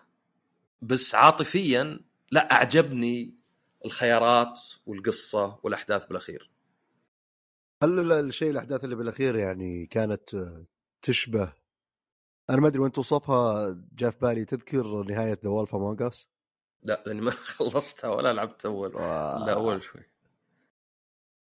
بس 0.81 1.15
عاطفيا 1.15 1.99
لا 2.31 2.51
أعجبني 2.51 3.35
الخيارات 3.85 4.61
والقصة 4.85 5.59
والأحداث 5.63 6.05
بالأخير. 6.05 6.49
هل 7.83 7.99
ال- 7.99 8.11
الشيء 8.27 8.49
الأحداث 8.51 8.83
اللي 8.83 8.95
بالأخير 8.95 9.35
يعني 9.35 9.85
كانت 9.85 10.29
تشبه 11.01 11.53
أنا 12.49 12.57
ما 12.61 12.67
أدري 12.67 12.79
وين 12.79 12.91
توصفها 12.91 13.67
جاء 13.93 14.11
في 14.11 14.17
بالي 14.19 14.45
تذكر 14.45 15.03
نهاية 15.03 15.39
The 15.43 15.49
Wolf 15.49 15.75
Among 15.75 16.01
Us 16.01 16.29
لا 16.83 17.03
لأني 17.05 17.21
ما 17.21 17.31
خلصتها 17.57 18.09
ولا 18.09 18.33
لعبت 18.33 18.65
أول. 18.65 18.93
لا 18.93 19.53
أول 19.53 19.83
شوي. 19.83 20.01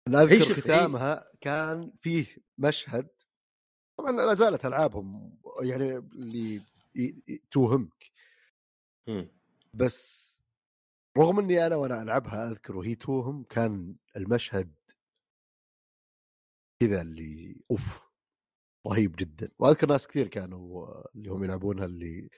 هي 0.07 0.15
أذكر 0.23 0.51
هي- 0.51 0.61
ختامها 0.61 1.31
كان 1.41 1.91
فيه 1.99 2.25
مشهد 2.57 3.09
طبعا 3.97 4.11
لا 4.11 4.33
زالت 4.33 4.65
ألعابهم 4.65 5.37
يعني 5.63 5.97
اللي 5.97 6.61
توهمك. 7.51 8.11
بس 9.73 10.31
رغم 11.17 11.39
إني 11.39 11.67
أنا 11.67 11.75
وأنا 11.75 12.01
ألعبها 12.01 12.51
اذكر 12.51 12.77
وهي 12.77 12.95
توهم 12.95 13.43
كان 13.43 13.95
المشهد 14.15 14.73
كذا 16.81 17.01
اللي 17.01 17.61
أوف. 17.71 18.10
رهيب 18.87 19.15
جدا. 19.15 19.49
وأذكر 19.59 19.87
ناس 19.87 20.07
كثير 20.07 20.27
كانوا 20.27 20.87
اللي 21.15 21.29
هم 21.29 21.43
يلعبونها 21.43 21.85
اللي 21.85 22.29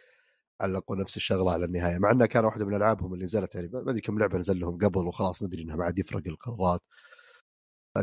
علقوا 0.62 0.96
نفس 0.96 1.18
الشغلة 1.18 1.52
على 1.54 1.66
النهاية 1.66 1.98
مع 2.00 2.12
إنها 2.12 2.26
كان 2.28 2.46
واحدة 2.46 2.66
من 2.66 2.76
ألعابهم 2.76 3.14
اللي 3.14 3.26
نزلت 3.26 3.56
يعني 3.56 3.68
ما 3.74 3.92
أدري 3.92 4.02
كم 4.02 4.20
لعبة 4.20 4.38
نزل 4.38 4.60
لهم 4.60 4.78
قبل 4.78 5.08
وخلاص 5.08 5.44
ندري 5.44 5.64
إنها 5.64 5.76
ما 5.76 5.86
عاد 5.86 6.00
يفرق 6.00 6.28
القرارات. 6.28 6.82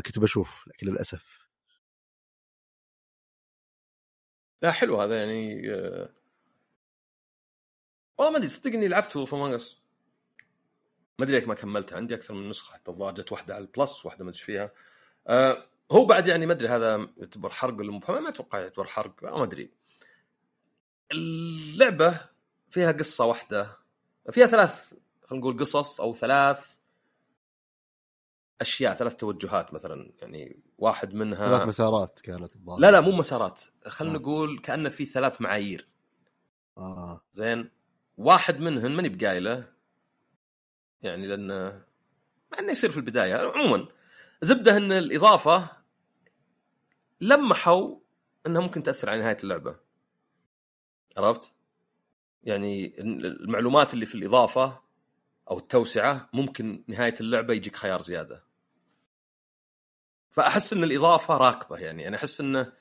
كنت 0.05 0.19
بشوف 0.19 0.67
لكن 0.67 0.87
للأسف. 0.87 1.41
لا 4.61 4.71
حلو 4.71 5.01
هذا 5.01 5.19
يعني 5.19 5.71
آه، 5.75 6.09
والله 8.17 8.31
ما 8.31 8.37
أدري 8.37 8.49
صدقني 8.49 8.87
لعبت 8.87 9.15
Wolf 9.15 9.33
Among 9.33 9.53
Us 9.53 9.81
ما 11.19 11.25
أدري 11.25 11.35
ليك 11.39 11.47
ما 11.47 11.53
كملتها 11.55 11.95
عندي 11.97 12.15
أكثر 12.15 12.33
من 12.33 12.49
نسخة 12.49 12.73
حتى 12.73 12.91
الظاهر 12.91 13.13
جت 13.13 13.31
واحدة 13.31 13.55
على 13.55 13.63
ال 13.63 13.71
Plus 13.71 14.05
واحدة 14.05 14.23
ما 14.25 14.29
أدري 14.31 14.41
فيها. 14.41 14.71
آه. 15.27 15.70
هو 15.91 16.05
بعد 16.05 16.27
يعني 16.27 16.45
ما 16.45 16.53
أدري 16.53 16.67
هذا 16.67 17.07
يعتبر 17.17 17.49
حرق 17.49 17.79
ولا 17.79 17.91
ما 17.91 18.29
أتوقع 18.29 18.59
يعتبر 18.59 18.87
حرق 18.87 19.23
ما 19.23 19.43
أدري. 19.43 19.71
اللعبة 21.11 22.19
فيها 22.69 22.91
قصة 22.91 23.25
واحدة 23.25 23.77
فيها 24.31 24.47
ثلاث 24.47 24.93
خلينا 25.23 25.45
نقول 25.45 25.59
قصص 25.59 26.01
أو 26.01 26.13
ثلاث 26.13 26.77
أشياء 28.61 28.93
ثلاث 28.93 29.15
توجهات 29.15 29.73
مثلا 29.73 30.11
يعني 30.21 30.59
واحد 30.77 31.13
منها 31.13 31.45
ثلاث 31.45 31.67
مسارات 31.67 32.19
كانت 32.23 32.55
الظاهر. 32.55 32.79
لا 32.79 32.91
لا 32.91 33.01
مو 33.01 33.11
مسارات 33.11 33.61
خلينا 33.87 34.15
آه. 34.15 34.19
نقول 34.19 34.59
كأنه 34.59 34.89
في 34.89 35.05
ثلاث 35.05 35.41
معايير. 35.41 35.87
آه. 36.77 37.21
زين؟ 37.33 37.69
واحد 38.17 38.59
منهن 38.59 38.91
ماني 38.91 39.09
بقايله 39.09 39.67
يعني 41.01 41.27
لأن 41.27 41.47
مع 42.51 42.59
إنه 42.59 42.71
يصير 42.71 42.89
في 42.91 42.97
البداية 42.97 43.35
عموما. 43.35 43.87
زبدة 44.41 44.77
ان 44.77 44.91
الإضافة 44.91 45.80
لمحوا 47.21 47.95
إنها 48.47 48.61
ممكن 48.61 48.83
تأثر 48.83 49.09
على 49.09 49.21
نهاية 49.21 49.37
اللعبة. 49.43 49.75
عرفت؟ 51.17 51.53
يعني 52.43 53.01
المعلومات 53.01 53.93
اللي 53.93 54.05
في 54.05 54.15
الإضافة 54.15 54.81
أو 55.51 55.57
التوسعة 55.57 56.29
ممكن 56.33 56.83
نهاية 56.87 57.15
اللعبة 57.21 57.53
يجيك 57.53 57.75
خيار 57.75 58.01
زيادة. 58.01 58.43
فأحس 60.31 60.73
إن 60.73 60.83
الإضافة 60.83 61.37
راكبة 61.37 61.77
يعني. 61.77 62.07
أنا 62.07 62.17
أحس 62.17 62.41
إنه 62.41 62.73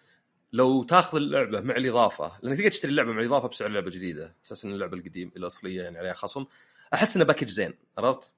لو 0.53 0.83
تاخذ 0.83 1.17
اللعبة 1.17 1.61
مع 1.61 1.77
الإضافة 1.77 2.33
لأنك 2.43 2.57
تقدر 2.59 2.71
تشتري 2.71 2.91
اللعبة 2.91 3.13
مع 3.13 3.21
الإضافة 3.21 3.49
بسعر 3.49 3.69
لعبة 3.69 3.91
جديدة. 3.91 4.37
أساس 4.45 4.65
إن 4.65 4.73
اللعبة 4.73 4.97
القديم 4.97 5.33
الاصليه 5.37 5.83
يعني 5.83 5.99
عليها 5.99 6.15
خصم. 6.15 6.47
أحس 6.95 7.17
إنه 7.17 7.25
package 7.25 7.49
زين. 7.49 7.75
عرفت؟ 7.99 8.33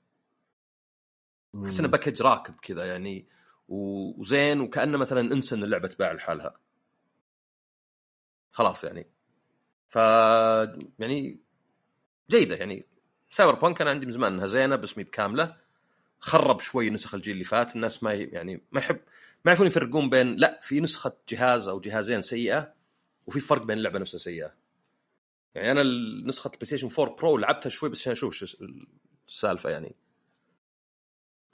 أحس 1.65 1.81
إنه 1.81 1.89
package 1.89 2.23
راكب 2.23 2.55
كذا 2.63 2.85
يعني. 2.87 3.27
وزين 3.73 4.61
وكأنه 4.61 4.99
مثلا 4.99 5.21
انسى 5.21 5.55
ان 5.55 5.65
اللعبة 5.65 5.89
تباع 5.89 6.13
لحالها 6.13 6.57
خلاص 8.53 8.85
يعني. 8.85 9.07
ف 9.89 9.97
يعني 10.99 11.41
جيدة 12.31 12.57
يعني. 12.57 12.87
Cyberpunk 13.31 13.81
أنا 13.81 13.91
عندي 13.91 14.07
من 14.07 14.13
زمان 14.13 14.33
إنها 14.33 14.47
زينة 14.47 14.77
بس 14.77 14.99
مي 14.99 15.05
بكامله 15.05 15.57
خرب 16.21 16.61
شوي 16.61 16.91
نسخ 16.91 17.15
الجيل 17.15 17.35
اللي 17.35 17.45
فات. 17.45 17.77
الناس 17.77 18.03
ما 18.03 18.15
يعني 18.15 18.63
ما 18.73 18.81
يحب 18.81 18.97
ما 19.45 19.51
يعرفون 19.51 19.67
يفرقون 19.67 20.11
بين 20.11 20.37
لا 20.37 20.61
في 20.63 20.81
نسخة 20.81 21.17
جهاز 21.29 21.69
أو 21.69 21.81
جهازين 21.81 22.23
سيئة 22.23 22.75
وفي 23.27 23.41
فرق 23.41 23.63
بين 23.63 23.79
اللعبة 23.79 23.99
نفسها 23.99 24.19
سيئة. 24.19 24.55
يعني 25.55 25.73
أنا 25.73 25.83
نسخة 26.27 26.49
البلاي 26.49 26.67
ستيشن 26.67 26.89
4 26.99 27.17
Pro 27.17 27.39
لعبتها 27.39 27.71
شوي 27.71 27.89
بس 27.91 28.01
عشان 28.01 28.13
أشوف 28.13 28.35
شو 28.35 28.67
السالفة 29.29 29.71
يعني. 29.71 29.95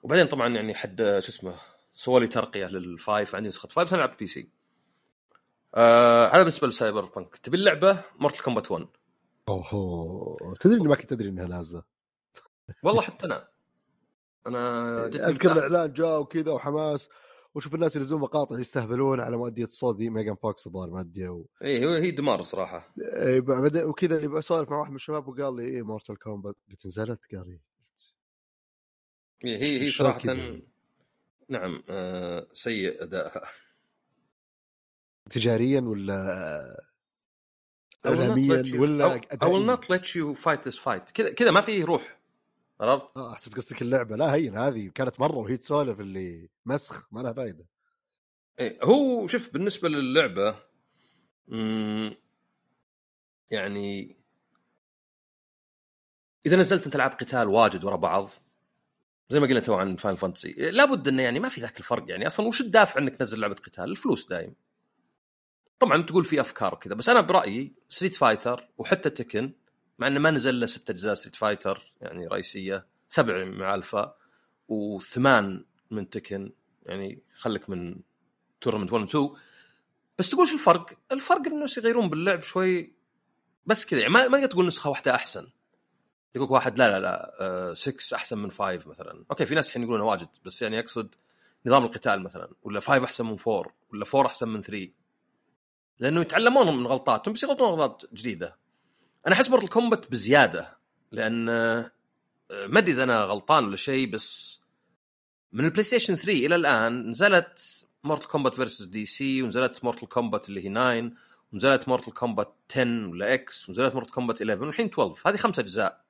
وبعدين 0.02 0.26
طبعا 0.26 0.48
يعني 0.48 0.74
حد 0.74 0.96
شو 0.98 1.28
اسمه 1.28 1.54
سوى 1.98 2.20
لي 2.20 2.26
ترقية 2.26 2.66
لل 2.66 2.89
five 2.89 3.34
عندي 3.34 3.48
نسخة 3.48 3.68
five 3.68 3.94
أنا 3.94 4.00
لعبت 4.00 4.18
PC. 4.18 4.50
آه 5.74 6.26
هذا 6.26 6.38
بالنسبة 6.38 6.68
ل 6.68 7.04
Cyberpunk 7.04 7.36
تبي 7.36 7.56
اللعبة؟ 7.56 8.04
Mortal 8.18 8.42
Kombat 8.42 8.70
1 8.70 8.86
oh 9.48 10.54
تدري 10.60 10.76
إني 10.76 10.88
ما 10.88 10.94
كنت 10.94 11.12
أدري 11.12 11.28
إنها 11.28 11.44
نازلة. 11.44 11.82
والله 12.82 13.02
حتى 13.02 13.26
أنا 13.26 13.48
أنا 14.46 15.08
جدا 15.08 15.28
أذكر. 15.28 15.52
الإعلان 15.52 15.92
جاء 15.92 16.20
وكذا 16.20 16.52
وحماس 16.52 17.08
وشوف 17.54 17.74
الناس 17.74 17.96
ينزلون 17.96 18.20
مقاطع 18.20 18.58
يستهبلون 18.58 19.20
على 19.20 19.36
مؤدية 19.36 19.64
الصوت 19.64 19.96
ذي 19.96 20.10
ميجان 20.10 20.36
فوكس 20.36 20.66
الظاهر 20.66 20.90
مؤدية 20.90 21.28
و... 21.28 21.44
إيه 21.62 21.86
هو 21.86 21.94
هي 21.94 22.10
دمار 22.10 22.44
إيه، 22.98 23.40
بعدين 23.40 23.84
وكذا 23.84 24.26
بسولف 24.26 24.70
مع 24.70 24.78
واحد 24.78 24.90
من 24.90 24.96
الشباب 24.96 25.28
وقال 25.28 25.56
لي 25.56 25.62
إيه 25.62 25.82
Mortal 25.82 26.18
Kombat 26.18 26.56
قلت 26.70 26.86
نزلت؟ 26.86 27.34
قال 27.34 27.48
لي 27.48 27.60
هي 29.44 29.56
هي 29.56 29.80
هي 29.80 30.12
كذا؟ 30.12 30.60
نعم 31.48 31.82
آه 31.88 32.46
سيء 32.52 33.02
أدائها. 33.02 33.42
تجاريا 35.30 35.80
ولا 35.80 36.84
اعلاميا 38.06 38.64
ولا 38.74 39.20
I- 39.20 39.36
will 39.36 39.66
not 39.76 39.88
let 39.88 40.04
you 40.04 40.34
fight 40.44 40.62
this 40.70 40.78
fight. 40.78 41.12
كذا 41.12 41.32
كذا 41.32 41.50
ما 41.50 41.60
فيه 41.60 41.84
روح 41.84 42.18
عرفت؟ 42.80 43.16
آه 43.16 43.32
احسب 43.32 43.54
قصدك 43.54 43.82
اللعبة. 43.82 44.16
لا 44.16 44.34
هين 44.34 44.56
هذه 44.58 44.88
كانت 44.94 45.20
مرة 45.20 45.36
وهي 45.36 45.56
تسولف 45.56 46.00
اللي 46.00 46.48
مسخ 46.66 47.08
ما 47.12 47.20
لها 47.20 47.32
فائده 47.32 47.66
إيه 48.60 48.78
هو 48.84 49.26
شوف 49.26 49.52
بالنسبة 49.52 49.88
للعبة 49.88 50.54
يعني 53.50 54.16
إذا 56.46 56.56
نزلت 56.56 56.84
أنت 56.84 56.96
العاب 56.96 57.10
قتال 57.10 57.48
واجد 57.48 57.84
ورا 57.84 57.96
بعض 57.96 58.28
زي 59.30 59.40
ما 59.40 59.46
قلنا 59.46 59.60
تو 59.60 59.74
عن 59.74 59.96
Final 59.96 60.16
Fantasy 60.16 60.52
لابد 60.52 61.08
إنه 61.08 61.22
يعني 61.22 61.40
ما 61.40 61.48
في 61.48 61.60
ذاك 61.60 61.78
الفرق 61.78 62.04
يعني. 62.08 62.26
أصلا 62.26 62.46
وش 62.46 62.60
الدافع 62.60 63.00
إنك 63.00 63.16
تنزل 63.16 63.40
لعبة 63.40 63.54
قتال؟ 63.54 63.84
الفلوس 63.84 64.28
دايم. 64.28 64.54
طبعا 65.78 66.02
تقول 66.02 66.24
في 66.24 66.40
أفكار 66.40 66.74
وكذا 66.74 66.94
بس 66.94 67.08
أنا 67.08 67.20
برأيي 67.20 67.74
Street 67.88 68.16
Fighter 68.16 68.68
وحتى 68.78 69.10
Tekken 69.10 69.52
مع 69.98 70.06
إنه 70.06 70.20
ما 70.20 70.30
نزل 70.30 70.50
إلا 70.50 70.66
ست 70.66 70.90
أجزاء 70.90 71.14
Street 71.14 71.36
Fighter 71.36 71.92
يعني 72.00 72.26
رئيسية 72.26 72.86
سبع 73.08 73.44
مع 73.44 73.74
ألفا 73.74 74.16
وثمان 74.68 75.64
من 75.90 76.10
Tekken 76.10 76.52
يعني 76.86 77.22
خليك 77.36 77.70
من 77.70 77.96
tournament 78.60 78.92
1 78.92 79.04
و 79.04 79.06
2 79.06 79.30
بس 80.18 80.30
تقول 80.30 80.48
شو 80.48 80.54
الفرق؟ 80.54 80.98
الفرق 81.12 81.46
إنه 81.46 81.66
يغيرون 81.78 82.08
باللعب 82.08 82.42
شوي 82.42 82.94
بس 83.66 83.86
كذا 83.86 84.00
يعني. 84.00 84.12
ما 84.12 84.28
ما 84.28 84.46
تقول 84.46 84.66
نسخة 84.66 84.90
واحدة 84.90 85.14
أحسن. 85.14 85.46
يقول 86.34 86.50
واحد 86.50 86.78
لا 86.78 87.00
لا 87.00 87.00
لا 87.00 87.74
6 87.74 88.16
أحسن 88.16 88.38
من 88.38 88.50
5 88.50 88.88
مثلا. 88.88 89.24
okay 89.30 89.46
في 89.46 89.54
ناس 89.54 89.68
الحين 89.68 89.82
يقولون 89.82 90.00
واجد 90.00 90.28
بس 90.44 90.62
يعني 90.62 90.80
أقصد 90.80 91.14
نظام 91.66 91.84
القتال 91.84 92.22
مثلا 92.22 92.48
ولا 92.62 92.80
5 92.80 93.04
أحسن 93.04 93.26
من 93.26 93.36
4 93.48 93.72
ولا 93.92 94.04
4 94.14 94.26
أحسن 94.26 94.48
من 94.48 94.60
3 94.60 94.88
لأنه 95.98 96.20
يتعلمون 96.20 96.76
من 96.76 96.86
غلطاتهم 96.86 97.34
بس 97.34 97.42
يغلطون 97.42 97.68
غلطات 97.68 98.02
جديدة. 98.14 98.58
أنا 99.26 99.34
أحس 99.34 99.50
Mortal 99.50 99.68
Kombat 99.68 100.10
بزيادة 100.10 100.78
لأن 101.12 101.48
آه، 101.48 101.90
ما 102.66 102.78
أدري 102.78 102.92
إذا 102.92 103.02
أنا 103.02 103.24
غلطان 103.24 103.64
ولا 103.64 103.76
شيء 103.76 104.10
بس 104.10 104.58
من 105.52 105.64
ال 105.64 105.82
PlayStation 105.82 106.16
3 106.16 106.46
إلى 106.46 106.54
الآن 106.54 107.10
نزلت 107.10 107.84
Mortal 108.04 108.26
Kombat 108.26 108.54
versus 108.54 108.82
DC 108.84 109.42
ونزلت 109.42 109.84
Mortal 109.84 110.06
Kombat 110.06 110.48
اللي 110.48 110.64
هي 110.64 110.68
9 110.70 111.10
ونزلت 111.52 111.88
Mortal 111.88 112.12
Kombat 112.12 112.54
10 112.70 113.08
ولا 113.08 113.34
X 113.34 113.68
ونزلت 113.68 113.94
Mortal 113.94 114.12
Kombat 114.12 114.42
11 114.42 114.64
والحين 114.64 114.86
12 114.86 115.30
هذه 115.30 115.36
خمسة 115.36 115.60
أجزاء. 115.60 116.07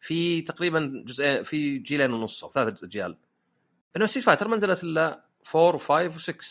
في 0.00 0.42
تقريبا 0.42 1.02
جزئين 1.06 1.42
في 1.42 1.78
جيلين 1.78 2.12
ونص 2.12 2.44
أو 2.44 2.50
ثلاث 2.50 2.84
اجيال 2.84 3.18
انما 3.96 4.06
Street 4.06 4.26
Fighter 4.26 4.48
ما 4.48 4.56
نزلت 4.56 4.84
إلا 4.84 5.24
4 5.54 5.78
و5 5.78 6.12
و6 6.18 6.46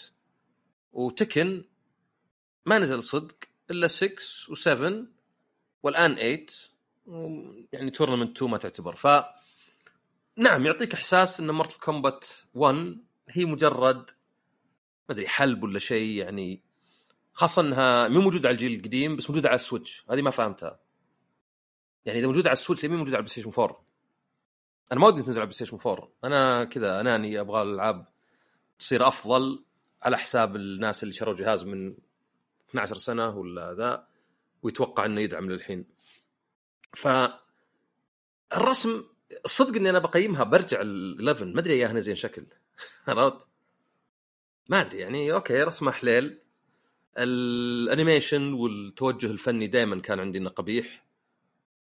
و 0.94 1.04
Tekken 1.04 1.64
ما 2.66 2.80
نزل 2.80 3.04
صدق 3.04 3.36
إلا 3.72 3.88
6 3.88 4.16
و7 4.50 4.94
والآن 5.84 6.16
8 6.16 6.46
و- 7.06 7.54
يعني 7.74 7.92
Tournament 7.92 8.38
2 8.38 8.52
ما 8.52 8.58
تعتبر. 8.58 8.96
ف 8.96 9.08
نعم 10.38 10.66
يعطيك 10.66 10.94
إحساس 10.94 11.40
إن 11.40 11.52
Mortal 11.52 11.80
Kombat 11.80 12.26
1 12.54 12.98
هي 13.30 13.46
مجرد 13.46 13.98
ما 15.10 15.16
أدري 15.16 15.28
حلب 15.28 15.64
ولا 15.64 15.80
شيء 15.80 16.18
يعني 16.18 16.62
خاصة 17.34 17.62
إنها 17.62 18.08
مو 18.08 18.22
موجودة 18.22 18.50
على 18.50 18.56
الجيل 18.56 18.80
القديم 18.80 19.16
بس 19.16 19.30
موجودة 19.30 19.50
على 19.50 19.56
ال 19.56 19.63
Switch 19.63 20.06
هذه 20.12 20.22
ما 20.22 20.30
فهمتها. 20.32 20.80
يعني 22.08 22.20
إذا 22.20 22.28
موجوده 22.28 22.50
على 22.50 22.58
ال 22.58 22.62
Switch 22.62 22.84
ليه 22.84 22.90
مو 22.90 22.98
موجوده 22.98 23.18
على 23.18 23.22
ال 23.22 23.32
PlayStation 23.32 23.62
4 23.62 23.84
أنا 24.92 25.00
ما 25.00 25.08
ودي 25.08 25.22
تنزل 25.22 25.32
على 25.32 25.42
ال 25.42 25.54
PlayStation 25.56 25.78
4 25.86 26.10
أنا 26.24 26.64
كذا 26.64 27.00
اناني 27.00 27.40
أبغى 27.40 27.62
الألعاب 27.62 28.06
تصير 28.80 29.08
أفضل 29.08 29.64
على 30.04 30.18
حساب 30.18 30.56
الناس 30.56 31.04
اللي 31.04 31.14
شروا 31.14 31.36
جهاز 31.36 31.66
من 31.66 31.96
12 32.70 32.98
سنة 32.98 33.30
ولا 33.38 33.74
ذا 33.74 34.08
ويتوقع 34.64 35.06
إنه 35.06 35.22
يدعم 35.22 35.50
للحين. 35.50 35.86
ف 36.94 37.08
الرسم 38.54 39.04
الصدق 39.46 39.76
إني 39.76 39.90
أنا 39.90 40.00
بقيمها 40.00 40.44
برجع 40.44 40.82
ال 40.82 41.16
11 41.18 41.46
ما 41.46 41.60
أدري 41.60 41.74
إياها 41.74 42.00
زين 42.00 42.16
شكل. 42.16 42.46
عرفت؟ 43.08 43.48
ما 44.70 44.82
أدري 44.82 45.00
يعني 45.00 45.34
okay 45.34 45.64
رسمه 45.64 45.92
حليل. 45.92 46.40
ال 47.18 47.32
animation 47.32 48.54
والتوجه 48.54 49.26
الفني 49.26 49.68
دائما 49.68 50.02
كان 50.02 50.20
عندي 50.20 50.38
إنه 50.38 50.50
قبيح. 50.50 51.07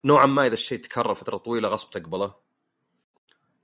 نوعا 0.04 0.26
ما 0.26 0.46
إذا 0.46 0.54
الشيء 0.54 0.78
تكرر 0.78 1.14
فترة 1.14 1.36
طويلة 1.36 1.68
غصب 1.68 1.90
تقبله. 1.90 2.34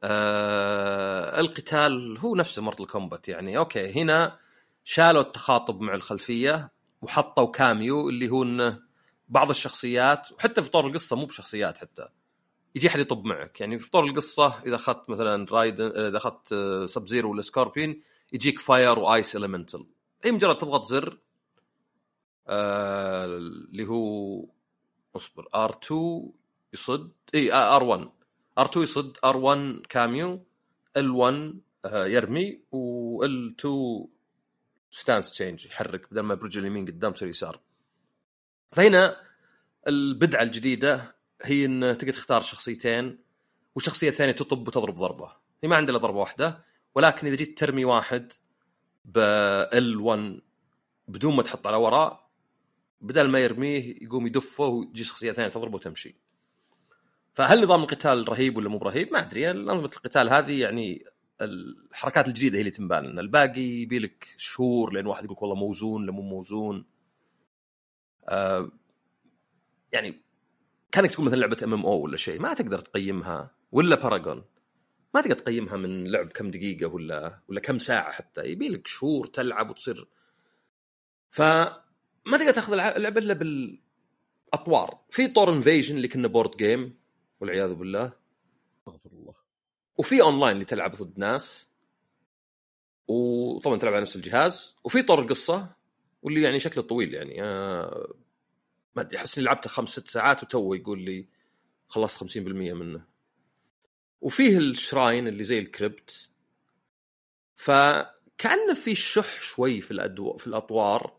آه 0.02 1.40
القتال 1.40 2.18
هو 2.18 2.34
نفسه 2.34 2.62
Mortal 2.62 2.86
Kombat 2.86 3.28
يعني 3.28 3.58
okay 3.58 4.02
هنا 4.02 4.38
شالوا 4.84 5.22
التخاطب 5.22 5.80
مع 5.80 5.94
الخلفية 5.94 6.72
وحطوا 7.02 7.50
cameo 7.50 8.08
اللي 8.08 8.28
هو 8.28 8.42
انه 8.42 8.82
بعض 9.28 9.50
الشخصيات 9.50 10.32
وحتى 10.32 10.62
في 10.62 10.70
طور 10.70 10.86
القصة 10.86 11.16
مو 11.16 11.26
بشخصيات 11.26 11.78
حتى 11.78 12.08
يجي 12.74 12.88
أحد 12.88 13.00
يطب 13.00 13.24
معك. 13.24 13.60
يعني 13.60 13.78
في 13.78 13.90
طور 13.90 14.04
القصة 14.04 14.62
إذا 14.66 14.76
أخذت 14.76 15.10
مثلا 15.10 15.46
رايدن 15.50 15.86
إذا 15.86 16.16
أخذت 16.16 16.54
سب 16.90 17.06
زيرو 17.06 17.30
ولا 17.30 17.42
سكوربين 17.42 18.02
يجيك 18.32 18.60
فاير 18.60 18.98
وايس 18.98 19.36
المنتال 19.36 19.86
اي 20.24 20.32
مجرد 20.32 20.58
تضغط 20.58 20.84
زر 20.84 21.18
آه 22.46 23.24
اللي 23.24 23.86
هو 23.86 24.57
اصبر. 25.16 25.48
ار2 25.68 25.92
يصد 26.72 27.12
إي 27.34 27.50
ار1 27.50 28.08
ار2 28.60 28.76
يصد 28.76 29.16
ار1 29.16 29.86
كاميو 29.88 30.44
ال1 30.98 31.54
آه 31.84 32.06
يرمي 32.06 32.60
وال2 32.72 33.66
ستانس 34.90 35.30
تشينج 35.32 35.66
يحرك 35.66 36.10
بدل 36.10 36.20
ما 36.20 36.34
برجل 36.34 36.60
اليمين 36.60 36.84
قدام 36.84 37.12
تصير 37.12 37.28
يسار. 37.28 37.60
فهنا 38.72 39.16
البدعة 39.88 40.42
الجديدة 40.42 41.16
هي 41.42 41.64
إن 41.64 41.96
تقدر 41.98 42.12
تختار 42.12 42.40
شخصيتين 42.40 43.18
والشخصيه 43.74 44.08
الثانية 44.08 44.32
تطب 44.32 44.68
وتضرب 44.68 44.94
ضربة. 44.94 45.32
هي 45.62 45.68
ما 45.68 45.76
عندها 45.76 45.90
الا 45.90 46.02
ضربة 46.02 46.18
واحدة 46.18 46.64
ولكن 46.94 47.26
إذا 47.26 47.36
جيت 47.36 47.58
ترمي 47.58 47.84
واحد 47.84 48.32
ب 49.04 49.18
ال1 49.66 50.40
بدون 51.08 51.36
ما 51.36 51.42
تحط 51.42 51.66
على 51.66 51.76
وراء 51.76 52.27
بدل 53.00 53.28
ما 53.28 53.38
يرميه 53.38 53.94
يقوم 54.02 54.26
يدفه 54.26 54.64
ويجي 54.64 55.04
شخصية 55.04 55.32
ثانية 55.32 55.48
تضربه 55.48 55.74
وتمشي. 55.74 56.16
فهل 57.34 57.62
نظام 57.62 57.82
القتال 57.82 58.28
رهيب 58.28 58.56
ولا 58.56 58.68
مو 58.68 58.78
برهيب؟ 58.78 59.12
ما 59.12 59.18
أدري. 59.18 59.50
انظمه 59.50 59.84
القتال 59.84 60.28
هذه 60.28 60.60
يعني 60.60 61.04
الحركات 61.40 62.28
الجديدة 62.28 62.56
هي 62.56 62.60
اللي 62.60 62.70
تنبان 62.70 63.04
لنا. 63.04 63.20
الباقي 63.20 63.60
يبي 63.60 63.98
لك 63.98 64.28
شهور 64.36 64.92
لأن 64.92 65.06
واحد 65.06 65.24
يقول 65.24 65.36
والله 65.40 65.54
موزون 65.54 66.06
لا 66.06 66.12
مو 66.12 66.22
موزون. 66.22 66.84
آه 68.28 68.70
يعني 69.92 70.20
كانك 70.92 71.10
تكون 71.10 71.24
مثلا 71.24 71.36
لعبة 71.36 71.56
MMO 71.64 72.00
ولا 72.00 72.16
شيء 72.16 72.40
ما 72.40 72.54
تقدر 72.54 72.78
تقيمها. 72.78 73.50
ولا 73.72 73.96
Paragon 73.96 74.44
ما 75.14 75.20
تقدر 75.20 75.34
تقيمها 75.34 75.76
من 75.76 76.04
لعب 76.04 76.32
كم 76.32 76.50
دقيقة 76.50 76.86
ولا 76.86 77.40
ولا 77.48 77.60
كم 77.60 77.78
ساعة 77.78 78.12
حتى. 78.12 78.44
يبي 78.44 78.68
لك 78.68 78.86
شهور 78.86 79.26
تلعب 79.26 79.70
وتصير. 79.70 80.08
ف 81.30 81.42
ما 82.28 82.38
تقدر 82.38 82.52
تاخذ 82.52 82.72
اللعبة 82.72 83.20
إلا 83.20 83.34
بالأطوار. 83.34 85.00
في 85.10 85.28
طور 85.28 85.52
Invasion 85.52 85.96
اللي 85.96 86.08
كنا 86.08 86.28
board 86.28 86.56
game 86.56 86.98
والعياذ 87.40 87.74
بالله. 87.74 88.12
استغفر 88.78 89.10
الله. 89.12 89.34
وفي 89.98 90.22
اونلاين 90.22 90.52
اللي 90.52 90.64
تلعب 90.64 90.96
ضد 90.96 91.18
ناس. 91.18 91.68
وطبعا 93.08 93.78
تلعب 93.78 93.94
على 93.94 94.02
نفس 94.02 94.16
الجهاز. 94.16 94.76
وفي 94.84 95.02
طور 95.02 95.20
القصة 95.20 95.74
واللي 96.22 96.42
يعني 96.42 96.60
شكله 96.60 96.82
طويل 96.82 97.14
يعني 97.14 97.42
آه 97.42 98.14
ما 98.96 99.02
أدري 99.02 99.18
أحس 99.18 99.38
إني 99.38 99.46
لعبته 99.46 99.70
خمس 99.70 99.88
ست 99.88 100.08
ساعات 100.08 100.42
وتو 100.42 100.74
يقول 100.74 101.02
لي 101.02 101.28
خلصت 101.88 102.38
50% 102.38 102.38
منه. 102.38 103.04
وفيه 104.20 104.58
ال 104.58 104.68
shrine 104.68 105.28
اللي 105.28 105.44
زي 105.44 105.58
ال 105.58 105.68
Krypt. 105.68 106.28
فكأنه 107.56 108.74
في 108.74 108.94
شح 108.94 109.40
شوي 109.40 109.80
في 109.80 109.90
الأدو... 109.90 110.36
في 110.36 110.46
الأطوار. 110.46 111.17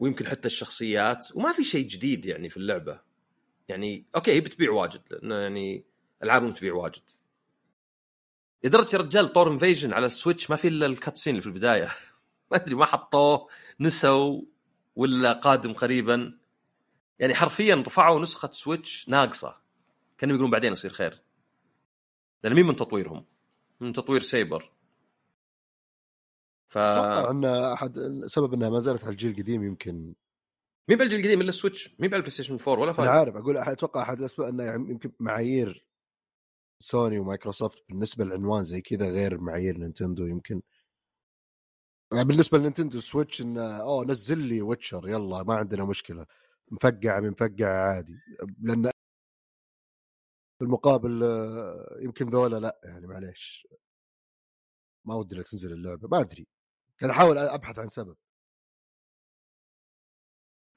ويمكن 0.00 0.26
حتى 0.26 0.46
الشخصيات 0.46 1.28
وما 1.34 1.52
في 1.52 1.64
شيء 1.64 1.86
جديد 1.86 2.26
يعني 2.26 2.48
في 2.48 2.56
اللعبة. 2.56 3.00
يعني 3.68 4.06
okay 4.16 4.32
هي 4.32 4.40
بتبيع 4.40 4.70
واجد 4.70 5.02
لأنه 5.10 5.34
يعني 5.34 5.84
ألعابهم 6.22 6.52
تبيع 6.52 6.74
واجد. 6.74 7.02
لدرجه 8.64 8.96
يا 8.96 9.00
رجال 9.00 9.28
طور 9.28 9.52
Invasion 9.52 9.92
على 9.92 10.06
ال 10.06 10.12
Switch 10.12 10.50
ما 10.50 10.56
في 10.56 10.68
إلا 10.68 10.86
ال 10.86 10.91
cutscene 10.91 11.30
اللي 11.30 11.42
في 11.42 11.46
البداية. 11.48 11.84
ما 12.50 12.56
أدري 12.56 12.74
ما 12.74 12.86
حطوه 12.86 13.48
نسوا 13.80 14.42
ولا 14.96 15.32
قادم 15.32 15.72
قريبا. 15.72 16.38
يعني 17.18 17.34
حرفيا 17.34 17.74
رفعوا 17.74 18.20
نسخة 18.20 18.50
Switch 18.50 19.08
ناقصة. 19.08 19.56
كانوا 20.18 20.34
يقولون 20.34 20.50
بعدين 20.50 20.72
يصير 20.72 20.92
خير. 20.92 21.22
لأن 22.44 22.54
مين 22.54 22.66
من 22.66 22.76
تطويرهم؟ 22.76 23.24
من 23.80 23.92
تطوير 23.92 24.20
Saber 24.20 24.72
ف 26.70 26.78
أتوقع 26.78 27.30
إن 27.30 27.44
أحد 27.44 27.98
سبب 28.26 28.54
إنها 28.54 28.70
ما 28.70 28.78
زالت 28.78 29.04
على 29.04 29.12
الجيل 29.12 29.30
القديم 29.30 29.64
يمكن 29.64 30.14
مين 30.88 30.98
بالجيل 30.98 31.20
القديم 31.20 31.40
إلا 31.40 31.48
ال 31.48 31.53
Switch. 31.53 31.88
مين 31.88 32.10
على 32.10 32.16
ال 32.16 32.30
PlayStation 32.30 32.58
4 32.68 32.82
ولا 32.82 32.92
5 32.92 33.02
أنا 33.02 33.10
عارف. 33.10 33.36
أقول 33.36 33.56
أتوقع 33.56 34.02
أحد 34.02 34.18
الأسباب 34.18 34.48
إنه 34.48 34.64
يعني 34.64 34.90
يمكن 34.90 35.12
معايير 35.20 35.86
Sony 36.82 37.18
و 37.18 37.25
Microsoft 37.25 37.84
بالنسبة 37.88 38.24
للعنوان 38.24 38.62
زي 38.62 38.80
كذا 38.80 39.10
غير 39.10 39.40
معايير 39.40 39.78
Nintendo 39.78 40.26
يمكن. 40.26 40.62
يعني 42.12 42.24
بالنسبة 42.24 42.58
لنينتندو 42.58 43.00
سويتش 43.00 43.40
انه 43.40 43.62
أوه 43.62 44.04
نزل 44.04 44.38
لي 44.38 44.62
ويتشر 44.62 45.08
يلا 45.08 45.42
ما 45.42 45.54
عندنا 45.54 45.84
مشكلة. 45.84 46.26
مفقع 46.70 47.20
من 47.20 47.30
مفقع 47.30 47.66
عادي. 47.66 48.18
لأن 48.60 48.90
في 50.58 50.64
المقابل 50.64 51.22
يمكن 52.00 52.28
ذولا 52.28 52.56
لا 52.56 52.80
يعني 52.84 53.06
معليش. 53.06 53.68
ما 55.04 55.14
ودي 55.14 55.36
لا 55.36 55.42
تنزل 55.42 55.72
اللعبة. 55.72 56.08
ما 56.08 56.20
أدري. 56.20 56.46
قاعد 57.00 57.10
أحاول 57.10 57.38
أبحث 57.38 57.78
عن 57.78 57.88
سبب. 57.88 58.16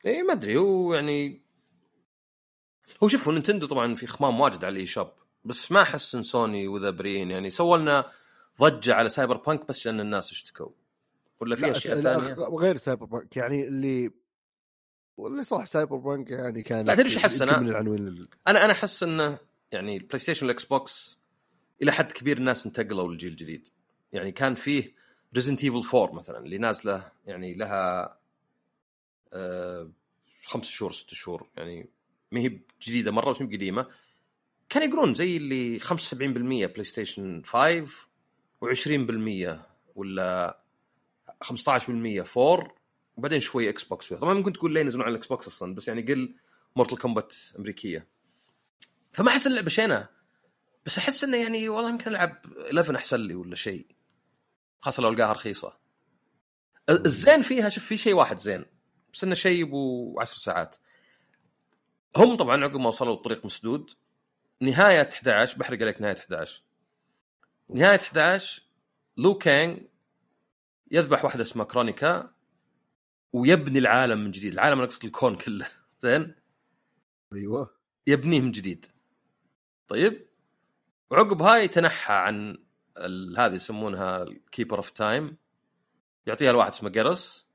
اي 0.05 0.23
ما 0.23 0.33
أدري 0.33 0.57
هو 0.57 0.93
يعني 0.93 1.41
هو 3.03 3.07
شوفوا 3.07 3.33
نينتندو 3.33 3.67
طبعا 3.67 3.95
في 3.95 4.07
خمام 4.07 4.39
واجد 4.39 4.65
على 4.65 4.73
الإي 4.73 4.85
شوب 4.85 5.11
بس 5.45 5.71
ما 5.71 5.81
أحس 5.81 6.15
إن 6.15 6.23
سوني 6.23 6.67
وذا 6.67 6.89
برين 6.89 7.31
يعني 7.31 7.49
سووا 7.49 7.77
لنا 7.77 8.11
ضجة 8.61 8.93
على 8.93 9.09
Cyberpunk 9.09 9.67
بس 9.67 9.85
لأن 9.85 9.99
الناس 9.99 10.31
اشتكوا. 10.31 10.69
ولا 11.39 11.55
في 11.55 11.71
أشياء 11.71 11.99
ثانية؟ 11.99 12.33
غير 12.33 12.77
Cyberpunk. 12.77 13.37
يعني 13.37 13.67
اللي 13.67 14.11
واللي 15.17 15.43
صح 15.43 15.65
Cyberpunk 15.65 16.29
يعني 16.31 16.63
كان 16.63 16.85
لا، 16.85 16.93
تدري 16.95 17.05
إيش 17.05 17.41
العناوين 17.41 18.07
ال- 18.07 18.27
أنا 18.47 18.65
أنا 18.65 18.73
أحس 18.73 19.03
إنه 19.03 19.37
يعني 19.71 19.97
ال 19.97 20.19
PlayStation 20.19 20.45
وال 20.45 20.65
Xbox 20.65 21.19
إلى 21.81 21.91
حد 21.91 22.11
كبير 22.11 22.37
الناس 22.37 22.65
انتقلوا 22.65 23.11
للجيل 23.11 23.31
الجديد. 23.31 23.67
يعني 24.11 24.31
كان 24.31 24.55
فيه 24.55 25.02
Resident 25.35 25.63
Evil 25.63 25.97
4 25.97 26.15
مثلا 26.15 26.37
اللي 26.37 26.57
نازلة 26.57 27.11
يعني 27.25 27.53
لها 27.55 28.17
آه 29.33 29.91
خمس 30.43 30.69
شهور 30.69 30.91
ست 30.91 31.13
شهور 31.13 31.49
يعني 31.57 31.89
ما 32.31 32.39
هي 32.39 32.59
جديدة 32.81 33.11
مرة 33.11 33.31
بس 33.31 33.39
قديمة. 33.39 33.87
كان 34.69 34.89
يقولون 34.89 35.13
زي 35.13 35.37
اللي 35.37 35.79
75% 35.79 36.13
PlayStation 36.13 37.41
5 37.45 37.85
و20% 38.65 39.57
ولا 39.95 40.59
15% 41.43 42.37
4 42.37 42.67
وبعدين 43.17 43.39
شوي 43.39 43.69
Xbox 43.69 44.13
طبعا 44.13 44.33
ممكن 44.33 44.53
تقول 44.53 44.73
ليه 44.73 44.81
ينزلون 44.81 45.03
على 45.03 45.11
ال 45.11 45.27
Xbox 45.27 45.47
أصلا 45.47 45.75
بس 45.75 45.87
يعني 45.87 46.01
قل 46.01 46.35
Mortal 46.75 46.97
Kombat 46.97 47.35
أمريكية. 47.59 48.07
فما 49.13 49.29
أحس 49.31 49.47
اللعبة 49.47 49.69
شينة 49.69 50.07
بس 50.85 50.97
أحس 50.97 51.23
إنه 51.23 51.37
يعني 51.37 51.69
والله 51.69 51.89
يمكن 51.89 52.11
ألعب 52.11 52.37
11 52.65 52.95
أحسن 52.95 53.19
لي 53.19 53.35
ولا 53.35 53.55
شيء. 53.55 53.87
خاصة 54.83 55.03
لو 55.03 55.09
القاها 55.09 55.31
رخيصة. 55.31 55.77
الزين 56.89 57.41
فيها 57.41 57.69
شوف 57.69 57.85
في 57.85 57.97
شيء 57.97 58.13
واحد 58.13 58.39
زين. 58.39 58.65
بس 59.13 59.23
إنه 59.23 59.33
شيء 59.35 59.63
أبو 59.63 60.19
10 60.19 60.37
ساعات. 60.37 60.75
هم 62.17 62.37
طبعا 62.37 62.63
عقب 62.63 62.79
ما 62.79 62.87
وصلوا 62.87 63.13
الطريق 63.13 63.45
مسدود 63.45 63.91
نهاية 64.61 65.09
11 65.13 65.57
بحرق 65.57 65.81
عليك 65.81 66.01
نهاية 66.01 66.15
11 66.17 66.63
نهاية 67.69 67.99
11 67.99 68.63
Liu 69.17 69.37
Kang 69.37 69.77
يذبح 70.91 71.25
واحدة 71.25 71.41
اسمها 71.41 71.65
Kronika 71.65 72.33
ويبني 73.33 73.79
العالم 73.79 74.23
من 74.23 74.31
جديد. 74.31 74.53
العالم 74.53 74.77
أنا 74.77 74.83
أقصد 74.83 75.05
الكون 75.05 75.35
كله. 75.35 75.67
زين؟ 76.03 76.35
أيوه. 77.33 77.75
يبنيه 78.07 78.41
من 78.41 78.51
جديد. 78.51 78.85
طيب؟ 79.87 80.27
وعقب 81.11 81.41
هاي 81.41 81.67
تنحى 81.67 82.13
عن 82.13 82.63
هذه 83.37 83.55
يسمونها 83.55 84.23
ال 84.23 84.31
Keeper 84.31 84.77
of 84.77 84.89
Time 84.91 85.37
يعطيها 86.27 86.51
لواحد 86.51 86.71
اسمه 86.71 86.89
Geras 86.89 87.45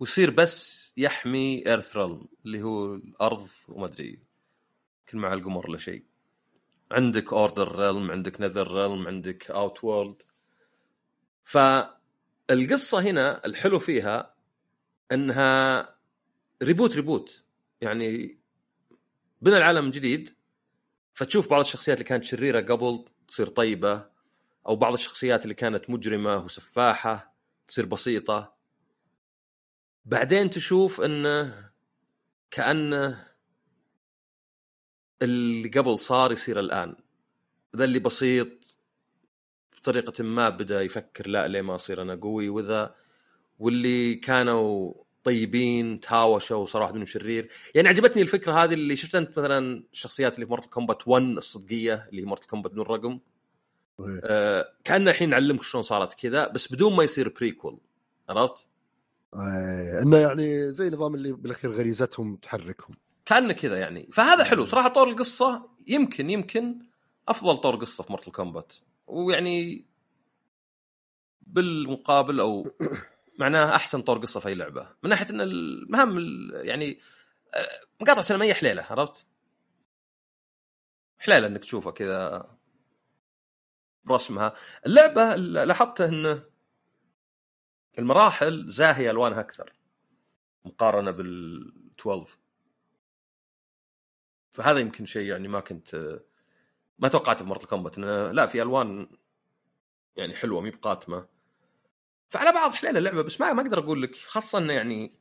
ويصير 0.00 0.30
بس 0.30 0.92
يحمي 0.96 1.66
Earth 1.66 1.96
اللي 1.96 2.62
هو 2.62 2.94
الأرض 2.94 3.48
وما 3.68 3.86
أدري 3.86 4.20
يمكن 5.00 5.18
مع 5.18 5.32
القمر 5.32 5.70
ولا 5.70 5.78
شيء. 5.78 6.04
عندك 6.90 7.32
Order 7.32 7.78
Realm 7.78 8.10
عندك 8.10 8.40
Nether 8.40 8.72
Realm 8.72 9.06
عندك 9.06 9.50
Outworld 9.50 10.22
فالقصة 11.44 13.00
هنا 13.00 13.46
الحلو 13.46 13.78
فيها 13.78 14.34
إنها 15.12 15.88
reboot 16.62 16.96
reboot 16.96 17.44
يعني 17.80 18.38
بنى 19.42 19.56
العالم 19.56 19.90
جديد 19.90 20.36
فتشوف 21.14 21.50
بعض 21.50 21.60
الشخصيات 21.60 21.98
اللي 21.98 22.08
كانت 22.08 22.24
شريرة 22.24 22.60
قبل 22.60 23.04
تصير 23.28 23.46
طيبة. 23.46 24.15
أو 24.68 24.76
بعض 24.76 24.92
الشخصيات 24.92 25.42
اللي 25.42 25.54
كانت 25.54 25.90
مجرمة 25.90 26.36
وسفاحة 26.36 27.36
تصير 27.68 27.86
بسيطة. 27.86 28.56
بعدين 30.04 30.50
تشوف 30.50 31.00
انه 31.00 31.70
كانه 32.50 33.26
اللي 35.22 35.68
قبل 35.68 35.98
صار 35.98 36.32
يصير 36.32 36.60
الآن. 36.60 36.96
ذا 37.76 37.84
اللي 37.84 37.98
بسيط 37.98 38.78
بطريقة 39.76 40.24
ما 40.24 40.48
بدأ 40.48 40.82
يفكر 40.82 41.28
لا 41.28 41.48
ليه 41.48 41.60
ما 41.62 41.74
أصير 41.74 42.02
أنا 42.02 42.14
قوي 42.14 42.48
وذا. 42.48 42.94
واللي 43.58 44.14
كانوا 44.14 44.94
طيبين 45.24 46.00
تهاوشوا 46.00 46.56
وصار 46.56 46.82
واحد 46.82 46.94
منهم 46.94 47.06
شرير. 47.06 47.48
يعني 47.74 47.88
عجبتني 47.88 48.22
الفكرة 48.22 48.52
هذه 48.64 48.74
اللي 48.74 48.96
شفت 48.96 49.14
أنت 49.14 49.30
مثلا 49.38 49.84
الشخصيات 49.92 50.34
اللي 50.34 50.46
في 50.46 50.50
Mortal 50.50 50.68
Kombat 50.68 51.08
1 51.08 51.22
الصدقية 51.22 52.06
اللي 52.10 52.22
هي 52.22 52.26
Mortal 52.26 52.48
Kombat 52.48 52.72
بدون 52.72 52.86
رقم. 52.86 53.20
آه 54.24 54.72
كانه 54.84 55.10
الحين 55.10 55.30
نعلمك 55.30 55.62
شلون 55.62 55.82
صارت 55.82 56.14
كذا 56.14 56.48
بس 56.48 56.72
بدون 56.72 56.96
ما 56.96 57.04
يصير 57.04 57.28
prequel 57.28 57.78
عرفت؟ 58.28 58.66
آه، 59.34 60.02
إنه 60.02 60.16
يعني 60.16 60.72
زي 60.72 60.90
نظام 60.90 61.14
اللي 61.14 61.32
بالأخير 61.32 61.72
غريزتهم 61.72 62.36
تحركهم. 62.36 62.96
كانه 63.26 63.52
كذا 63.52 63.78
يعني. 63.78 64.08
فهذا 64.12 64.44
حلو. 64.44 64.64
صراحة 64.64 64.88
طور 64.88 65.08
القصة 65.08 65.68
يمكن 65.88 66.30
يمكن 66.30 66.78
أفضل 67.28 67.56
طور 67.56 67.76
قصة 67.76 68.04
في 68.04 68.12
Mortal 68.12 68.32
Kombat 68.32 68.72
ويعني 69.06 69.86
بالمقابل 71.46 72.40
أو 72.40 72.66
معناه 73.40 73.76
أحسن 73.76 74.02
طور 74.02 74.18
قصة 74.18 74.40
في 74.40 74.48
أي 74.48 74.54
لعبة. 74.54 74.88
من 75.02 75.10
ناحية 75.10 75.30
إن 75.30 75.40
المهام 75.40 76.18
ال- 76.18 76.50
يعني 76.66 76.98
آه، 77.54 77.68
مقاطع 78.00 78.22
سينمائية 78.22 78.52
حليلة 78.52 78.82
عرفت؟ 78.90 79.26
حليلة 81.18 81.46
إنك 81.46 81.60
تشوفها 81.60 81.92
كذا. 81.92 82.46
برسمها. 84.06 84.54
اللعبة 84.86 85.34
اللي 85.34 85.64
لاحظت 85.64 86.00
إن 86.00 86.42
المراحل 87.98 88.68
زاهية 88.68 89.10
ألوانها 89.10 89.40
أكثر 89.40 89.72
مقارنة 90.64 91.10
بال 91.10 91.72
12 92.00 92.38
فهذا 94.50 94.78
يمكن 94.78 95.06
شيء 95.06 95.26
يعني 95.26 95.48
ما 95.48 95.60
كنت 95.60 96.20
ما 96.98 97.08
توقعته 97.08 97.38
في 97.38 97.44
مورتل 97.44 97.66
كومبات 97.66 97.98
انه 97.98 98.32
لا 98.32 98.46
في 98.46 98.62
ألوان 98.62 99.08
يعني 100.16 100.34
حلوة 100.34 100.60
مي 100.60 100.70
بقاتمة. 100.70 101.28
فعلى 102.28 102.52
بعض 102.52 102.72
حليله 102.72 102.98
اللعبة 102.98 103.22
بس 103.22 103.40
ما 103.40 103.52
ما 103.52 103.62
أقدر 103.62 103.78
أقول 103.78 104.02
لك 104.02 104.16
خاصة 104.16 104.58
إنه 104.58 104.72
يعني 104.72 105.20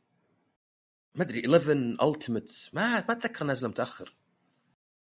ما 1.15 1.23
أدري 1.23 1.39
11 1.39 2.09
Ultimate 2.09 2.69
ما 2.73 2.89
ما 2.89 3.11
أتذكر 3.11 3.45
نازله 3.45 3.69
متأخر. 3.69 4.15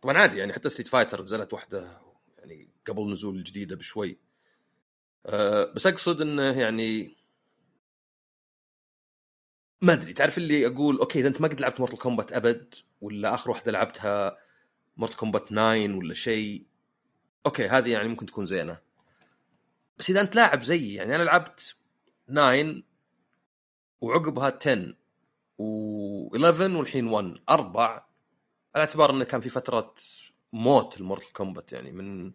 طبعا 0.01 0.19
عادي 0.19 0.39
يعني 0.39 0.53
حتى 0.53 0.69
Street 0.69 0.89
Fighter 0.89 1.23
نزلت 1.23 1.53
واحدة 1.55 2.08
قبل 2.89 3.13
نزول 3.13 3.37
الجديدة 3.37 3.77
بشوي. 3.77 4.19
أه 5.27 5.73
بس 5.73 5.87
أقصد 5.87 6.21
إنه 6.21 6.61
يعني 6.61 7.17
ما 9.83 9.93
أدري 9.93 10.13
تعرف 10.13 10.39
اللي 10.39 10.67
أقول 10.67 10.99
okay 10.99 11.21
إذا 11.21 11.29
أنت 11.29 11.41
ما 11.41 11.49
قد 11.49 11.61
لعبت 11.61 11.81
Mortal 11.81 11.97
Kombat 11.99 12.33
أبد 12.33 12.75
ولا 13.01 13.35
آخر 13.35 13.51
واحدة 13.51 13.73
لعبتها 13.73 14.39
Mortal 14.97 15.17
Kombat 15.17 15.49
9 15.49 15.97
ولا 15.97 16.15
شيء 16.15 16.67
okay 17.47 17.69
هذه 17.69 17.93
يعني 17.93 18.09
ممكن 18.09 18.27
تكون 18.27 18.47
زينة. 18.47 18.79
بس 19.99 20.11
إذا 20.11 20.21
أنت 20.21 20.37
لاعب 20.37 20.63
زيي 20.63 20.95
يعني 20.95 21.17
أنا 21.17 21.23
لعبت 21.23 21.77
9 22.29 22.83
وعقبها 24.01 24.59
10 24.61 24.95
و11 25.59 26.61
والحين 26.61 27.07
1 27.07 27.35
أربع 27.49 27.89
على 28.75 28.85
اعتبار 28.85 29.11
إنه 29.11 29.25
كان 29.25 29.41
في 29.41 29.51
فترة 29.51 29.95
موت 30.53 31.01
ال 31.01 31.05
Mortal 31.05 31.33
Kombat 31.33 31.73
يعني 31.73 31.93
من 31.93 32.33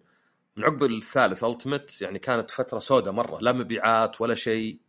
من 0.55 0.63
عقب 0.63 0.83
الثالث 0.83 1.43
Ultimate 1.43 2.01
يعني 2.01 2.19
كانت 2.19 2.51
فترة 2.51 2.79
سوداء 2.79 3.13
مرة 3.13 3.39
لا 3.41 3.51
مبيعات 3.51 4.21
ولا 4.21 4.35
شيء. 4.35 4.79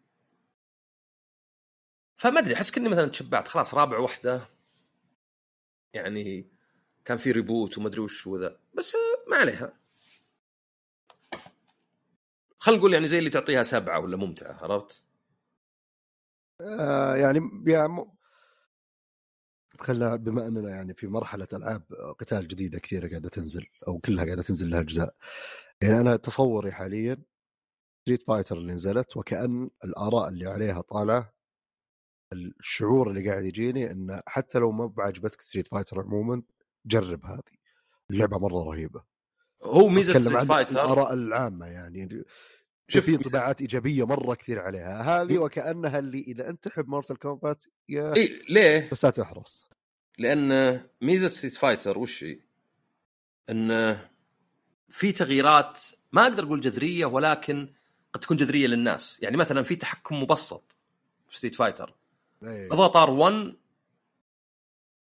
فما 2.16 2.38
أدري 2.38 2.54
أحس 2.54 2.70
كني 2.70 2.88
مثلا 2.88 3.06
تشبعت. 3.06 3.48
خلاص 3.48 3.74
رابع 3.74 3.98
واحدة 3.98 4.48
يعني 5.94 6.50
كان 7.04 7.16
في 7.16 7.32
reboot 7.32 7.78
وما 7.78 7.88
أدري 7.88 8.00
وش 8.00 8.26
وذا. 8.26 8.60
بس 8.74 8.96
ما 9.28 9.36
عليها. 9.36 9.78
خلينا 12.58 12.78
نقول 12.78 12.94
يعني 12.94 13.08
زي 13.08 13.18
اللي 13.18 13.30
تعطيها 13.30 13.62
سبعة 13.62 14.00
ولا 14.00 14.16
ممتعة 14.16 14.58
عرفت؟ 14.62 15.04
آه 16.60 17.16
يعني 17.16 17.40
يعني 17.66 18.06
خلنا 19.80 20.16
بما 20.16 20.46
أننا 20.46 20.70
يعني 20.70 20.94
في 20.94 21.06
مرحلة 21.06 21.48
ألعاب 21.52 21.82
قتال 22.18 22.48
جديدة 22.48 22.78
كثيرة 22.78 23.08
قاعدة 23.08 23.28
تنزل 23.28 23.66
أو 23.88 23.98
كلها 23.98 24.24
قاعدة 24.24 24.42
تنزل 24.42 24.70
لها 24.70 24.80
أجزاء. 24.80 25.14
يعني 25.82 26.00
أنا 26.00 26.16
تصوري 26.16 26.72
حاليا 26.72 27.22
Street 28.02 28.22
Fighter 28.22 28.58
اللي 28.58 28.72
نزلت 28.72 29.16
وكأن 29.16 29.70
الآراء 29.84 30.28
اللي 30.28 30.46
عليها 30.46 30.80
طالعة 30.80 31.34
الشعور 32.32 33.10
اللي 33.10 33.30
قاعد 33.30 33.44
يجيني 33.44 33.90
انه 33.90 34.22
حتى 34.26 34.58
لو 34.58 34.72
ما 34.72 34.86
بعجبتك 34.86 35.40
Street 35.40 35.68
Fighter 35.68 36.00
عموما 36.00 36.42
جرب 36.86 37.26
هذه. 37.26 37.42
اللعبة 38.10 38.38
مرة 38.38 38.64
رهيبة. 38.64 39.04
هو 39.62 39.88
ميزة 39.88 40.18
Street 40.18 40.38
Fighter 40.44 40.72
الآراء 40.72 41.12
العامة 41.12 41.66
يعني. 41.66 42.24
شوف 42.88 43.04
في 43.04 43.14
انطباعات 43.14 43.60
إيجابية 43.60 44.06
مرة 44.06 44.34
كثير 44.34 44.58
عليها. 44.58 45.22
هذه 45.22 45.38
وكأنها 45.38 45.98
اللي 45.98 46.20
إذا 46.20 46.48
أنت 46.48 46.68
تحب 46.68 46.88
Mortal 46.88 47.18
Kombat 47.18 47.64
يا 47.88 48.16
إيه 48.16 48.42
ليه؟ 48.48 48.88
بس 48.92 49.04
لا 49.04 49.10
تحرص. 49.10 49.70
لأن 50.18 50.80
ميزة 51.00 51.28
Street 51.28 51.54
Fighter 51.54 51.98
وش 51.98 52.24
هي؟ 52.24 52.38
انه 53.50 54.08
في 54.88 55.12
تغييرات 55.12 55.80
ما 56.12 56.22
أقدر 56.22 56.44
أقول 56.44 56.60
جذرية 56.60 57.06
ولكن 57.06 57.68
قد 58.12 58.20
تكون 58.20 58.36
جذرية 58.36 58.66
للناس، 58.66 59.22
يعني 59.22 59.36
مثلا 59.36 59.62
في 59.62 59.76
تحكم 59.76 60.22
مبسط 60.22 60.76
في 61.28 61.36
Street 61.36 61.54
Fighter 61.54 61.94
أيه. 62.42 62.72
أضغط 62.72 62.96
R1 62.96 63.54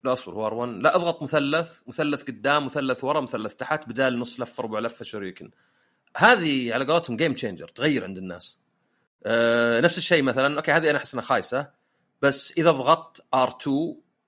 لا 0.03 0.13
أصبر 0.13 0.33
هو 0.33 0.49
R1 0.49 0.69
لا 0.69 0.95
أضغط 0.95 1.23
مثلث 1.23 1.81
مثلث 1.87 2.23
قدام 2.23 2.65
مثلث 2.65 3.03
ورا 3.03 3.21
مثلث 3.21 3.55
تحت 3.55 3.89
بدال 3.89 4.19
نص 4.19 4.39
لفه 4.39 4.63
ربع 4.63 4.79
لفه 4.79 5.05
شوريوكن 5.05 5.51
هذه 6.19 6.73
على 6.73 6.85
قولتهم 6.85 7.17
game 7.17 7.33
changer 7.33 7.67
تغير 7.67 8.03
عند 8.03 8.17
الناس. 8.17 8.59
أه 9.25 9.79
نفس 9.79 9.97
الشيء 9.97 10.23
مثلا 10.23 10.57
okay 10.57 10.71
هذه 10.71 10.89
أنا 10.89 10.97
أحس 10.97 11.13
إنها 11.13 11.25
خايسة 11.25 11.71
بس 12.21 12.53
إذا 12.57 12.71
ضغطت 12.71 13.21
R2 13.35 13.67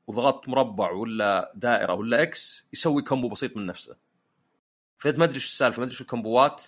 وضغطت 0.07 0.49
مربع 0.49 0.91
ولا 0.91 1.51
دائرة 1.55 1.93
ولا 1.93 2.21
X 2.22 2.65
يسوي 2.73 3.01
combo 3.01 3.30
بسيط 3.29 3.57
من 3.57 3.65
نفسه. 3.65 3.97
فانت 4.97 5.17
ما 5.17 5.23
أدري 5.23 5.35
إيش 5.35 5.45
السالفة 5.45 5.79
ما 5.79 5.83
أدري 5.83 5.93
إيش 5.93 6.01
الكومبوات 6.01 6.63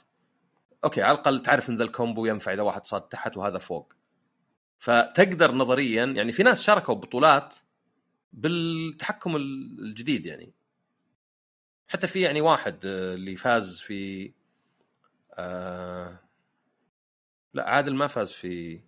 okay 0.84 1.01
على 1.01 1.11
الأقل 1.11 1.41
تعرف 1.41 1.69
إن 1.69 1.78
ذا 1.78 1.84
ال 1.84 1.91
combo 1.91 2.26
ينفع 2.26 2.53
إذا 2.53 2.61
واحد 2.61 2.86
صاد 2.86 3.01
تحت 3.01 3.38
وهذا 3.38 3.57
فوق. 3.57 3.93
فتقدر 4.80 5.51
نظريا 5.55 6.05
يعني 6.05 6.32
في 6.32 6.43
ناس 6.43 6.61
شاركوا 6.61 6.95
ببطولات 6.95 7.55
بالتحكم 8.34 9.36
الجديد 9.36 10.26
يعني. 10.26 10.53
حتى 11.88 12.07
في 12.07 12.21
يعني 12.21 12.41
واحد 12.41 12.86
آه، 12.86 13.13
اللي 13.13 13.36
فاز 13.36 13.82
في 13.82 14.32
آه 15.34 16.20
لا 17.54 17.70
عادل 17.70 17.96
ما 17.96 18.08
فاز 18.08 18.32
في 18.32 18.82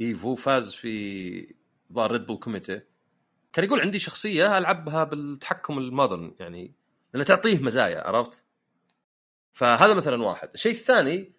Evo 0.00 0.34
فاز 0.34 0.74
في 0.74 1.54
ظهر 1.92 2.12
Red 2.12 2.26
Bull 2.26 2.36
Kumite 2.36 2.80
كان 3.52 3.64
يقول 3.64 3.80
عندي 3.80 3.98
شخصية 3.98 4.58
ألعبها 4.58 5.04
بالتحكم 5.04 5.78
ال 5.78 5.86
modern 5.86 6.34
يعني 6.40 6.74
لأن 7.14 7.24
تعطيه 7.24 7.58
مزايا 7.58 8.00
عرفت؟ 8.06 8.44
فهذا 9.52 9.94
مثلا 9.94 10.22
واحد، 10.22 10.50
الشيء 10.54 10.72
الثاني 10.72 11.32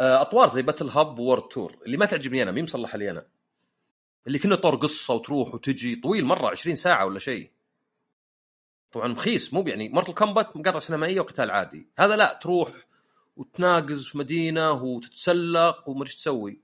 آه، 0.00 0.22
أطوار 0.22 0.48
زي 0.48 0.62
Battle 0.62 0.88
Hub 0.88 1.18
World 1.18 1.42
Tour 1.42 1.78
اللي 1.86 1.96
ما 1.96 2.06
تعجبني 2.06 2.42
أنا 2.42 2.50
مي 2.50 2.62
مصلحة 2.62 2.98
لي 2.98 3.10
أنا. 3.10 3.26
اللي 4.26 4.38
كنا 4.38 4.56
طور 4.56 4.76
قصة 4.76 5.14
وتروح 5.14 5.54
وتجي 5.54 5.96
طويل 5.96 6.24
مرة 6.24 6.50
20 6.50 6.76
ساعة 6.76 7.06
ولا 7.06 7.18
شيء. 7.18 7.50
طبعا 8.92 9.08
مخيس 9.08 9.54
مو 9.54 9.64
يعني 9.66 9.88
Mortal 9.88 10.12
Kombat 10.14 10.56
مقاطعه 10.56 10.78
سينمائية 10.78 11.20
وقتال 11.20 11.50
عادي. 11.50 11.88
هذا 11.98 12.16
لا 12.16 12.38
تروح 12.42 12.70
وتناقز 13.38 14.08
في 14.08 14.18
مدينة 14.18 14.72
وتتسلق 14.72 15.88
وما 15.88 16.04
تسوي. 16.04 16.60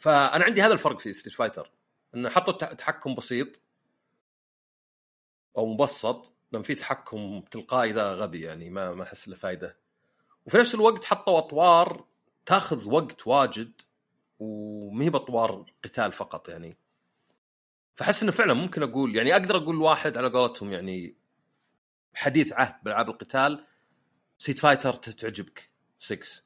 فأنا 0.00 0.44
عندي 0.44 0.62
هذا 0.62 0.72
الفرق 0.72 0.98
في 0.98 1.12
Street 1.12 1.36
Fighter 1.36 1.70
انه 2.14 2.28
حطوا 2.28 2.74
تحكم 2.74 3.14
بسيط 3.14 3.60
أو 5.58 5.66
مبسط 5.66 6.32
لما 6.52 6.62
في 6.62 6.74
تحكم 6.74 7.40
تلقائي 7.50 7.92
ذا 7.92 8.14
غبي 8.14 8.40
يعني 8.40 8.70
ما 8.70 8.94
ما 8.94 9.02
أحس 9.02 9.28
له 9.28 9.36
فائده 9.36 9.76
وفي 10.46 10.58
نفس 10.58 10.74
الوقت 10.74 11.04
حطوا 11.04 11.38
أطوار 11.38 12.04
تاخذ 12.46 12.88
وقت 12.90 13.26
واجد 13.26 13.72
وما 14.38 15.04
هي 15.04 15.10
بأطوار 15.10 15.72
قتال 15.84 16.12
فقط 16.12 16.48
يعني. 16.48 16.76
فحس 17.94 18.22
إنه 18.22 18.32
فعلا 18.32 18.54
ممكن 18.54 18.82
أقول 18.82 19.16
يعني 19.16 19.32
أقدر 19.32 19.56
أقول 19.56 19.76
واحد 19.76 20.18
على 20.18 20.28
قولتهم 20.28 20.72
يعني 20.72 21.16
حديث 22.14 22.52
عهد 22.52 22.74
بألعاب 22.82 23.10
القتال 23.10 23.64
Street 24.38 24.58
Fighter 24.58 24.92
تعجبك. 24.92 25.70
6 25.98 26.42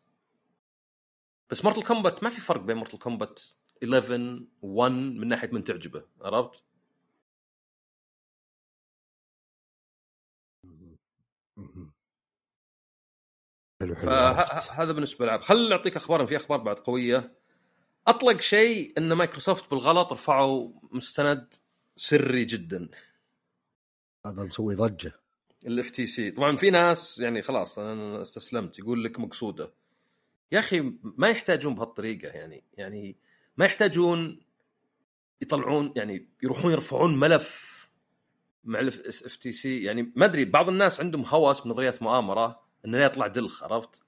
بس 1.51 1.65
Mortal 1.65 1.83
Kombat 1.83 2.23
ما 2.23 2.31
في 2.31 2.41
فرق 2.41 2.61
بين 2.61 2.77
Mortal 2.77 2.99
Kombat 2.99 3.41
11 3.83 4.47
1 4.63 4.93
من 4.93 5.29
ناحية 5.29 5.49
من 5.49 5.65
تعجبه. 5.65 6.07
عرفت؟ 6.21 6.65
حلو 13.83 13.95
حلو 13.95 13.95
فهذا 13.95 14.93
بالنسبة 14.93 15.25
للألعاب. 15.25 15.43
خل 15.43 15.69
نعطيك 15.69 15.97
أخبار 15.97 16.27
في 16.27 16.37
أخبار 16.37 16.59
بعد 16.59 16.79
قوية. 16.79 17.39
أطلق 18.07 18.41
شيء 18.41 18.99
إن 18.99 19.13
مايكروسوفت 19.13 19.71
بالغلط 19.71 20.13
رفعوا 20.13 20.73
مستند 20.91 21.55
سري 21.97 22.45
جدا. 22.45 22.89
هذا 24.27 24.45
مسوي 24.45 24.75
ضجة. 24.75 25.20
ال 25.67 25.91
FTC. 25.91 26.31
طبعا 26.31 26.57
في 26.57 26.71
ناس 26.71 27.19
يعني 27.19 27.43
خلاص 27.43 27.79
أنا 27.79 28.23
استسلمت 28.23 28.79
يقول 28.79 29.05
لك 29.05 29.21
مقصودة. 29.21 29.73
يا 30.53 30.59
أخي 30.59 30.93
ما 31.03 31.29
يحتاجون 31.29 31.75
بهالطريقة 31.75 32.29
يعني 32.29 32.65
يعني 32.75 33.17
ما 33.57 33.65
يحتاجون 33.65 34.41
يطلعون 35.43 35.93
يعني 35.97 36.29
يروحون 36.43 36.73
يرفعون 36.73 37.19
ملف 37.19 37.81
مع 38.65 38.81
ال 38.81 39.37
FTC. 39.37 39.83
يعني 39.83 40.13
ما 40.17 40.25
أدري 40.25 40.45
بعض 40.45 40.69
الناس 40.69 41.01
عندهم 41.01 41.25
هوس 41.25 41.61
بنظريات 41.61 42.03
مؤامرة 42.03 42.61
انه 42.87 42.99
لا 42.99 43.05
يطلع 43.05 43.27
دلخ 43.27 43.63
عرفت؟ 43.63 44.03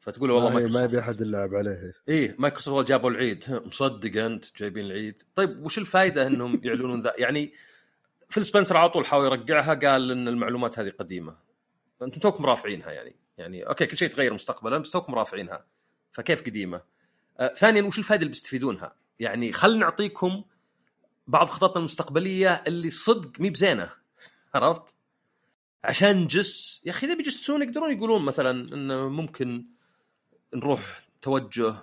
فتقول 0.00 0.30
والله 0.30 0.50
ما 0.50 0.66
ما 0.66 0.84
يبي 0.84 0.98
أحد 0.98 1.20
يلعب 1.20 1.54
عليه 1.54 1.92
إيه 2.08 2.36
مايكروسوفت 2.38 2.88
جابوا 2.88 3.10
العيد 3.10 3.44
مصدق 3.66 4.22
أنت 4.22 4.58
جايبين 4.58 4.84
العيد. 4.84 5.22
طيب 5.34 5.64
وش 5.64 5.78
الفائده 5.78 6.26
إنهم 6.26 6.60
يعلنون 6.64 7.02
ذا؟ 7.02 7.14
يعني 7.18 7.52
فيل 8.28 8.44
سبنسر 8.44 8.76
على 8.76 8.90
طول 8.90 9.06
حاول 9.06 9.24
يرجعها 9.24 9.74
قال 9.74 10.10
إن 10.10 10.28
المعلومات 10.28 10.78
هذه 10.78 10.90
قديمة 10.90 11.36
أنتم 12.02 12.20
توكم 12.20 12.46
رافعينها 12.46 12.90
يعني 12.90 13.16
يعني 13.38 13.62
أوكي 13.62 13.86
كل 13.86 13.96
شيء 13.96 14.08
يتغير 14.08 14.34
مستقبلا 14.34 14.78
بس 14.78 14.90
توكم 14.90 15.14
رافعينها 15.14 15.66
فكيف 16.12 16.42
قديمة؟ 16.42 16.82
آه 17.38 17.54
ثانيا 17.54 17.82
وش 17.82 17.98
الفائدة 17.98 18.22
اللي 18.22 18.32
بيستفيدونها؟ 18.32 18.96
يعني 19.18 19.52
خل 19.52 19.78
نعطيكم 19.78 20.44
بعض 21.26 21.46
خططنا 21.46 21.78
المستقبلية 21.78 22.62
اللي 22.66 22.90
صدق 22.90 23.40
مي 23.40 23.50
بزينة 23.50 23.90
عرفت؟ 24.54 24.94
عشان 25.84 26.16
نجس 26.16 26.80
يا 26.84 26.90
أخي 26.90 27.06
إذا 27.06 27.14
بيجسون 27.14 27.62
يقدرون 27.62 27.96
يقولون 27.96 28.22
مثلا 28.22 28.50
انه 28.74 29.08
ممكن 29.08 29.66
نروح 30.54 31.00
توجه 31.22 31.74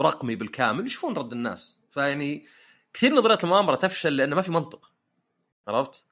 رقمي 0.00 0.36
بالكامل 0.36 0.86
يشوفون 0.86 1.14
رد 1.14 1.32
الناس 1.32 1.80
فيعني 1.90 2.46
كثير 2.92 3.14
نظريات 3.14 3.44
المؤامرة 3.44 3.74
تفشل 3.74 4.16
لأنه 4.16 4.36
ما 4.36 4.42
في 4.42 4.52
منطق 4.52 4.92
عرفت؟ 5.68 6.04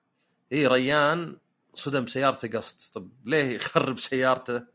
اي 0.53 0.67
ريان 0.67 1.39
صدم 1.75 2.05
بسيارته 2.05 2.59
قصد. 2.59 2.93
طب 2.93 3.11
ليه 3.25 3.55
يخرب 3.55 3.99
سيارته؟ 3.99 4.67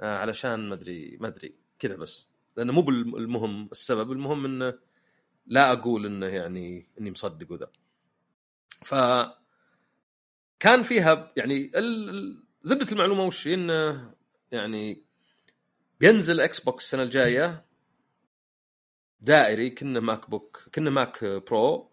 آه 0.00 0.16
علشان 0.18 0.68
ما 0.68 0.74
أدري 0.74 1.16
ما 1.20 1.28
أدري. 1.28 1.54
كذا 1.78 1.96
بس. 1.96 2.28
لأنه 2.56 2.72
مو 2.72 2.82
بالمهم 2.82 3.68
السبب 3.72 4.12
المهم 4.12 4.44
إنه 4.44 4.78
لا 5.46 5.72
أقول 5.72 6.06
إنه 6.06 6.26
يعني 6.26 6.88
إني 7.00 7.10
مصدق 7.10 7.52
وذا. 7.52 7.70
ف 8.84 8.94
كان 10.60 10.82
فيها 10.82 11.32
يعني 11.36 11.70
زبدة 12.62 12.92
المعلومة 12.92 13.24
وش؟ 13.24 13.46
إنه 13.46 14.14
يعني 14.52 15.04
بينزل 16.00 16.40
إكس 16.40 16.60
بوكس 16.60 16.84
السنة 16.84 17.02
الجاية 17.02 17.66
دائري 19.20 19.70
كنه 19.70 20.00
MacBook 20.00 20.68
كنه 20.74 20.90
Mac 20.90 21.24
Pro 21.24 21.90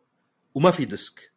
وما 0.55 0.71
في 0.71 0.86
disc. 0.86 1.32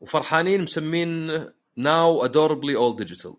وفرحانين 0.00 0.62
مسمين 0.62 1.28
now 1.76 2.24
adorably 2.24 2.76
all 2.76 2.96
digital 2.96 3.36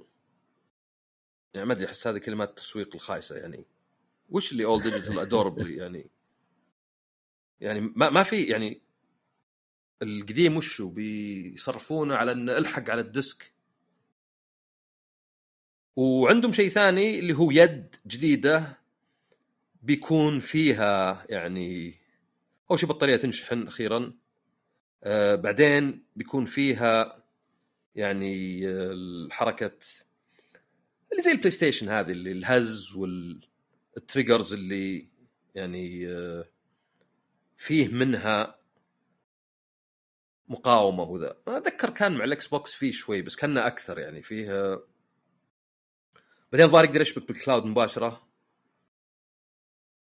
يعني 1.54 1.68
ما 1.68 1.74
أدري 1.74 1.86
أحس 1.86 2.08
هذه 2.08 2.18
كلمات 2.18 2.58
تسويق 2.58 2.96
الخايسة 2.96 3.36
يعني. 3.36 3.66
وش 4.30 4.52
اللي 4.52 4.66
all 4.66 4.84
digital 4.84 5.20
adorably 5.20 5.76
يعني 5.76 6.10
يعني 7.62 7.82
ما 7.82 8.10
ما 8.10 8.24
في 8.24 8.44
يعني 8.44 8.82
القديم 10.02 10.58
وشو؟ 10.58 10.90
بيصرفونه 10.90 12.16
على 12.16 12.32
ان 12.32 12.50
الحق 12.50 12.90
على 12.90 13.02
ال 13.02 13.10
disc. 13.10 13.54
وعندهم 15.96 16.52
شيء 16.52 16.70
ثاني 16.70 17.20
اللي 17.20 17.34
هو 17.34 17.52
يد 17.52 17.96
جديدة 18.08 18.78
بيكون 19.82 20.40
فيها 20.40 21.26
يعني 21.30 21.96
اول 22.72 22.80
شيء 22.80 22.90
بطارية 22.90 23.16
تنشحن 23.16 23.68
أخيرا. 23.68 24.14
آه 25.08 25.36
بعدين 25.36 26.06
بيكون 26.16 26.46
فيها 26.46 27.24
يعني 27.96 28.68
آه، 28.68 28.92
الحركة 28.92 29.78
اللي 31.12 31.24
زي 31.24 31.32
البلاي 31.32 31.52
ستيشن 31.52 31.90
هذه 31.90 32.12
اللي 32.12 32.32
الهز 32.32 32.96
وال 32.96 33.27
triggers 33.27 34.54
اللي 34.54 35.08
يعني 35.56 36.08
آه 36.08 36.50
فيه 37.58 37.88
منها 37.88 38.60
مقاومة 40.48 41.04
وذا. 41.04 41.38
أتذكر 41.48 41.90
كان 41.90 42.12
مع 42.12 42.24
الإكس 42.24 42.48
بوكس 42.48 42.74
فيه 42.74 42.92
شوي 42.92 43.22
بس 43.22 43.36
كان 43.36 43.58
أكثر 43.58 44.00
يعني 44.00 44.22
فيه 44.24 44.76
بعدين 46.52 46.66
الظاهر 46.66 46.86
يقدر 46.86 47.02
يشبك 47.02 47.28
بال 47.28 47.39
cloud 47.39 47.66
مباشرة. 47.66 48.28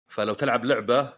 فلو 0.09 0.35
تلعب 0.35 0.65
لعبة 0.65 1.13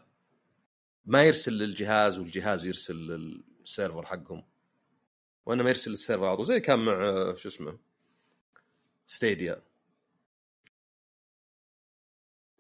ما 1.05 1.23
يرسل 1.25 1.53
للجهاز 1.53 2.19
والجهاز 2.19 2.67
يرسل 2.67 3.45
لل 3.67 3.77
server 3.77 4.07
حقهم. 4.07 4.45
وانما 5.47 5.69
يرسل 5.69 5.91
لل 5.91 6.00
server 6.00 6.27
على 6.27 6.37
طول. 6.37 6.47
زي 6.47 6.61
كان 6.61 6.79
مع 6.79 7.35
شو 7.35 7.49
اسمه؟ 7.49 7.79
Stadia. 9.07 9.63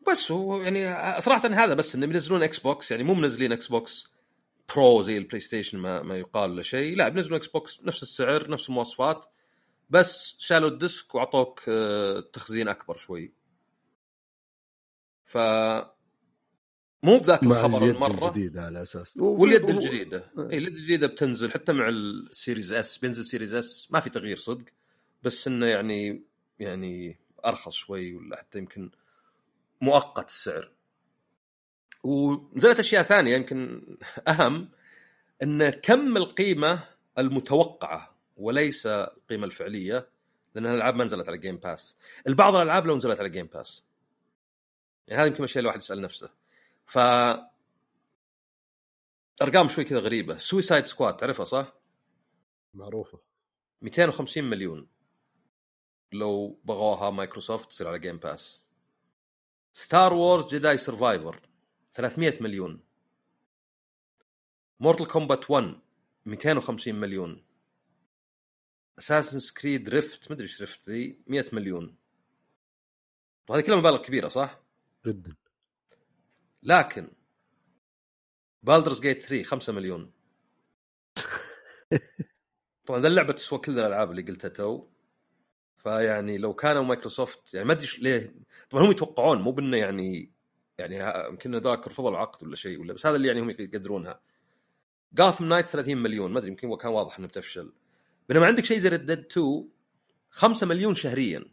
بس 0.08 0.32
هو 0.32 0.62
يعني 0.62 1.20
صراحة 1.20 1.48
هذا 1.48 1.74
بس 1.74 1.94
إنهم 1.94 2.12
ينزلون 2.12 2.42
إكس 2.42 2.58
بوكس 2.58 2.90
يعني 2.90 3.02
مو 3.04 3.14
منزلين 3.14 3.52
Xbox 3.52 4.12
Pro 4.74 5.02
زي 5.02 5.18
البلاي 5.18 5.40
ستيشن 5.40 5.78
ما, 5.78 6.02
ما 6.02 6.18
يقال 6.18 6.56
له 6.56 6.62
شيء. 6.62 6.96
لا 6.96 7.08
بينزلون 7.08 7.36
إكس 7.36 7.48
بوكس 7.48 7.84
نفس 7.84 8.02
السعر 8.02 8.50
نفس 8.50 8.68
المواصفات. 8.68 9.26
بس 9.90 10.36
شالوا 10.38 10.68
ال 10.68 10.77
disc 10.77 11.14
وأعطوك 11.14 11.62
آه، 11.68 12.20
تخزين 12.20 12.68
أكبر 12.68 12.96
شوي. 12.96 13.32
ف 15.24 15.38
مو 17.06 17.18
بذاك 17.18 17.42
الخبر 17.42 17.84
المرة. 17.84 18.28
الجديدة 18.28 18.62
على 18.62 18.82
أساس. 18.82 19.16
واليد 19.16 19.70
الجديدة. 19.70 20.30
اي 20.38 20.58
اليد 20.58 20.74
الجديدة 20.74 21.06
بتنزل 21.06 21.50
حتى 21.50 21.72
مع 21.72 21.88
ال 21.88 22.00
Series 22.00 22.72
S 22.72 22.98
بينزل 22.98 23.24
Series 23.24 23.54
S 23.54 23.88
ما 23.90 24.00
في 24.00 24.10
تغيير 24.10 24.36
صدق. 24.36 24.64
بس 25.22 25.48
إنه 25.48 25.66
يعني 25.66 26.22
يعني 26.58 27.18
أرخص 27.46 27.72
شوي 27.72 28.14
ولا 28.14 28.36
حتى 28.36 28.58
يمكن 28.58 28.90
مؤقت 29.80 30.28
السعر. 30.28 30.70
ونزلت 32.02 32.78
أشياء 32.78 33.02
ثانية 33.02 33.36
يمكن 33.36 33.82
أهم 34.28 34.68
إن 35.42 35.70
كم 35.70 36.16
القيمة 36.16 36.80
المتوقعة 37.18 38.16
وليس 38.36 38.86
القيمة 38.86 39.46
الفعلية 39.46 40.08
لأن 40.54 40.66
الألعاب 40.66 40.94
ما 40.96 41.04
نزلت 41.04 41.28
على 41.28 41.38
Game 41.38 41.56
Pass 41.56 41.96
البعض 42.28 42.54
الألعاب 42.54 42.86
لو 42.86 42.96
نزلت 42.96 43.20
على 43.20 43.28
Game 43.28 43.46
Pass 43.46 43.82
يعني 45.08 45.22
هذا 45.22 45.28
يمكن 45.28 45.44
الشيء 45.44 45.62
الواحد 45.62 45.78
يسأل 45.78 46.00
نفسه. 46.00 46.45
ف 46.86 46.98
أرقام 49.42 49.68
شوي 49.68 49.84
كذا 49.84 49.98
غريبة. 49.98 50.36
Suicide 50.36 50.84
Squad 50.84 51.16
تعرفها 51.16 51.44
صح؟ 51.44 51.74
معروفة. 52.74 53.20
250 53.82 54.44
مليون. 54.44 54.88
لو 56.12 56.60
بغوها 56.64 57.10
مايكروسوفت 57.10 57.70
تصير 57.70 57.88
على 57.88 57.98
Game 57.98 58.16
Pass 58.16 58.64
Star 59.72 60.12
Wars 60.12 60.54
Jedi 60.54 60.76
Survivor 60.76 61.40
300 61.92 62.34
مليون. 62.40 62.80
Mortal 64.80 65.06
Kombat 65.06 65.50
1 65.50 65.80
250 66.26 66.94
مليون. 66.94 67.46
Assassin's 68.98 69.38
Creed 69.38 69.88
Rift 69.88 70.30
ما 70.30 70.34
أدري 70.34 70.44
إيش 70.44 70.60
Rift 70.60 70.90
ذي 70.90 71.22
100 71.26 71.44
مليون. 71.52 71.96
وهذه 73.48 73.60
كلها 73.62 73.76
مبالغ 73.76 74.02
كبيرة 74.02 74.28
صح؟ 74.28 74.60
جدا. 75.06 75.36
لكن 76.62 77.10
Baldur's 78.62 79.00
Gate 79.00 79.22
3 79.22 79.42
5 79.42 79.72
مليون. 79.72 80.12
طبعا 82.86 83.00
ذا 83.00 83.08
اللعبة 83.08 83.32
تسوى 83.32 83.58
كل 83.58 83.72
الألعاب 83.72 84.10
اللي 84.10 84.22
قلتها 84.22 84.48
تو. 84.48 84.88
فيعني 85.76 86.38
لو 86.38 86.54
كانوا 86.54 86.82
مايكروسوفت 86.82 87.54
يعني 87.54 87.66
ما 87.66 87.72
أدري 87.72 87.88
ليه. 87.98 88.34
طبعا 88.70 88.84
هم 88.84 88.90
يتوقعون 88.90 89.42
مو 89.42 89.52
بأنه 89.52 89.76
يعني 89.76 90.32
يعني 90.78 91.28
يمكن 91.28 91.56
ذاك 91.56 91.88
رفضوا 91.88 92.10
العقد 92.10 92.46
ولا 92.46 92.56
شيء 92.56 92.80
ولا 92.80 92.92
بس 92.92 93.06
هذا 93.06 93.16
اللي 93.16 93.28
يعني 93.28 93.40
هم 93.40 93.50
يقدرونها. 93.50 94.20
Gotham 95.12 95.44
Knights 95.44 95.66
30 95.66 95.96
مليون 95.98 96.32
ما 96.32 96.38
أدري 96.38 96.50
يمكن 96.50 96.76
كان 96.76 96.90
واضح 96.92 97.18
إنه 97.18 97.28
بتفشل. 97.28 97.72
بينما 98.28 98.46
عندك 98.46 98.64
شيء 98.64 98.78
زي 98.78 98.88
Red 98.88 99.06
Dead 99.06 99.18
2 99.18 99.68
5 100.30 100.66
مليون 100.66 100.94
شهريا. 100.94 101.44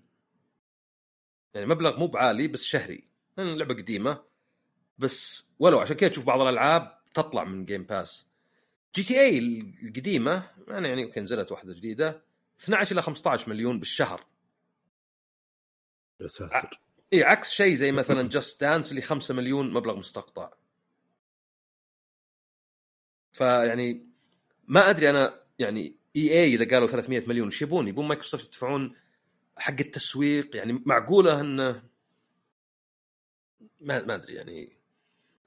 يعني 1.53 1.67
مبلغ 1.67 1.99
مو 1.99 2.07
بعالي 2.07 2.47
بس 2.47 2.63
شهري. 2.63 3.07
لأن 3.37 3.57
لعبة 3.57 3.73
قديمة. 3.73 4.23
بس 4.97 5.43
ولو 5.59 5.79
عشان 5.79 5.95
كذا 5.95 6.09
تشوف 6.09 6.25
بعض 6.25 6.41
الألعاب 6.41 6.97
تطلع 7.13 7.43
من 7.43 7.65
Game 7.65 7.84
Pass 7.84 8.27
GTA 8.95 9.39
القديمة 9.83 10.43
أنا 10.69 10.87
يعني 10.87 11.01
يمكن 11.01 11.23
نزلت 11.23 11.51
واحدة 11.51 11.73
جديدة 11.73 12.23
12 12.59 12.91
إلى 12.91 13.01
15 13.01 13.49
مليون 13.49 13.79
بالشهر. 13.79 14.25
يا 16.19 16.27
ساتر. 16.27 16.81
اي 17.13 17.23
عكس 17.23 17.51
شيء 17.51 17.75
زي 17.75 17.91
مثلا 17.91 18.29
Just 18.34 18.61
Dance 18.61 18.91
اللي 18.91 19.01
5 19.01 19.33
مليون 19.33 19.73
مبلغ 19.73 19.95
مستقطع. 19.97 20.53
فيعني 23.33 24.07
ما 24.67 24.89
أدري 24.89 25.09
أنا 25.09 25.41
يعني 25.59 25.95
EA 26.15 26.55
إذا 26.55 26.69
قالوا 26.73 26.87
300 26.87 27.27
مليون 27.27 27.47
إيش 27.47 27.61
يبون؟ 27.61 27.87
يبون 27.87 28.07
مايكروسوفت 28.07 28.47
يدفعون 28.47 28.95
حق 29.57 29.75
التسويق 29.79 30.55
يعني 30.55 30.83
معقولة 30.85 31.41
إنه 31.41 31.83
ما 33.79 34.05
ما 34.05 34.15
أدري 34.15 34.33
يعني. 34.33 34.82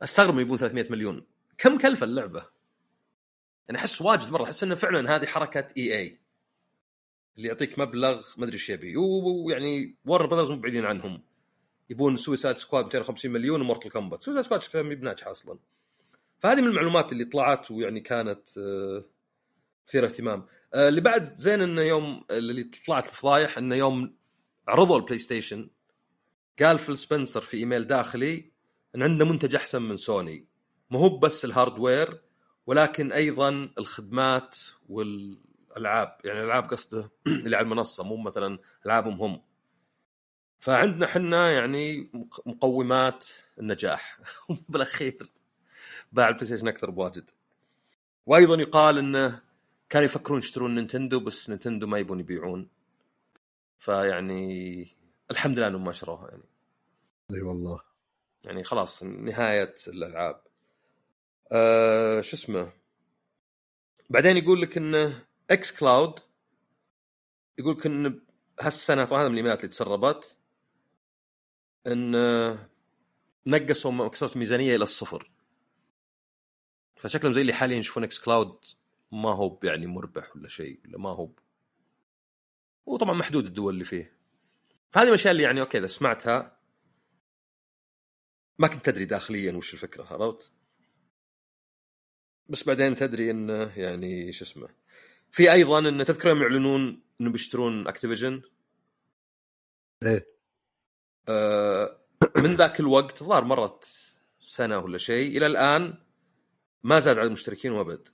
أستغرب 0.03 0.38
يبون 0.38 0.59
300 0.59 0.86
مليون. 0.90 1.26
كم 1.59 1.78
كلفة 1.78 2.05
اللعبة؟ 2.05 2.47
يعني 3.68 3.78
أحس 3.78 4.03
واجد 4.03 4.30
مرة 4.30 4.44
أحس 4.44 4.62
انه 4.62 4.74
فعلا 4.74 5.16
هذه 5.16 5.26
حركة 5.26 5.66
EA. 5.76 6.20
اللي 7.36 7.49
يعطيك 7.49 7.78
مبلغ 7.78 8.24
ما 8.36 8.44
أدري 8.44 8.55
إيش 8.55 8.70
يبي. 8.70 8.97
ويعني 8.97 9.97
Warner 10.07 10.26
Brothers 10.26 10.51
مو 10.51 10.57
بعيدين 10.57 10.84
عنهم. 10.84 11.22
يبون 11.90 12.16
Suicide 12.16 12.57
Squad 12.57 12.84
250 12.84 13.30
مليون 13.30 13.61
و 13.61 13.65
Mortal 13.65 13.91
Kombat 13.91 14.22
Suicide 14.22 14.45
Squad 14.45 14.62
شكلها 14.62 14.82
بناجحة 14.82 15.30
أصلا. 15.30 15.59
فهذه 16.38 16.61
من 16.61 16.68
المعلومات 16.68 17.12
اللي 17.12 17.24
طلعت 17.24 17.70
ويعني 17.70 18.01
كانت 18.01 18.59
آه، 18.59 19.05
مثير 19.88 20.05
اهتمام. 20.05 20.47
آه، 20.74 20.88
اللي 20.88 21.01
بعد 21.01 21.36
زين 21.36 21.62
إنه 21.62 21.82
يوم 21.82 22.24
اللي 22.30 22.64
طلعت 22.86 23.09
الفضايح 23.09 23.59
إنه 23.59 23.74
يوم 23.74 24.16
عرضوا 24.68 24.97
البلاي 24.97 25.18
ستيشن 25.18 25.70
قال 26.61 26.78
فيل 26.78 26.99
سبنسر 26.99 27.40
في 27.40 27.57
إيميل 27.57 27.86
داخلي 27.86 28.55
إن 28.97 29.03
عندنا 29.03 29.30
منتج 29.30 29.55
أحسن 29.57 29.82
من 29.82 29.97
سوني. 29.97 30.47
مو 30.90 30.99
هو 30.99 31.18
بس 31.18 31.44
ال 31.45 31.53
hardware 31.53 32.22
ولكن 32.66 33.12
أيضا 33.12 33.70
الخدمات 33.78 34.57
والألعاب. 34.88 36.18
يعني 36.24 36.40
الألعاب 36.40 36.64
قصده 36.64 37.11
اللي 37.26 37.57
على 37.57 37.64
المنصة 37.64 38.05
مو 38.05 38.16
مثلا 38.16 38.59
ألعابهم 38.86 39.22
هم. 39.22 39.42
فعندنا 40.61 41.07
حنا 41.07 41.51
يعني 41.51 42.11
مقومات 42.47 43.26
النجاح. 43.59 44.18
بالأخير 44.68 45.32
باع 46.12 46.28
البلاي 46.28 46.47
ستيشن 46.47 46.68
أكثر 46.68 46.90
بواجد. 46.90 47.30
وأيضا 48.26 48.55
يقال 48.55 48.99
إنه 48.99 49.42
كانوا 49.88 50.05
يفكرون 50.05 50.38
يشترون 50.38 50.74
نينتندو 50.74 51.20
بس 51.20 51.51
نينتندو 51.51 51.86
ما 51.86 51.99
يبون 51.99 52.20
يبيعون. 52.20 52.68
فيعني 53.78 54.97
الحمد 55.30 55.59
لله 55.59 55.68
إنهم 55.68 55.84
ما 55.84 55.92
شروها 55.92 56.28
يعني. 56.28 56.44
أي 57.30 57.42
والله. 57.42 57.86
يعني 58.47 58.64
خلاص 58.64 59.03
نهاية 59.03 59.74
الألعاب. 59.88 60.42
أه 61.53 62.20
شو 62.20 62.36
اسمه؟ 62.36 62.72
بعدين 64.11 64.36
يقول 64.36 64.62
لك 64.62 64.76
إنه 64.76 65.24
xCloud 65.51 66.20
يقول 67.59 67.76
لك 67.76 67.86
إن 67.86 68.20
هالسنة 68.61 69.05
طبعا 69.05 69.20
هذا 69.20 69.28
من 69.28 69.34
الإيميلات 69.34 69.61
اللي 69.61 69.68
تسربت 69.68 70.38
إن 71.86 72.12
نقصوا 73.47 73.90
مايكروسوفت 73.90 74.36
ميزانية 74.36 74.76
إلى 74.76 74.82
الصفر. 74.82 75.30
فشكلهم 76.97 77.32
زي 77.32 77.40
اللي 77.40 77.53
حاليا 77.53 77.76
يشوفون 77.76 78.05
xCloud 78.05 78.64
ما 79.12 79.30
هو 79.30 79.59
يعني 79.62 79.86
مربح 79.86 80.36
ولا 80.36 80.49
شيء 80.49 80.80
ولا 80.84 80.99
ما 80.99 81.11
هو 81.11 81.30
وطبعا 82.86 83.14
محدود 83.14 83.47
الدول 83.47 83.74
اللي 83.74 83.84
فيه. 83.84 84.16
فهذه 84.90 85.09
الأشياء 85.09 85.32
اللي 85.32 85.42
يعني 85.42 85.61
أوكي 85.61 85.78
إذا 85.78 85.86
سمعتها 85.86 86.55
ما 88.59 88.68
كنت 88.68 88.84
تدري 88.84 89.04
داخليا 89.04 89.52
وش 89.52 89.74
الفكرة 89.74 90.04
عرفت؟ 90.04 90.52
بس 92.48 92.64
بعدين 92.64 92.94
تدري 92.94 93.30
إنه 93.30 93.78
يعني 93.78 94.32
شو 94.32 94.44
اسمه 94.44 94.68
في 95.30 95.52
أيضا 95.52 95.78
إن 95.78 96.04
تذكر 96.04 96.28
يوم 96.28 96.42
يعلنون 96.42 97.02
انه 97.20 97.30
بيشترون 97.30 97.88
أكتيفيجن؟ 97.88 98.42
إيه. 100.02 100.26
آه 101.28 102.00
من 102.36 102.54
ذاك 102.54 102.80
الوقت 102.80 103.22
الظاهر 103.22 103.44
مرت 103.44 103.84
سنة 104.40 104.78
ولا 104.78 104.98
شيء 104.98 105.36
إلى 105.36 105.46
الآن 105.46 105.98
ما 106.82 107.00
زاد 107.00 107.18
عدد 107.18 107.26
المشتركين 107.26 107.72
وأبد. 107.72 108.09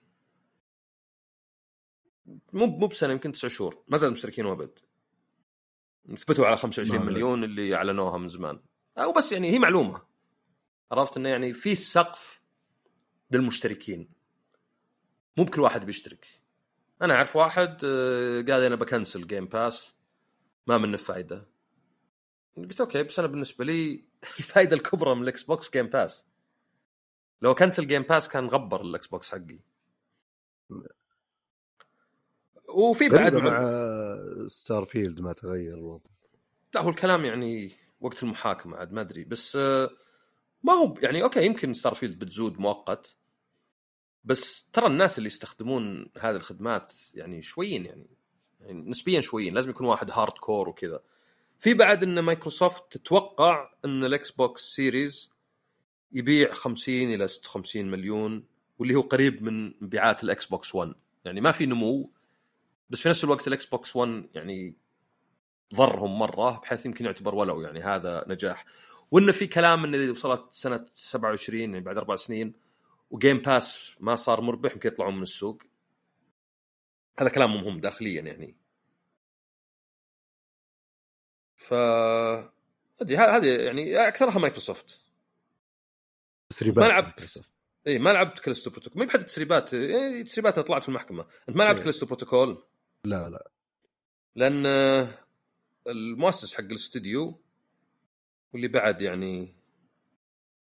مو 2.52 2.66
مو 2.66 2.86
بسنة 2.86 3.12
يمكن 3.12 3.32
تسع 3.32 3.48
شهور 3.48 3.82
ما 3.88 3.98
زاد 3.98 4.06
المشتركين 4.06 4.46
وأبد. 4.46 4.78
ثبتوا 6.16 6.46
على 6.46 6.56
25 6.56 7.00
ما 7.00 7.06
مليون 7.06 7.44
اللي 7.44 7.74
أعلنوها 7.74 8.18
من 8.18 8.28
زمان. 8.28 8.60
أو 8.98 9.12
بس 9.12 9.32
يعني 9.32 9.50
هي 9.50 9.58
معلومة. 9.58 10.11
عرفت 10.92 11.16
إنه 11.16 11.28
يعني 11.28 11.54
في 11.54 11.74
سقف 11.74 12.40
للمشتركين. 13.30 14.08
مو 15.36 15.44
بكل 15.44 15.60
واحد 15.60 15.86
بيشترك. 15.86 16.26
أنا 17.02 17.14
أعرف 17.14 17.36
واحد 17.36 17.84
آه، 17.84 18.42
قال 18.42 18.62
أنا 18.62 18.74
بكنسل 18.74 19.26
Game 19.26 19.46
Pass 19.46 19.94
ما 20.66 20.78
منه 20.78 20.96
فايدة. 20.96 21.46
قلت 22.56 22.80
أوكي 22.80 23.02
بس 23.02 23.18
أنا 23.18 23.28
بالنسبة 23.28 23.64
لي 23.64 24.04
الفائده 24.38 24.76
الكبرى 24.76 25.14
من 25.14 25.22
الإكس 25.22 25.42
بوكس 25.42 25.70
Game 25.70 25.86
Pass 25.86 26.26
لو 27.42 27.54
كنسل 27.54 27.86
Game 27.86 28.02
Pass 28.02 28.28
كان 28.28 28.46
غبر 28.46 28.80
الإكس 28.80 29.06
بوكس 29.06 29.30
حقي. 29.32 29.58
وفي 32.74 33.08
بعد. 33.08 33.34
مع 33.34 33.86
ستار 34.46 34.84
فيلد 34.84 35.20
ما 35.20 35.32
تغير 35.32 35.74
الوضع. 35.74 36.10
لا 36.74 36.80
هو 36.80 36.88
الكلام 36.88 37.24
يعني 37.24 37.70
وقت 38.00 38.22
المحاكمة 38.22 38.76
عاد 38.76 38.92
ما 38.92 39.00
أدري. 39.00 39.24
بس 39.24 39.56
آه، 39.56 39.90
ما 40.64 40.72
هو 40.72 40.94
يعني 41.02 41.22
أوكي 41.22 41.44
يمكن 41.44 41.74
ستار 41.74 41.94
فيلد 41.94 42.18
بتزود 42.18 42.60
مؤقت 42.60 43.16
بس 44.24 44.68
ترى 44.72 44.86
الناس 44.86 45.18
اللي 45.18 45.26
يستخدمون 45.26 46.10
هذه 46.20 46.36
الخدمات 46.36 46.94
يعني 47.14 47.42
شويين 47.42 47.86
يعني, 47.86 48.06
يعني 48.60 48.90
نسبيا 48.90 49.20
شويين 49.20 49.54
لازم 49.54 49.70
يكون 49.70 49.86
واحد 49.86 50.10
hardcore 50.10 50.68
وكذا. 50.68 51.00
في 51.58 51.74
بعد 51.74 52.02
إن 52.02 52.20
مايكروسوفت 52.20 52.96
تتوقع 52.96 53.70
إن 53.84 54.04
الاكس 54.04 54.30
بوكس 54.30 54.62
Series 54.62 55.30
يبيع 56.12 56.52
50 56.54 56.94
إلى 56.94 57.28
56 57.28 57.90
مليون 57.90 58.44
واللي 58.78 58.94
هو 58.94 59.00
قريب 59.00 59.42
من 59.42 59.74
مبيعات 59.80 60.24
الاكس 60.24 60.46
بوكس 60.46 60.74
1 60.74 60.94
يعني 61.24 61.40
ما 61.40 61.52
في 61.52 61.66
نمو 61.66 62.10
بس 62.90 63.00
في 63.00 63.08
نفس 63.08 63.24
الوقت 63.24 63.48
الاكس 63.48 63.66
بوكس 63.66 63.96
1 63.96 64.28
يعني 64.34 64.76
ضرهم 65.74 66.18
مرة 66.18 66.50
بحيث 66.58 66.86
يمكن 66.86 67.04
يعتبر 67.04 67.34
ولو 67.34 67.60
يعني 67.60 67.80
هذا 67.80 68.24
نجاح. 68.28 68.64
وإنه 69.12 69.32
في 69.32 69.46
كلام 69.46 69.84
انه 69.84 69.96
إذا 69.96 70.10
وصلت 70.10 70.54
سنة 70.54 70.86
27 70.94 71.60
يعني 71.60 71.80
بعد 71.80 71.96
أربع 71.96 72.16
سنين 72.16 72.52
و 73.10 73.16
Game 73.16 73.38
Pass 73.38 73.94
ما 74.00 74.16
صار 74.16 74.40
مربح 74.40 74.72
يمكن 74.72 74.88
يطلعون 74.88 75.16
من 75.16 75.22
السوق. 75.22 75.62
هذا 77.18 77.28
كلامهم 77.28 77.64
هم 77.64 77.80
داخليا 77.80 78.22
يعني. 78.22 78.56
ف 81.56 81.74
هذه 83.02 83.46
يعني 83.46 84.08
أكثرها 84.08 84.38
مايكروسوفت. 84.38 85.00
تسريبات 86.48 86.84
ما 86.84 86.88
لعبت. 86.88 87.44
اي 87.86 87.98
ما 87.98 88.10
لعبت 88.10 88.38
Callisto 88.38 88.70
Protocol 88.70 89.02
ما 89.02 89.06
بحد 89.06 89.24
تسريبات 89.24 89.72
يعني 89.72 90.22
تسريبات 90.22 90.54
أنا 90.54 90.66
طلعت 90.66 90.82
في 90.82 90.88
المحكمة. 90.88 91.26
أنت 91.48 91.56
ما 91.56 91.62
لعبت 91.62 91.78
إيه. 91.78 91.84
Callisto 91.84 92.06
Protocol 92.06 92.64
لا 93.04 93.30
لا. 93.30 93.50
لأن 94.36 94.66
آه، 94.66 95.08
المؤسس 95.86 96.54
حق 96.54 96.64
الاستوديو 96.64 97.42
واللي 98.52 98.68
بعد 98.68 99.02
يعني 99.02 99.54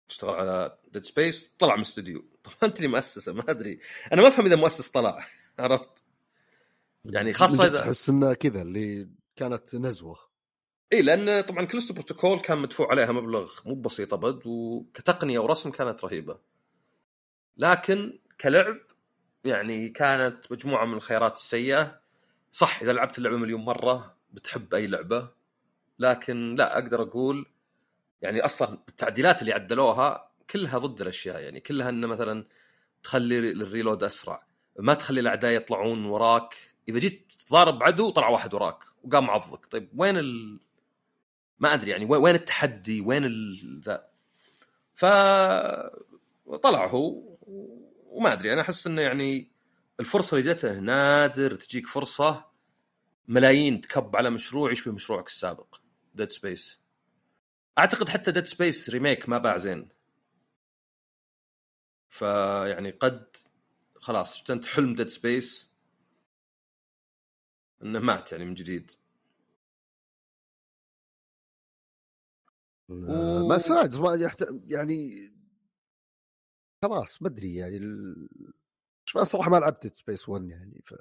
اشتغل 0.10 0.36
على 0.36 0.78
Dead 0.92 1.06
Space 1.06 1.52
طلع 1.60 1.74
من 1.74 1.80
الاستوديو 1.82 2.26
طبعا 2.44 2.58
أنت 2.64 2.78
اللي 2.78 2.88
مؤسسة 2.88 3.34
ما 3.34 3.44
أدري. 3.50 3.80
أنا 4.14 4.22
ما 4.22 4.28
أفهم 4.28 4.46
إذا 4.46 4.56
مؤسس 4.56 4.90
طلع 4.90 5.26
عرفت؟ 5.60 6.04
يعني 7.06 7.32
جد 7.32 7.38
إذا- 7.38 7.78
تحس 7.78 8.10
انها 8.10 8.34
كذا 8.34 8.62
اللي 8.62 9.10
كانت 9.36 9.76
نزوة. 9.76 10.20
إي 10.94 11.02
لأن 11.02 11.42
طبعا 11.42 11.66
Callisto 11.66 11.94
Protocol 11.94 12.40
كان 12.40 12.58
مدفوع 12.58 12.92
عليها 12.92 13.12
مبلغ 13.12 13.52
مو 13.66 13.76
بسيط 13.76 14.14
ابد 14.14 14.42
وكتقنيه 14.46 15.40
ورسم 15.40 15.72
كانت 15.72 16.04
رهيبة. 16.06 16.40
لكن 17.58 18.20
كلعب 18.42 18.78
يعني 19.46 19.90
كانت 19.90 20.52
مجموعة 20.52 20.86
من 20.86 20.94
الخيارات 20.94 21.34
السيئة. 21.36 22.02
صح 22.52 22.82
إذا 22.82 22.94
لعبت 22.94 23.18
اللعبة 23.18 23.38
مليون 23.38 23.62
مرة 23.62 24.18
بتحب 24.32 24.74
أي 24.74 24.88
لعبة 24.88 25.30
لكن 26.00 26.56
لا 26.56 26.74
أقدر 26.78 27.02
أقول 27.02 27.51
يعني 28.22 28.46
أصلا 28.46 28.80
التعديلات 28.90 29.42
اللي 29.42 29.54
عدلوها 29.54 30.32
كلها 30.50 30.78
ضد 30.78 31.02
الأشياء 31.02 31.42
يعني 31.42 31.60
كلها 31.60 31.90
إنه 31.90 32.08
مثلا 32.08 32.46
تخلي 33.04 33.40
الريلود 33.52 34.04
أسرع 34.04 34.44
ما 34.80 34.94
تخلي 34.94 35.20
الأعداء 35.20 35.52
يطلعون 35.52 36.06
وراك. 36.06 36.56
إذا 36.90 37.00
جيت 37.00 37.34
تضارب 37.48 37.84
عدو 37.84 38.10
طلع 38.10 38.30
واحد 38.30 38.54
وراك 38.54 38.84
وقام 39.04 39.30
عضك. 39.30 39.66
طيب 39.66 39.90
وين 39.98 40.18
ال... 40.18 40.60
ما 41.60 41.74
أدري 41.74 41.92
يعني 41.92 42.06
وين 42.06 42.36
التحدي؟ 42.36 43.02
وين 43.02 43.26
ال... 43.26 43.82
ذا. 43.86 44.08
ف 44.96 45.06
طلع 46.56 46.88
هو 46.88 47.38
وما 48.08 48.34
أدري 48.34 48.54
أنا 48.54 48.62
أحس 48.62 48.88
إنه 48.88 49.02
يعني 49.02 49.52
الفرصة 50.00 50.38
اللي 50.38 50.54
جته 50.54 50.80
نادر 50.80 51.56
تجيك 51.56 51.88
فرصة 51.88 52.46
ملايين 53.28 53.82
تكب 53.82 54.16
على 54.16 54.30
مشروع 54.30 54.72
يشبه 54.72 54.92
مشروعك 54.92 55.28
السابق 55.28 55.76
Dead 56.16 56.30
Space 56.30 56.81
أعتقد 57.80 58.10
حتى 58.10 58.32
Dead 58.32 58.46
Space 58.46 58.90
remake 58.90 59.30
ما 59.30 59.38
باع 59.38 59.58
زين. 59.58 59.90
فيعني 62.10 62.92
قد 62.92 63.36
خلاص 63.96 64.50
انت 64.50 64.66
حلم 64.66 64.96
Dead 64.96 65.08
Space 65.08 65.72
إنه 67.84 68.00
مات 68.00 68.32
يعني 68.32 68.46
من 68.46 68.54
جديد. 68.54 68.92
آه، 72.92 73.44
ما 74.00 74.16
يحت... 74.16 74.46
يعني 74.68 75.32
خلاص 76.86 77.22
ما 77.22 77.28
أدري 77.28 77.56
يعني 77.56 77.78
ال... 77.78 78.28
شوف 79.06 79.18
أنا 79.18 79.26
صراحة 79.26 79.50
ما 79.50 79.58
لعبت 79.58 79.96
Space 79.96 80.30
1 80.30 80.50
يعني 80.50 80.82
ف... 80.84 80.94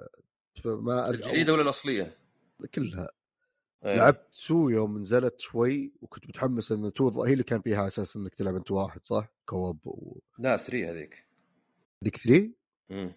فما 0.62 1.06
أدري- 1.06 1.14
الجديدة 1.14 1.52
ولا 1.52 1.62
الأصلية؟ 1.62 2.18
كلها. 2.74 3.08
إيه. 3.84 3.96
لعبت 3.96 4.34
two 4.46 4.68
يوم 4.68 4.98
نزلت 4.98 5.40
شوي 5.40 5.92
وكنت 6.02 6.28
متحمس 6.28 6.72
إن 6.72 6.92
two 6.92 7.22
هي 7.24 7.32
اللي 7.32 7.44
كان 7.44 7.60
فيها 7.60 7.86
أساس 7.86 8.16
إنك 8.16 8.34
تلعب 8.34 8.56
أنت 8.56 8.70
واحد 8.70 9.04
صح؟ 9.04 9.32
co-op 9.46 9.86
و... 9.86 10.18
لا 10.38 10.56
3 10.56 10.90
هذيك 10.90 11.26
ديك 12.02 12.16
3 12.16 12.50
مم. 12.90 13.12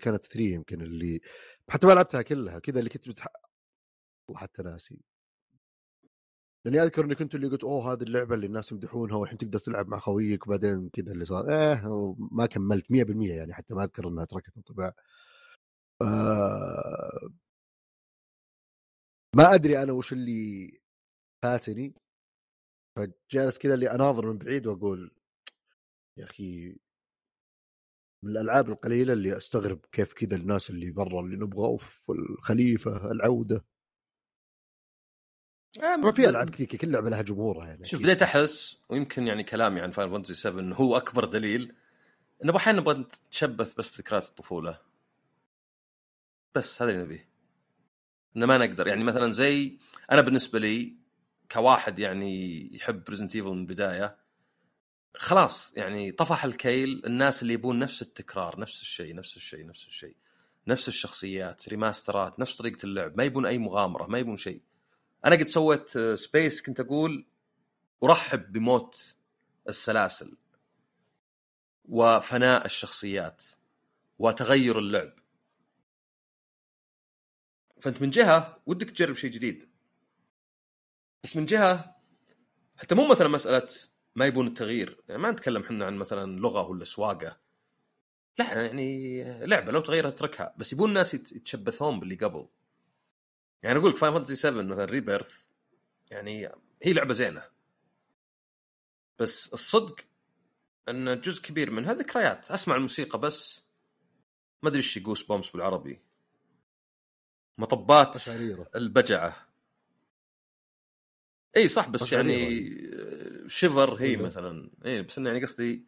كانت 0.00 0.24
3 0.24 0.40
يمكن 0.40 0.82
اللي 0.82 1.20
حتى 1.68 1.86
ما 1.86 1.92
لعبتها 1.92 2.22
كلها 2.22 2.58
كذا 2.58 2.78
اللي 2.78 2.90
كنت 2.90 3.08
بتح... 3.08 3.26
والله 4.28 4.40
حتى 4.40 4.62
ناسي 4.62 5.00
لأني 6.64 6.82
أذكر 6.82 7.04
إني 7.04 7.14
كنت 7.14 7.34
اللي 7.34 7.48
قلت 7.48 7.64
أوه 7.64 7.92
هذه 7.92 8.02
اللعبة 8.02 8.34
اللي 8.34 8.46
الناس 8.46 8.72
يمدحونها 8.72 9.16
والحين 9.16 9.38
تقدر 9.38 9.58
تلعب 9.58 9.88
مع 9.88 9.98
خويك 9.98 10.46
وبعدين 10.46 10.88
كذا 10.88 11.12
اللي 11.12 11.24
صار 11.24 11.50
إيه 11.50 11.82
ما 12.30 12.46
كملت 12.46 12.92
100% 12.92 13.30
يعني 13.30 13.54
حتى 13.54 13.74
ما 13.74 13.84
أذكر 13.84 14.08
إنها 14.08 14.24
تركت 14.24 14.56
انطباع 14.56 14.92
آه... 16.02 17.30
ما 19.36 19.54
أدري 19.54 19.82
أنا 19.82 19.92
وش 19.92 20.12
اللي 20.12 20.80
فاتني 21.42 21.94
فجالس 22.96 23.58
كذا 23.58 23.74
اللي 23.74 23.90
أناظر 23.90 24.26
من 24.26 24.38
بعيد 24.38 24.66
وأقول 24.66 25.10
يا 26.18 26.24
أخي 26.24 26.76
من 28.22 28.30
الألعاب 28.30 28.68
القليلة 28.68 29.12
اللي 29.12 29.36
أستغرب 29.36 29.80
كيف 29.92 30.12
كذا 30.12 30.36
الناس 30.36 30.70
اللي 30.70 30.90
برا 30.90 31.20
اللي 31.20 31.36
نبغى 31.36 31.66
أوف 31.66 32.10
الخليفة 32.10 33.10
العودة. 33.10 33.64
ما 35.78 36.12
في 36.12 36.28
ألعاب 36.28 36.50
كثير 36.50 36.66
كل 36.66 36.92
لعبة 36.92 37.10
لها 37.10 37.22
جمهورها 37.22 37.66
يعني 37.66 37.84
شوف. 37.84 38.02
بديت 38.02 38.22
أحس 38.22 38.82
ويمكن 38.88 39.26
يعني 39.26 39.44
كلامي 39.44 39.80
عن 39.80 39.90
Final 39.90 40.10
Fantasy 40.10 40.34
7 40.34 40.74
هو 40.74 40.96
أكبر 40.96 41.24
دليل 41.24 41.76
إنه 42.44 42.56
أحيانا 42.56 42.80
نبغى 42.80 42.98
نتشبث 42.98 43.74
بس 43.74 43.90
بذكريات 43.90 44.28
الطفولة. 44.28 44.80
بس 46.54 46.82
هذا 46.82 46.90
اللي 46.90 47.02
نبيه. 47.02 47.25
إنه 48.36 48.46
ما 48.46 48.58
نقدر. 48.58 48.86
يعني 48.86 49.04
مثلا 49.04 49.32
زي 49.32 49.78
أنا 50.12 50.20
بالنسبة 50.20 50.58
لي 50.58 50.96
كواحد 51.52 51.98
يعني 51.98 52.68
يحب 52.76 53.02
Resident 53.08 53.36
Evil 53.36 53.48
من 53.48 53.60
البدايه 53.60 54.16
خلاص 55.14 55.72
يعني 55.76 56.12
طفح 56.12 56.44
الكيل 56.44 57.02
الناس 57.06 57.42
اللي 57.42 57.54
يبون 57.54 57.78
نفس 57.78 58.02
التكرار 58.02 58.60
نفس 58.60 58.80
الشيء 58.80 59.14
نفس 59.14 59.36
الشيء 59.36 59.66
نفس 59.66 59.86
الشيء 59.86 60.16
نفس 60.68 60.88
الشخصيات 60.88 61.68
remaster 61.68 62.32
ات 62.32 62.40
نفس 62.40 62.56
طريقة 62.56 62.86
اللعب 62.86 63.16
ما 63.16 63.24
يبون 63.24 63.46
أي 63.46 63.58
مغامرة 63.58 64.06
ما 64.06 64.18
يبون 64.18 64.36
شيء. 64.36 64.60
أنا 65.24 65.36
قد 65.36 65.46
سويت 65.46 65.96
آه، 65.96 66.14
space 66.14 66.62
كنت 66.62 66.80
أقول 66.80 67.26
أرحب 68.04 68.52
بموت 68.52 69.14
السلاسل 69.68 70.36
وفناء 71.84 72.64
الشخصيات 72.64 73.44
وتغير 74.18 74.78
اللعب. 74.78 75.12
فانت 77.80 78.02
من 78.02 78.10
جهة 78.10 78.62
ودك 78.66 78.90
تجرب 78.90 79.16
شيء 79.16 79.30
جديد. 79.30 79.70
بس 81.24 81.36
من 81.36 81.44
جهة 81.44 81.96
حتى 82.76 82.94
مو 82.94 83.06
مثلا 83.08 83.28
مسألة 83.28 83.68
ما 84.14 84.26
يبون 84.26 84.46
التغيير 84.46 85.00
يعني 85.08 85.22
ما 85.22 85.30
نتكلم 85.30 85.62
إحنا 85.62 85.86
عن 85.86 85.96
مثلا 85.96 86.40
لغة 86.40 86.68
ولا 86.68 86.84
سواقة. 86.84 87.40
لا 88.38 88.62
يعني 88.62 89.24
لعبة 89.46 89.72
لو 89.72 89.80
تغيرها 89.80 90.08
اتركها 90.08 90.54
بس 90.58 90.72
يبون 90.72 90.88
الناس 90.88 91.14
يت- 91.14 91.32
يتشبثون 91.32 92.00
باللي 92.00 92.14
قبل. 92.14 92.48
يعني 93.62 93.78
أقول 93.78 93.90
لك 93.90 93.96
Final 93.96 94.12
Fantasy 94.12 94.36
7 94.36 94.62
مثلا 94.62 94.84
Rebirth 94.84 95.44
يعني 96.10 96.46
هي 96.82 96.92
لعبة 96.92 97.14
زينة. 97.14 97.42
بس 99.18 99.52
الصدق 99.52 100.00
إن 100.88 101.20
جزء 101.20 101.42
كبير 101.42 101.70
منها 101.70 101.94
ذكريات 101.94 102.50
أسمع 102.50 102.74
الموسيقى 102.76 103.18
بس 103.20 103.62
ما 104.62 104.68
أدري 104.68 104.78
إيش 104.78 104.98
goosebumps 104.98 105.50
بالعربي. 105.50 106.00
مطبات 107.58 108.14
قشعريرة. 108.14 108.66
البجعة. 108.76 109.36
إي 111.56 111.68
صح 111.68 111.88
بس 111.88 112.12
يعني 112.12 112.70
shiver 113.48 113.94
هي 113.94 114.04
إيه. 114.06 114.16
مثلا. 114.16 114.70
إي 114.86 115.02
بس 115.02 115.18
انه 115.18 115.30
يعني 115.30 115.44
قصدي 115.44 115.84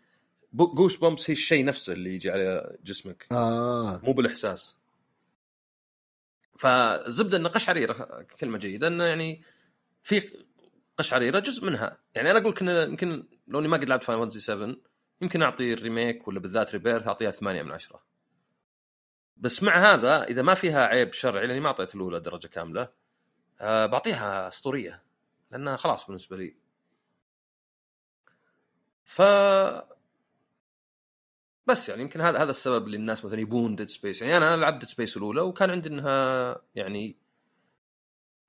goosebumps 0.53 1.31
هي 1.31 1.33
الشيء 1.33 1.65
نفسه 1.65 1.93
اللي 1.93 2.15
يجي 2.15 2.31
على 2.31 2.77
جسمك. 2.85 3.27
آه. 3.33 4.01
مو 4.05 4.13
بالإحساس. 4.13 4.77
فزبدة 6.59 7.37
إن 7.37 7.47
قشعريره 7.47 8.27
كلمة 8.41 8.59
جيدة 8.59 8.89
انه 8.89 9.05
يعني 9.05 9.43
في 10.03 10.45
قشعريرة 10.97 11.39
جزء 11.39 11.67
منها. 11.67 11.99
يعني 12.15 12.31
أنا 12.31 12.39
أقول 12.39 12.53
لك 12.53 12.63
يمكن 12.63 13.25
لو 13.49 13.59
إني 13.59 13.69
ما 13.69 13.77
قد 13.77 13.89
لعبت 13.89 14.05
Final 14.05 14.19
Fantasy 14.19 14.41
7 14.41 14.77
يمكن 15.23 15.43
أعطي 15.43 15.73
ال 15.73 15.81
remake 15.81 16.29
ولا 16.29 16.41
بالذات 16.41 16.73
Rebirth 16.73 17.07
أعطيها 17.07 17.31
8 17.31 17.63
من 17.63 17.71
10 17.73 18.03
بس 19.39 19.63
مع 19.63 19.93
هذا 19.93 20.25
إذا 20.25 20.43
ما 20.43 20.55
فيها 20.55 20.87
عيب 20.87 21.13
شرعي 21.13 21.47
لأني 21.47 21.61
ما 21.61 21.67
أعطيت 21.67 21.95
الأولى 21.95 22.21
درجة 22.21 22.47
كاملة 22.47 22.89
أه 23.61 23.87
بعطيها 23.87 24.49
أسطورية 24.49 25.03
لأنها 25.51 25.77
خلاص 25.77 26.07
بالنسبة 26.07 26.37
لي. 26.37 26.57
ف 29.05 29.23
بس 31.67 31.89
يعني 31.89 32.03
يمكن 32.03 32.21
هذا 32.21 32.43
هذا 32.43 32.51
السبب 32.51 32.87
اللي 32.87 32.97
الناس 32.97 33.25
مثلا 33.25 33.41
يبون 33.41 33.77
Dead 33.77 33.89
Space 33.89 34.23
يعني 34.23 34.37
أنا 34.37 34.57
لعبت 34.57 34.79
Dead 34.81 34.89
Space 34.89 35.17
الأولى 35.17 35.41
وكان 35.41 35.71
عندي 35.71 35.89
إنها 35.89 36.57
يعني 36.75 37.17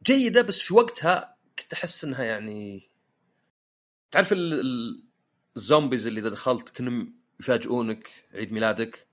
جيدة 0.04 0.42
بس 0.42 0.60
في 0.62 0.74
وقتها 0.74 1.38
كنت 1.60 1.74
أحس 1.74 2.04
إنها 2.04 2.24
يعني 2.24 2.90
تعرف 4.12 4.34
ال- 4.34 4.54
ال- 4.60 5.06
ال 5.58 5.64
zombies 5.64 6.08
اللي 6.08 6.20
إذا 6.20 6.30
دخلت 6.30 6.70
كانهم 6.70 7.20
يفاجئونك 7.40 8.10
عيد 8.34 8.52
ميلادك؟ 8.54 9.08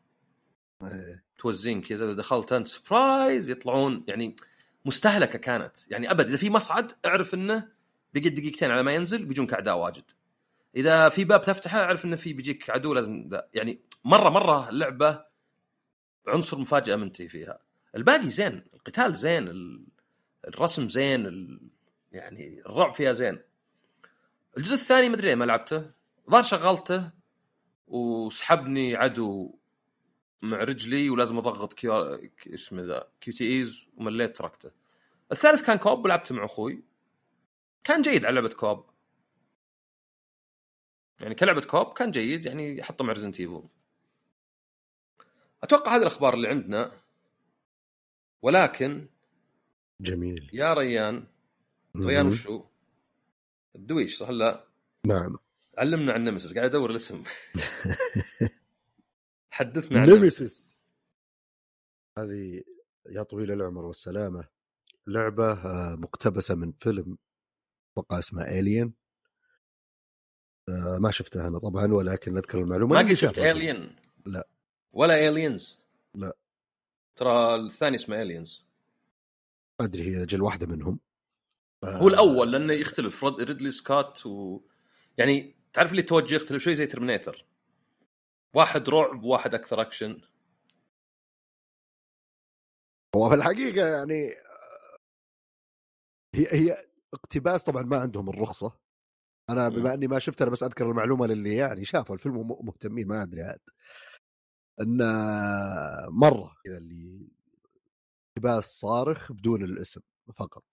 إيه. 0.82 1.25
توزين 1.38 1.80
كذا 1.80 2.04
إذا 2.04 2.12
دخلت 2.14 2.52
أنت 2.52 2.66
surprise 2.66 3.50
يطلعون 3.50 4.04
يعني 4.08 4.36
مستهلكة 4.84 5.38
كانت 5.38 5.76
يعني 5.90 6.10
أبد 6.10 6.28
إذا 6.28 6.36
في 6.36 6.50
مصعد 6.50 6.92
أعرف 7.06 7.34
إنه 7.34 7.68
بقي 8.14 8.28
دقيقتين 8.28 8.70
على 8.70 8.82
ما 8.82 8.94
ينزل 8.94 9.24
بيجونك 9.24 9.54
اعداء 9.54 9.78
واجد 9.78 10.04
إذا 10.76 11.08
في 11.08 11.24
باب 11.24 11.42
تفتحه 11.42 11.80
أعرف 11.80 12.04
إنه 12.04 12.16
في 12.16 12.32
بيجيك 12.32 12.70
عدو 12.70 12.94
لازم 12.94 13.28
ذا. 13.30 13.48
يعني 13.54 13.80
مرة 14.04 14.28
مرة 14.30 14.68
اللعبه 14.68 15.24
عنصر 16.28 16.58
مفاجأة 16.58 16.96
منتهي 16.96 17.28
فيها 17.28 17.58
الباقي 17.96 18.28
زين 18.30 18.64
القتال 18.74 19.14
زين 19.14 19.48
ال- 19.48 19.86
الرسم 20.48 20.88
زين. 20.88 21.60
يعني 22.12 22.62
الرعب 22.66 22.94
فيها 22.94 23.12
زين 23.12 23.38
الجزء 24.56 24.74
الثاني 24.74 25.08
مدري 25.08 25.34
ما 25.34 25.44
لعبته 25.44 25.90
ظهر 26.30 26.42
شغلته 26.42 27.10
وسحبني 27.86 28.96
عدو 28.96 29.58
مع 30.42 30.56
رجلي 30.56 31.10
ولازم 31.10 31.38
اضغط 31.38 31.72
Q 31.72 32.20
اسمه 32.46 32.82
ذا 32.82 33.08
QTEs 33.20 33.88
ومليت 33.96 34.36
تركته. 34.36 34.70
الثالث 35.32 35.62
كان 35.62 35.76
co-op 35.76 36.04
ولعبته 36.04 36.34
مع 36.34 36.44
أخوي. 36.44 36.84
كان 37.84 38.02
جيد 38.02 38.24
على 38.24 38.34
لعبة 38.34 38.54
co-op. 38.54 38.86
يعني 41.20 41.34
كلعبة 41.34 41.60
co-op 41.60 41.92
كان 41.92 42.10
جيد 42.10 42.46
يعني 42.46 42.82
حطه 42.82 43.04
مع 43.04 43.12
Resident 43.12 43.40
Evil 43.40 43.62
أتوقع 45.62 45.96
هذه 45.96 46.02
الأخبار 46.02 46.34
اللي 46.34 46.48
عندنا. 46.48 47.02
ولكن 48.42 49.08
جميل. 50.00 50.50
يا 50.52 50.74
ريان 50.74 51.26
ريان. 51.96 52.26
وشو 52.26 52.64
الدويش 53.76 54.16
صح 54.18 54.30
لا؟ 54.30 54.68
نعم. 55.06 55.38
علمنا 55.78 56.12
عن 56.12 56.24
Nemesis 56.24 56.54
قاعد 56.54 56.66
أدور 56.66 56.90
الاسم. 56.90 57.22
حدثنا 59.56 60.00
عن 60.00 60.08
Nemesis 60.08 60.20
Nemesis 60.20 60.80
هذه 62.18 62.62
يا 63.10 63.22
طويل 63.22 63.52
العمر 63.52 63.84
والسلامة 63.84 64.48
لعبة 65.06 65.52
آه، 65.52 65.96
مقتبسة 65.96 66.54
من 66.54 66.72
فيلم 66.72 67.18
أتوقع 67.92 68.18
اسمه 68.18 68.42
Alien 68.42 68.94
ما 70.98 71.10
شفتها 71.10 71.48
أنا 71.48 71.58
طبعا 71.58 71.92
ولكن 71.92 72.36
أذكر 72.36 72.58
المعلومة. 72.60 72.94
ما 72.94 73.00
إني 73.00 73.10
قد 73.10 73.14
شفت. 73.16 73.38
Alien 73.38 73.96
لا. 74.26 74.48
ولا 74.92 75.28
Aliens 75.28 75.78
لا. 76.14 76.32
ترى 77.16 77.54
الثاني 77.54 77.96
اسمه 77.96 78.22
الينز 78.22 78.64
ما 79.80 79.86
أدري 79.86 80.02
هي 80.16 80.22
أجل 80.22 80.42
واحدة 80.42 80.66
منهم. 80.66 81.00
آه، 81.84 81.96
هو 81.98 82.08
الأول 82.08 82.52
لأنه 82.52 82.72
يختلف 82.72 83.24
ريدلي 83.24 83.70
سكوت 83.70 84.26
و 84.26 84.60
يعني 85.18 85.54
تعرف 85.72 85.90
اللي 85.90 86.00
التوجه 86.00 86.34
يختلف 86.34 86.62
شوي 86.62 86.74
زي 86.74 86.86
Terminator 86.86 87.44
واحد 88.56 88.88
رعب 88.88 89.24
وواحد 89.24 89.54
أكثر 89.54 89.80
أكشن. 89.80 90.20
هو 93.16 93.28
في 93.28 93.34
الحقيقة 93.34 93.86
يعني 93.86 94.34
هي 96.34 96.46
هي 96.52 96.86
اقتباس 97.14 97.64
طبعا 97.64 97.82
ما 97.82 98.00
عندهم 98.00 98.28
الرخصة. 98.28 98.78
أنا 99.50 99.68
بما 99.68 99.94
إني 99.94 100.06
ما 100.06 100.18
شفت 100.18 100.42
أنا 100.42 100.50
بس 100.50 100.62
أذكر 100.62 100.90
المعلومة 100.90 101.26
للي 101.26 101.56
يعني 101.56 101.84
شافوا 101.84 102.14
الفيلم 102.14 102.36
ومهتمين 102.36 103.08
ما 103.08 103.22
أدري 103.22 103.42
عاد. 103.42 103.60
إن 104.80 105.02
آه، 105.02 106.08
مرة 106.10 106.56
كذا 106.64 106.78
اللي 106.78 107.28
اقتباس 108.38 108.64
صارخ 108.64 109.32
بدون 109.32 109.64
الاسم 109.64 110.00
فقط. 110.36 110.64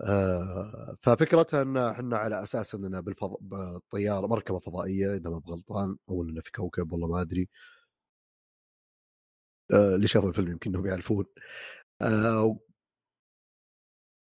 آه، 0.00 0.96
ففكرتها 1.00 1.62
إن 1.62 1.76
إحنا 1.76 2.18
على 2.18 2.42
أساس 2.42 2.74
إننا 2.74 3.00
بالفض... 3.00 3.36
بالطيارة 3.40 4.26
مركبة 4.26 4.58
فضائية 4.58 5.14
إذا 5.14 5.30
ما 5.30 5.38
بغلطان 5.38 5.96
أو 6.10 6.22
إننا 6.22 6.40
في 6.40 6.52
كوكب 6.52 6.92
والله 6.92 7.08
ما 7.08 7.20
أدري. 7.20 7.48
آه، 9.72 9.94
اللي 9.94 10.08
شافوا 10.08 10.28
الفيلم 10.28 10.50
يمكن 10.50 10.70
إنهم 10.70 10.86
يعرفون. 10.86 11.24
آه، 12.02 12.58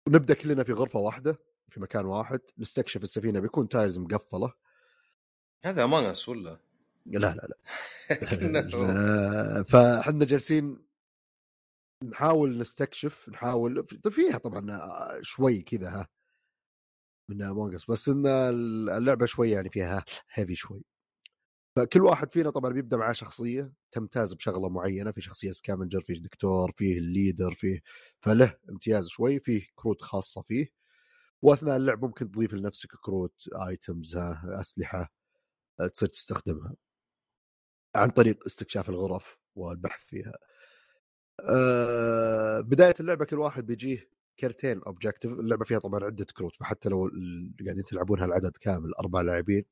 ونبدا 0.07 0.33
كلنا 0.33 0.63
في 0.63 0.73
غرفة 0.73 0.99
واحدة 0.99 1.39
في 1.69 1.79
مكان 1.79 2.05
واحد 2.05 2.39
نستكشف 2.57 3.03
السفينة 3.03 3.39
بيكون 3.39 3.69
tiles 3.69 3.99
مقفلة. 3.99 4.53
هذا 5.63 5.83
Among 5.83 6.16
Us 6.16 6.29
ولا؟ 6.29 6.59
لا 7.05 7.35
لا 7.35 7.47
لا. 7.47 7.57
فإحنا 9.71 10.25
جالسين 10.25 10.92
نحاول 12.09 12.57
نستكشف 12.57 13.29
نحاول 13.29 13.87
فيها 14.09 14.37
طبعا 14.37 14.81
شوي 15.21 15.61
كذا 15.61 15.89
ها. 15.89 16.07
من 17.29 17.41
Among 17.41 17.72
Us 17.72 17.85
بس 17.91 18.09
إن 18.09 18.25
اللعبة 18.27 19.25
شوي 19.25 19.51
يعني 19.51 19.69
فيها 19.69 20.05
heavy 20.33 20.55
شوي. 20.55 20.83
فكل 21.75 22.01
واحد 22.01 22.31
فينا 22.33 22.49
طبعا 22.49 22.71
بيبدأ 22.71 22.97
معاه 22.97 23.13
شخصية 23.13 23.73
تمتاز 23.91 24.33
بشغلة 24.33 24.69
معينة 24.69 25.11
في 25.11 25.21
شخصية 25.21 25.51
scavenger 25.51 26.01
فيه 26.01 26.21
دكتور 26.21 26.71
فيه 26.71 26.97
ال 26.97 27.05
leader 27.05 27.51
فيه 27.53 27.81
فله 28.21 28.57
امتياز 28.69 29.07
شوي 29.07 29.39
فيه 29.39 29.67
كروت 29.75 30.01
خاصة 30.01 30.41
فيه. 30.41 30.71
وأثناء 31.41 31.77
اللعب 31.77 32.05
ممكن 32.05 32.31
تضيف 32.31 32.53
لنفسك 32.53 32.89
كروت 33.01 33.47
items 33.67 34.15
أسلحة 34.45 35.13
تصير 35.93 36.09
تستخدمها. 36.09 36.75
عن 37.95 38.09
طريق 38.09 38.43
استكشاف 38.45 38.89
الغرف 38.89 39.37
والبحث 39.55 40.05
فيها. 40.05 40.33
أه 41.39 42.61
بداية 42.61 42.93
اللعبة 42.99 43.25
كل 43.25 43.39
واحد 43.39 43.65
بيجيه 43.65 44.09
كرتين 44.39 44.81
objective 44.83 45.31
اللعبة 45.33 45.65
فيها 45.65 45.79
طبعا 45.79 46.03
عدة 46.03 46.25
كروت 46.37 46.55
فحتى 46.55 46.89
لو 46.89 47.09
قاعدين 47.65 47.83
تلعبونها 47.83 48.25
العدد 48.25 48.57
كامل 48.57 48.93
أربع 48.93 49.21
لاعبين 49.21 49.65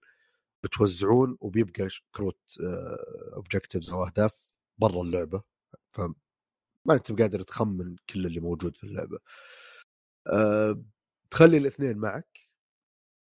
بتوزعون 0.64 1.38
وبيبقى 1.42 1.88
كروت 2.16 2.40
objectives 3.36 3.90
أو 3.90 4.06
أهداف 4.08 4.46
برا 4.78 5.02
اللعبة 5.02 5.42
فما 5.92 6.16
أنت 6.92 7.12
قادر 7.22 7.42
تخمن 7.42 7.96
كل 8.10 8.26
اللي 8.26 8.40
موجود 8.40 8.76
في 8.78 8.84
اللعبة. 8.84 9.20
أه 10.28 10.84
تخلي 11.32 11.58
الاثنين 11.58 11.98
معك 11.98 12.40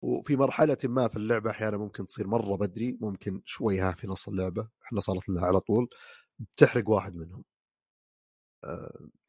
وفي 0.02 0.36
مرحلة 0.36 0.78
ما 0.84 1.08
في 1.08 1.16
اللعبة 1.16 1.50
أحيانا 1.52 1.78
ممكن 1.78 2.08
تصير 2.08 2.28
مرة 2.28 2.56
بدري 2.58 2.98
ممكن 3.02 3.42
شوي 3.46 3.80
ها 3.80 3.92
في 3.92 4.08
نص 4.08 4.28
اللعبة 4.28 4.68
إحنا 4.84 5.00
صارت 5.02 5.30
لنا 5.30 5.42
على 5.42 5.60
طول 5.60 5.90
بتحرق 6.40 6.90
واحد 6.90 7.16
منهم. 7.16 7.44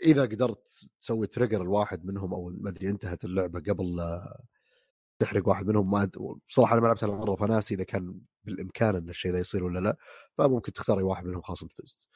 إذا 0.02 0.22
قدرت 0.22 0.68
تسوي 1.00 1.26
trigger 1.26 1.62
الواحد 1.62 2.04
منهم 2.06 2.34
أو 2.34 2.48
ما 2.60 2.70
أدري 2.70 2.90
انتهت 2.90 3.24
اللعبة 3.24 3.60
قبل 3.60 4.00
تحرق 5.18 5.48
واحد 5.48 5.66
منهم 5.66 5.90
ما 5.90 6.10
بصراحة 6.48 6.72
أنا 6.72 6.80
ما 6.80 6.86
لعبتها 6.86 7.06
مرة 7.06 7.36
فناسي 7.36 7.74
إذا 7.74 7.84
كان 7.84 8.20
بالإمكان 8.44 8.96
أن 8.96 9.08
الشيء 9.08 9.32
ذا 9.32 9.38
يصير 9.38 9.64
ولا 9.64 9.78
لا 9.78 9.96
فممكن 10.38 10.72
تختار 10.72 10.98
أي 10.98 11.02
واحد 11.02 11.24
منهم 11.26 11.42
خلاص 11.42 11.62
أنت 11.62 11.72
فزت 11.72 12.08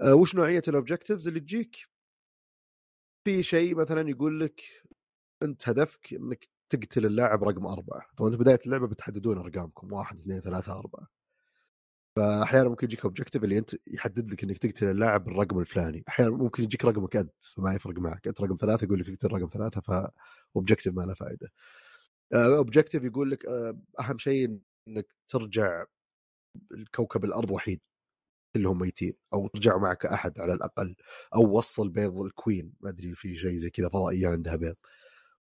آه، 0.00 0.14
وش 0.14 0.34
نوعية 0.34 0.62
ال 0.68 0.74
objectives 0.74 1.28
اللي 1.28 1.40
تجيك؟ 1.40 1.76
في 3.24 3.42
شيء 3.42 3.74
مثلا 3.74 4.10
يقول 4.10 4.40
لك 4.40 4.62
أنت 5.42 5.68
هدفك 5.68 6.14
أنك 6.14 6.48
تقتل 6.70 7.06
اللاعب 7.06 7.44
رقم 7.44 7.66
أربعة 7.66 8.06
طبعا 8.16 8.30
في 8.30 8.36
بداية 8.36 8.60
اللعبة 8.66 8.86
بتحددون 8.86 9.38
أرقامكم 9.38 9.92
واحد 9.92 10.18
اثنين 10.18 10.40
ثلاثة 10.40 10.72
أربعة. 10.78 11.15
فأحيانا 12.16 12.68
ممكن 12.68 12.86
يجيك 12.86 13.04
objective 13.04 13.44
اللي 13.44 13.58
أنت 13.58 13.76
يحدد 13.86 14.32
لك 14.32 14.44
إنك 14.44 14.58
تقتل 14.58 14.90
اللاعب 14.90 15.24
بالرقم 15.24 15.58
الفلاني. 15.58 16.04
أحيانا 16.08 16.30
ممكن 16.30 16.62
يجيك 16.62 16.84
رقمك 16.84 17.16
أنت 17.16 17.32
فما 17.56 17.74
يفرق 17.74 17.98
معك. 17.98 18.26
أنت 18.28 18.40
رقم 18.40 18.56
ثلاثة 18.60 18.84
يقول 18.84 19.00
لك 19.00 19.08
اقتل 19.08 19.28
رقم 19.28 19.48
ثلاثة 19.52 19.80
ف 19.80 19.91
objective 19.91 20.94
ما 20.94 21.02
له 21.02 21.14
فائده 21.14 21.48
objective 22.34 23.04
يقول 23.04 23.30
لك 23.30 23.46
آه، 23.46 23.78
أهم 24.00 24.18
شيء 24.18 24.58
إنك 24.88 25.06
ترجع 25.28 25.84
الكوكب 26.72 27.24
الأرض 27.24 27.50
وحيد 27.50 27.80
كلهم 28.56 28.78
ميتين 28.78 29.14
أو 29.34 29.48
ترجعوا 29.48 29.80
معك 29.80 30.06
أحد 30.06 30.40
على 30.40 30.52
الأقل 30.52 30.96
أو 31.34 31.58
وصل 31.58 31.88
بيض 31.88 32.18
ال 32.20 32.27
queen. 32.27 32.72
ما 32.80 32.90
أدري 32.90 33.14
في 33.14 33.36
شيء 33.36 33.56
زي 33.56 33.70
كذا 33.70 33.88
فضائية 33.88 34.28
عندها 34.28 34.56
بيض. 34.56 34.76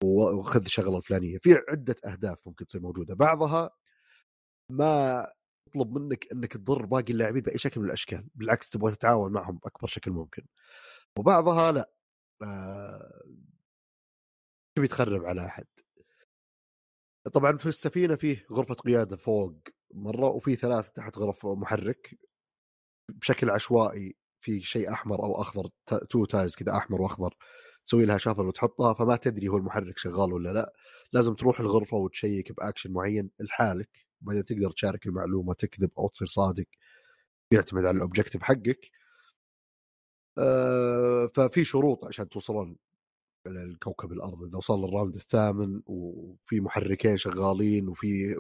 وخذ 0.05 0.65
الشغلة 0.65 0.97
الفلانية. 0.99 1.39
في 1.39 1.55
عدة 1.71 1.97
أهداف 2.07 2.39
ممكن 2.47 2.67
تصير 2.67 2.81
موجودة. 2.83 3.15
بعضها 3.15 3.71
ما 4.73 5.27
يطلب 5.77 5.99
منك 5.99 6.33
إنك 6.33 6.53
تضر 6.53 6.87
باقي 6.87 7.13
اللاعبين 7.13 7.43
بأي 7.43 7.59
شكل 7.59 7.81
من 7.81 7.87
الأشكال 7.87 8.29
بالعكس 8.35 8.71
تبغى 8.71 8.93
تتعاون 8.93 9.33
معهم 9.33 9.59
بأكبر 9.59 9.89
شكل 9.89 10.11
ممكن. 10.11 10.47
وبعضها 11.19 11.73
لا 11.73 11.91
آه... 12.43 13.23
تبي 14.77 14.89
تخرب 14.89 15.25
على 15.25 15.47
أحد. 15.47 15.67
طبعا 17.33 17.57
في 17.57 17.67
السفينة 17.67 18.17
فيه 18.17 18.47
غرفة 18.53 18.75
قيادة 18.75 19.17
فوق 19.17 19.55
مرة 19.95 20.27
وفي 20.27 20.55
ثلاث 20.55 20.91
تحت 20.93 21.19
غرف 21.19 21.47
محرك. 21.47 22.19
بشكل 23.09 23.51
عشوائي 23.51 24.17
في 24.41 24.61
شيء 24.61 24.93
أحمر 24.93 25.25
أو 25.25 25.41
أخضر 25.43 25.69
two 26.11 26.25
tiles 26.25 26.57
كذا 26.57 26.77
أحمر 26.77 27.03
وأخضر 27.03 27.35
تسوي 27.85 28.07
لها 28.07 28.19
shuffle 28.19 28.47
وتحطها 28.47 28.95
فما 28.95 29.17
تدري 29.17 29.49
هو 29.49 29.57
المحرك 29.57 29.99
شغال 29.99 30.33
ولا 30.33 30.53
لا. 30.53 30.73
لازم 31.13 31.35
تروح 31.35 31.61
الغرفة 31.61 31.97
وتشيك 31.97 32.53
بأكشن 32.53 32.93
معين 32.93 33.31
لحالك. 33.41 34.06
بعدين 34.21 34.45
تقدر 34.45 34.71
تشارك 34.73 35.07
المعلومة 35.07 35.55
تكذب 35.55 35.91
أو 35.99 36.09
تصير 36.09 36.29
صادق 36.29 36.67
يعتمد 37.51 37.85
على 37.85 37.97
ال 37.97 38.01
objective 38.01 38.43
حقك. 38.43 38.91
آه 40.39 41.27
ففي 41.35 41.65
شروط 41.65 42.05
عشان 42.07 42.29
توصلون 42.29 42.77
للكوكب 43.47 44.13
الأرض. 44.13 44.45
إذا 44.45 44.59
وصل 44.59 44.85
ال 44.85 44.90
round 44.90 45.15
الثامن 45.15 45.83
وفي 45.87 46.61
محركين 46.61 47.17
شغالين 47.17 47.89
وفي 47.89 48.37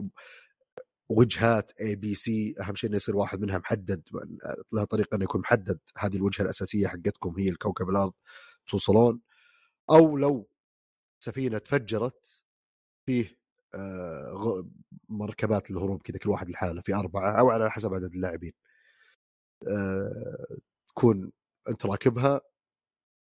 وجهات 1.08 1.72
A 1.80 1.96
B 1.96 2.14
C 2.14 2.54
أهم 2.60 2.74
شيء 2.74 2.90
إنه 2.90 2.96
يصير 2.96 3.16
واحد 3.16 3.40
منها 3.40 3.58
محدد 3.58 4.08
لها 4.72 4.84
طريقة 4.84 5.14
إنه 5.16 5.24
يكون 5.24 5.40
محدد 5.40 5.78
هذه 5.98 6.16
الوجهة 6.16 6.44
الأساسية 6.44 6.88
حقتكم 6.88 7.34
هي 7.38 7.48
الكوكب 7.48 7.90
الأرض 7.90 8.12
توصلون. 8.66 9.20
أو 9.90 10.16
لو 10.16 10.48
سفينة 11.20 11.58
تفجرت 11.58 12.42
فيه 13.06 13.38
مركبات 15.08 15.70
الهروب 15.70 16.02
كذا 16.02 16.18
كل 16.18 16.30
واحد 16.30 16.50
لحاله 16.50 16.80
في 16.80 16.94
أربعة 16.94 17.40
أو 17.40 17.50
على 17.50 17.70
حسب 17.70 17.94
عدد 17.94 18.14
اللاعبين. 18.14 18.52
آه، 19.68 20.56
تكون 20.88 21.32
أنت 21.68 21.86
راكبها 21.86 22.40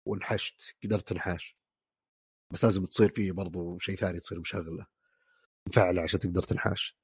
وانحشت 0.06 0.76
قدرت 0.84 1.08
تنحاش. 1.08 1.58
بس 2.52 2.64
لازم 2.64 2.86
تصير 2.86 3.08
فيه 3.10 3.32
برضو 3.32 3.78
شيء 3.78 3.96
ثاني 3.96 4.20
تصير 4.20 4.40
مشغلة 4.40 4.86
مفعلة 5.68 6.02
عشان 6.02 6.20
تقدر 6.20 6.42
تنحاش. 6.42 6.98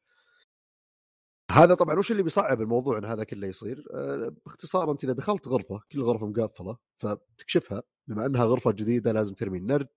هذا 1.50 1.74
طبعا 1.74 1.98
وش 1.98 2.10
اللي 2.10 2.22
بيصعب 2.22 2.60
الموضوع 2.62 2.98
إن 2.98 3.04
هذا 3.04 3.24
كله 3.24 3.46
يصير؟ 3.46 3.84
آه، 3.94 4.32
باختصار 4.46 4.92
أنت 4.92 5.04
إذا 5.04 5.12
دخلت 5.12 5.48
غرفة 5.48 5.80
كل 5.92 6.02
غرفة 6.02 6.26
مقفلة 6.26 6.76
فتكشفها 6.98 7.82
بما 8.08 8.26
إنها 8.26 8.44
غرفة 8.44 8.72
جديدة 8.72 9.12
لازم 9.12 9.34
ترمي 9.34 9.58
النرد 9.58 9.88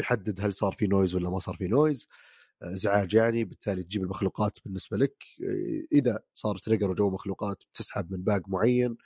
يحدد 0.00 0.40
هل 0.40 0.52
صار 0.54 0.72
في 0.72 0.86
noise 0.86 1.14
ولا 1.14 1.30
ما 1.30 1.38
صار 1.38 1.56
في 1.56 1.68
noise 1.68 2.08
ازعاج 2.62 3.14
يعني 3.14 3.44
بالتالي 3.44 3.82
تجيب 3.82 4.02
المخلوقات 4.02 4.58
بالنسبة 4.64 4.96
لك. 4.96 5.24
إذا 5.92 6.20
صار 6.34 6.58
trigger 6.58 6.90
وجو 6.90 7.10
مخلوقات 7.10 7.64
تسحب 7.74 8.12
من 8.12 8.22
bag 8.24 8.42
معين 8.48 8.96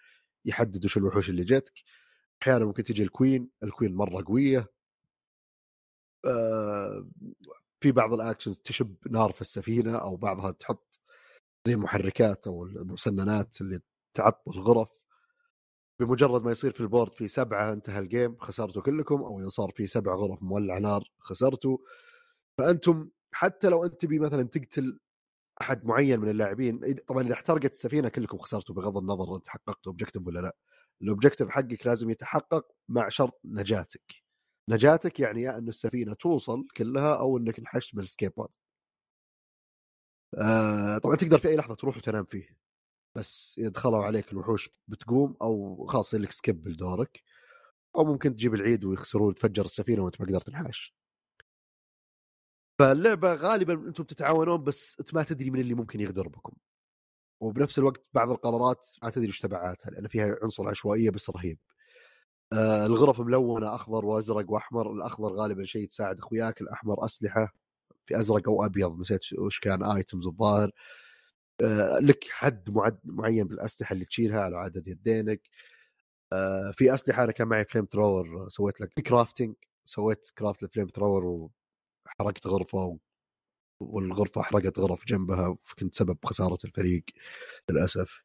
يحدد 0.44 0.84
وش 0.84 0.96
الوحوش 0.96 1.30
اللي 1.30 1.44
جتك. 1.44 1.72
أحيانا 2.42 2.64
ممكن 2.64 2.84
تجي 2.84 3.02
ال 3.02 3.10
queen 3.10 3.51
ال 3.62 3.68
queen 3.68 3.94
مرة 3.94 4.24
قوية. 4.26 4.66
آه، 6.26 7.08
في 7.80 7.92
بعض 7.92 8.12
ال 8.14 8.20
actions 8.20 8.59
تشب 8.58 8.96
نار 9.10 9.32
في 9.32 9.40
السفينة 9.40 9.96
أو 9.98 10.16
بعضها 10.16 10.50
تحط 10.50 11.00
زي 11.66 11.74
المحركات 11.74 12.46
أو 12.46 12.64
المسننات 12.64 13.60
اللي 13.60 13.80
تعطل 14.14 14.52
الغرف. 14.52 15.04
بمجرد 16.00 16.42
ما 16.44 16.50
يصير 16.52 16.72
في 16.72 16.80
ال 16.80 16.86
board 16.86 17.12
في 17.12 17.28
سبعة 17.28 17.72
انتهى 17.72 17.98
ال 17.98 18.06
game 18.06 18.36
خسرتوا 18.38 18.82
كلكم 18.82 19.22
أو 19.22 19.40
إذا 19.40 19.48
صار 19.48 19.70
في 19.76 19.86
سبع 19.86 20.14
غرف 20.14 20.42
مولع 20.42 20.78
نار 20.78 21.10
خسرتوا. 21.18 21.78
فأنتم 22.58 23.10
حتى 23.36 23.68
لو 23.68 23.84
أنت 23.84 24.00
تبي 24.00 24.18
مثلا 24.18 24.42
تقتل 24.42 24.98
أحد 25.60 25.84
معين 25.86 26.20
من 26.20 26.28
اللاعبين 26.30 26.94
طبعا 27.08 27.22
إذا 27.22 27.32
احترقت 27.34 27.72
السفينة 27.72 28.08
كلكم 28.08 28.38
خسرتوا 28.38 28.74
بغض 28.74 28.98
النظر 28.98 29.36
أنت 29.36 29.48
حققت 29.48 29.86
objective 29.86 30.26
ولا 30.26 30.40
لأ. 30.40 30.56
ال 31.02 31.07
objective 31.07 31.48
حقك 31.50 31.86
لازم 31.86 32.10
يتحقق 32.10 32.66
مع 32.88 33.08
شرط 33.08 33.40
نجاتك. 33.44 34.24
نجاتك 34.70 35.20
يعني 35.20 35.42
يا 35.42 35.58
أن 35.58 35.68
السفينة 35.68 36.14
توصل 36.14 36.68
كلها 36.76 37.16
أو 37.16 37.38
أنك 37.38 37.58
انحشت 37.58 37.96
بال 37.97 38.05
escape 38.05 38.32
آه 40.38 40.98
طبعا 40.98 41.16
تقدر 41.16 41.38
في 41.38 41.48
أي 41.48 41.56
لحظة 41.56 41.74
تروح 41.74 41.96
وتنام 41.96 42.24
فيه. 42.24 42.58
بس 43.16 43.56
إذا 43.58 43.68
دخلوا 43.68 44.04
عليك 44.04 44.32
الوحوش 44.32 44.70
بتقوم 44.88 45.36
أو 45.42 45.86
خلاص 45.86 46.14
لك 46.14 46.30
skip 46.32 46.68
لدورك 46.68 47.22
أو 47.96 48.04
ممكن 48.04 48.34
تجيب 48.36 48.54
العيد 48.54 48.84
ويخسرون 48.84 49.34
تفجر 49.34 49.64
السفينة 49.64 50.02
وأنت 50.04 50.20
ما 50.20 50.26
قدرت 50.28 50.46
تنحاش. 50.46 50.96
فاللعبة 52.78 53.35
غالبا 53.35 53.74
أنتم 53.74 54.03
بتتعاونون 54.05 54.65
بس 54.65 54.97
انت 55.01 55.15
ما 55.15 55.23
تدري 55.23 55.51
من 55.51 55.61
اللي 55.61 55.74
ممكن 55.74 56.01
يغدر 56.01 56.28
بكم. 56.28 56.53
وبنفس 57.40 57.78
الوقت 57.78 58.07
بعض 58.15 58.31
القرارات 58.31 58.89
ما 59.03 59.11
تدري 59.11 59.27
إيش 59.27 59.40
تبعاتها 59.40 59.90
لأن 59.90 60.09
فيها 60.09 60.36
عنصر 60.43 60.69
عشوائية 60.69 61.11
بس 61.11 61.31
رهيب. 61.31 61.59
آه 62.53 62.86
الغرف 62.86 63.20
ملونة 63.20 63.74
أخضر 63.74 64.05
وأزرق 64.07 64.51
وأحمر. 64.51 64.93
الأخضر 64.93 65.32
غالبا 65.32 65.65
شيء 65.65 65.89
تساعد 65.89 66.19
أخوياك 66.19 66.61
الأحمر 66.61 67.05
أسلحة 67.05 67.55
في 68.07 68.19
أزرق 68.20 68.48
أو 68.48 68.65
أبيض 68.65 69.01
نسيت 69.01 69.32
وش 69.39 69.61
كان 69.61 69.85
items 69.84 70.26
الظاهر. 70.27 70.70
آه 71.62 71.98
لك 72.01 72.24
حد 72.31 72.70
معد 72.70 72.98
معين 73.05 73.47
بالأسلحة 73.48 73.93
اللي 73.93 74.05
تشيلها 74.05 74.40
على 74.40 74.57
عدد 74.57 74.89
يدينك. 74.89 75.43
آه 76.32 76.70
في 76.73 76.94
أسلحة 76.94 77.24
أنا 77.24 77.32
كان 77.32 77.48
معي 77.48 77.65
flame 77.64 77.88
thrower 77.93 78.48
سويت 78.48 78.81
لك 78.81 78.93
crafting 78.94 79.55
سويت 79.86 80.31
craft 80.38 80.62
ال 80.62 80.67
flame 80.67 80.88
thrower 80.97 81.51
حرقت 82.08 82.46
غرفة 82.46 82.98
والغرفة 83.82 84.42
حرقت 84.42 84.78
غرف 84.78 85.06
جنبها 85.06 85.58
فكنت 85.64 85.94
سبب 85.94 86.18
خسارة 86.24 86.58
الفريق 86.66 87.04
للأسف. 87.70 88.22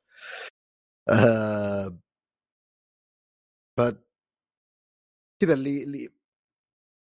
آه 1.10 1.98
ف 3.78 3.82
كذا 5.42 5.54
اللي 5.54 5.84
اللي 5.84 6.10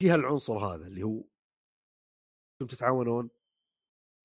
فيها 0.02 0.14
العنصر 0.14 0.58
هذا 0.58 0.86
اللي 0.86 1.02
هو 1.02 1.24
أنتم 2.62 2.76
تتعاونون 2.76 3.30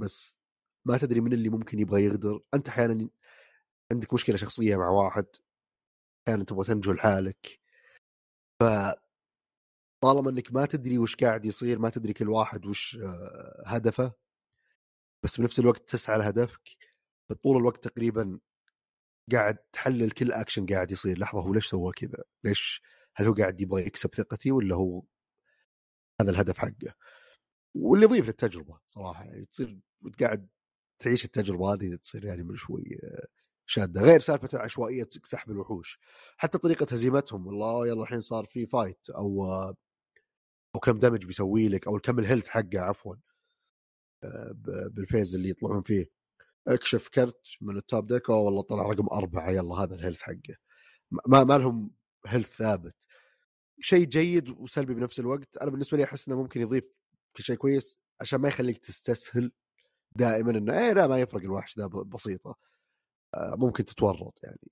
بس 0.02 0.40
ما 0.88 0.98
تدري 0.98 1.22
من 1.22 1.34
اللي 1.34 1.50
ممكن 1.50 1.80
يبغى 1.80 2.04
يغدر. 2.06 2.42
أنت 2.54 2.68
أحيانا 2.68 3.10
عندك 3.92 4.14
مشكلة 4.14 4.38
شخصية 4.38 4.78
مع 4.78 4.90
واحد 4.90 5.26
أحيانا 6.28 6.44
تبغى 6.44 6.66
تنجو 6.66 6.92
لحالك. 6.94 7.60
ف 8.62 8.64
طالما 10.02 10.30
إنك 10.30 10.54
ما 10.54 10.66
تدري 10.66 10.98
وش 10.98 11.16
قاعد 11.16 11.46
يصير 11.46 11.80
ما 11.80 11.90
تدري 11.90 12.14
كل 12.14 12.30
واحد 12.30 12.66
وش 12.66 12.98
آه، 12.98 13.64
هدفه 13.66 14.14
بس 15.24 15.40
بنفس 15.40 15.60
الوقت 15.60 15.90
تسعى 15.90 16.18
لهدفك 16.18 16.78
طول 17.44 17.58
الوقت 17.58 17.88
تقريبا 17.88 18.40
قاعد 19.32 19.58
تحلل 19.74 20.12
كل 20.12 20.32
اكشن 20.32 20.66
قاعد 20.66 20.92
يصير 20.92 21.20
لحظة 21.20 21.42
هو 21.42 21.54
ليش 21.54 21.68
سوى 21.68 21.92
كذا؟ 21.92 22.24
ليش 22.44 22.82
هل 23.16 23.26
هو 23.28 23.34
قاعد 23.34 23.62
يبغى 23.62 23.82
يكسب 23.82 24.16
ثقتي 24.16 24.52
ولا 24.52 24.76
هو 24.76 25.04
هذا 26.22 26.32
الهدف 26.32 26.58
حقه؟ 26.58 26.94
واللي 27.76 28.06
يضيف 28.06 28.28
للتجربة 28.28 28.80
صراحة 28.88 29.24
يعني 29.24 29.46
تصير 29.46 29.80
قاعد 30.22 30.48
تعيش 31.00 31.26
التجربة 31.26 31.74
هذه 31.74 31.96
تصير 31.96 32.26
يعني 32.26 32.44
من 32.44 32.56
شوي 32.56 33.00
آه، 33.04 33.28
شادة 33.66 34.02
غير 34.02 34.20
سالفة 34.20 34.60
عشوائية 34.60 35.10
سحب 35.24 35.52
الوحوش 35.52 36.00
حتى 36.38 36.58
طريقة 36.58 36.88
هزيمتهم 36.92 37.48
والله 37.48 37.88
يلا 37.88 38.04
الحين 38.04 38.22
صار 38.22 38.46
في 38.46 38.66
fight 38.66 39.10
أو 39.10 39.46
أو 40.76 40.80
كم 40.80 41.00
damage 41.00 41.26
بيسوي 41.26 41.70
لك 41.70 41.88
أو 41.88 42.00
كم 42.00 42.20
ال 42.20 42.24
health 42.24 42.48
حقه 42.48 42.80
عفوا 42.80 43.16
آه، 44.24 44.56
بال 44.92 45.04
phase 45.04 45.36
اللي 45.36 45.50
يطلعون 45.50 45.82
فيه. 45.82 46.06
اكشف 46.68 47.08
كرت 47.10 47.48
من 47.62 47.78
ال 47.78 47.85
top 47.85 48.08
deck 48.08 48.30
والله 48.30 48.62
طلع 48.62 48.84
رقم 48.90 49.08
أربعة 49.12 49.50
يلا 49.52 49.76
هذا 49.76 49.96
ال 49.96 49.99
health 49.99 50.22
حقه. 50.22 50.56
ما 51.28 51.44
ما 51.44 51.58
لهم 51.58 51.92
health 52.28 52.56
ثابت. 52.58 52.96
شيء 53.82 54.06
جيد 54.08 54.50
وسلبي 54.50 54.94
بنفس 54.94 55.20
الوقت 55.20 55.58
أنا 55.58 55.72
بالنسبة 55.72 55.98
لي 55.98 56.04
أحس 56.04 56.28
إنه 56.28 56.42
ممكن 56.42 56.62
يضيف 56.62 57.00
شيء 57.40 57.56
كويس 57.56 58.00
عشان 58.22 58.40
ما 58.42 58.50
يخليك 58.50 58.78
تستسهل 58.78 59.52
دائما 60.16 60.52
إنه 60.52 60.80
إيه 60.80 60.94
لا 60.94 61.08
ما 61.08 61.20
يفرق 61.22 61.42
الوحش 61.42 61.80
ذا 61.80 61.88
بسيطة. 61.88 62.56
آه، 63.36 63.56
ممكن 63.58 63.86
تتورط 63.86 64.40
يعني. 64.44 64.72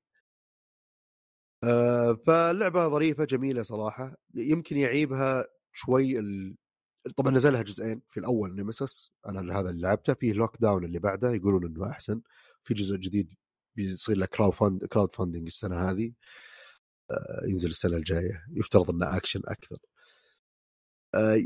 آه، 1.64 2.14
فاللعبه 2.14 2.90
ظريفة 2.90 3.26
جميلة 3.26 3.64
صراحة 3.64 4.16
يمكن 4.36 4.78
يعيبها 4.78 5.46
شوي 5.78 6.20
طبعا 7.18 7.32
نزلها 7.32 7.62
جزئين 7.62 8.02
في 8.10 8.20
الأول 8.20 8.56
Nemesis 8.56 9.12
أنا 9.28 9.60
هذا 9.60 9.70
اللي 9.70 9.82
لعبته 9.82 10.14
في 10.14 10.34
Lockdown 10.34 10.86
اللي 10.86 11.00
بعده 11.00 11.32
يقولون 11.32 11.66
إنه 11.66 11.90
أحسن 11.90 12.22
في 12.64 12.74
جزء 12.74 12.96
جديد 12.98 13.34
بيصير 13.76 14.18
له 14.18 14.26
crowdfund 14.26 14.86
crowdfunding 14.86 15.48
السنة 15.48 15.90
هذه 15.90 16.14
آه، 17.12 17.46
ينزل 17.48 17.70
السنة 17.70 17.98
الجاية 17.98 18.46
يفترض 18.50 18.90
إنه 18.92 19.18
اكشن 19.18 19.42
أكثر. 19.46 19.78
آه، 21.16 21.38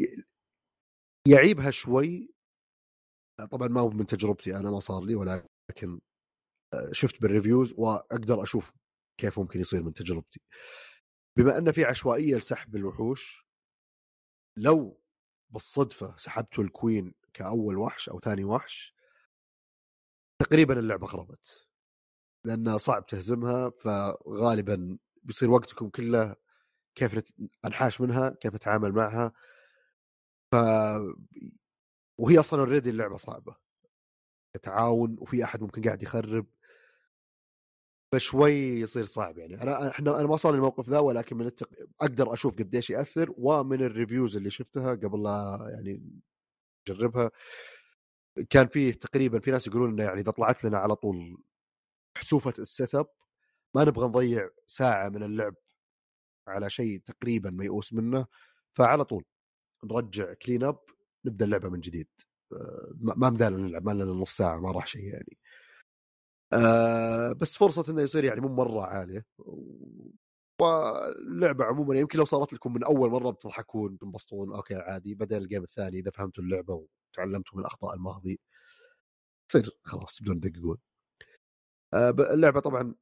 يعيبها 1.28 1.72
شوي 1.72 2.34
طبعا 3.52 3.68
ما 3.68 3.82
هو 3.82 3.90
من 3.90 4.06
تجربتي 4.06 4.58
أنا 4.58 4.72
ما 4.72 4.80
صار 4.80 5.04
لي 5.06 5.16
ولكن 5.16 6.00
شفت 6.92 7.22
بال 7.22 7.34
reviews 7.34 7.74
وأقدر 7.78 8.44
أشوف 8.44 8.74
كيف 9.20 9.40
ممكن 9.40 9.60
يصير 9.60 9.84
من 9.84 9.94
تجربتي. 9.94 10.42
بما 11.38 11.58
ان 11.58 11.72
في 11.72 11.86
عشوائية 11.86 12.36
لسحب 12.38 12.76
الوحوش 12.76 13.51
لو 14.58 15.02
بالصدفة 15.50 16.18
سحبتوا 16.18 16.64
ال 16.64 16.72
queen 16.72 17.14
كأول 17.34 17.78
وحش 17.78 18.10
أو 18.10 18.20
ثاني 18.20 18.44
وحش 18.44 18.96
تقريبا 20.40 20.80
اللعبة 20.80 21.08
خربت. 21.08 21.68
لأن 22.46 22.78
صعب 22.78 23.06
تهزمها 23.06 23.70
فغالبا 23.70 24.98
بيصير 25.24 25.50
وقتكم 25.52 25.90
كله 25.90 26.36
كيف 26.96 27.32
أنحاش 27.66 28.02
منها 28.02 28.30
كيف 28.30 28.56
اتعامل 28.56 28.92
معها. 28.92 29.32
ف 30.52 30.56
وهي 32.18 32.40
أصلا 32.40 32.60
already 32.60 32.90
اللعبة 32.90 33.18
صعبة. 33.18 33.56
تعاون 34.62 35.16
وفي 35.20 35.44
أحد 35.44 35.62
ممكن 35.62 35.82
قاعد 35.82 36.04
يخرب. 36.04 36.48
فشوي 38.12 38.52
يصير 38.54 39.06
صعب 39.06 39.38
يعني. 39.38 39.64
أنا 39.64 39.90
إحنا 39.90 40.20
أنا 40.20 40.28
ما 40.28 40.38
صار 40.38 40.52
لي 40.52 40.56
الموقف 40.56 40.90
ذا 40.90 41.00
ولكن 41.00 41.38
من 41.38 41.46
التق... 41.46 41.70
أقدر 42.02 42.34
أشوف 42.34 42.58
قديش 42.60 42.90
يأثر 42.90 43.34
ومن 43.38 43.82
ال 43.82 43.89
reviews 43.89 44.38
اللي 44.38 44.50
شفتها 44.50 44.96
قبل 44.96 45.24
لا 45.24 45.58
يعني 45.74 46.04
اجربها 46.88 47.32
كان 48.50 48.68
فيه 48.68 48.94
تقريبا 48.94 49.40
في 49.40 49.52
ناس 49.52 49.68
يقولون 49.68 49.90
إنه 49.92 50.04
يعني 50.04 50.22
إذا 50.22 50.32
طلعت 50.32 50.64
لنا 50.64 50.78
على 50.78 50.96
طول 50.96 51.44
حسوفة 52.18 52.54
ال 52.60 52.69
set 52.69 52.96
up 52.96 53.08
ما 53.76 53.84
نبغى 53.86 54.08
نضيع 54.08 54.50
ساعة 54.68 55.10
من 55.10 55.24
اللعب 55.24 55.56
على 56.48 56.70
شيء 56.70 57.00
تقريبا 57.06 57.50
ميؤوس 57.50 57.94
منه 57.94 58.26
فعلى 58.74 59.06
طول 59.06 59.26
نرجع 59.84 60.34
clean 60.34 60.64
up 60.64 60.80
نبدأ 61.26 61.46
اللعبة 61.46 61.70
من 61.70 61.80
جديد. 61.80 62.08
آه، 62.54 62.92
ما 62.96 63.30
مدانا 63.30 63.62
نلعب 63.62 63.86
ما 63.86 63.92
لنا 63.92 64.06
نص 64.06 64.38
ساعة 64.38 64.60
ما 64.60 64.72
راح 64.72 64.88
شيء 64.88 65.04
يعني. 65.06 65.38
آه 66.54 67.34
بس 67.34 67.58
فرصة 67.58 67.92
إنه 67.92 68.02
يصير 68.02 68.24
يعني 68.24 68.42
مو 68.42 68.48
مرة 68.48 68.82
عالية. 68.82 69.26
واللعبة 70.62 71.66
عموما 71.66 72.00
يمكن 72.00 72.20
لو 72.20 72.26
صارت 72.26 72.54
لكم 72.54 72.74
من 72.74 72.84
أول 72.84 73.10
مرة 73.10 73.30
بتضحكون 73.30 73.98
تنبسطون 73.98 74.54
okay 74.54 74.76
عادي. 74.76 75.16
بدل 75.16 75.38
ال 75.38 75.43
game 75.43 75.64
الثاني 75.64 76.00
إذا 76.00 76.12
فهمتوا 76.12 76.44
اللعبة 76.44 76.88
وتعلمتوا 77.14 77.58
من 77.60 77.66
أخطاء 77.66 77.94
الماضي 77.96 78.40
تصير 79.50 79.70
خلاص 79.84 80.22
بدون 80.22 80.40
تدققون 80.42 80.78
آه 81.94 82.10
اللعبة 82.10 82.60
طبعا 82.60 82.96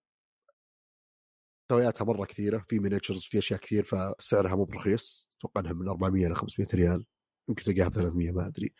محتوياتها 1.71 2.05
مرة 2.05 2.25
كثيرة. 2.25 2.65
في 2.69 2.79
miniatures 2.79 3.21
في 3.21 3.37
أشياء 3.37 3.59
كثير 3.59 3.83
فسعرها 3.83 4.55
مو 4.55 4.63
برخيص. 4.65 5.29
أتوقع 5.39 5.61
إنها 5.61 5.73
من 5.73 5.87
400 5.87 6.27
ل 6.27 6.35
500 6.35 6.67
ريال. 6.73 7.05
يمكن 7.49 7.63
تلقاها 7.63 7.87
ب 7.89 7.93
300 7.93 8.31
ما 8.31 8.47
أدري. 8.47 8.73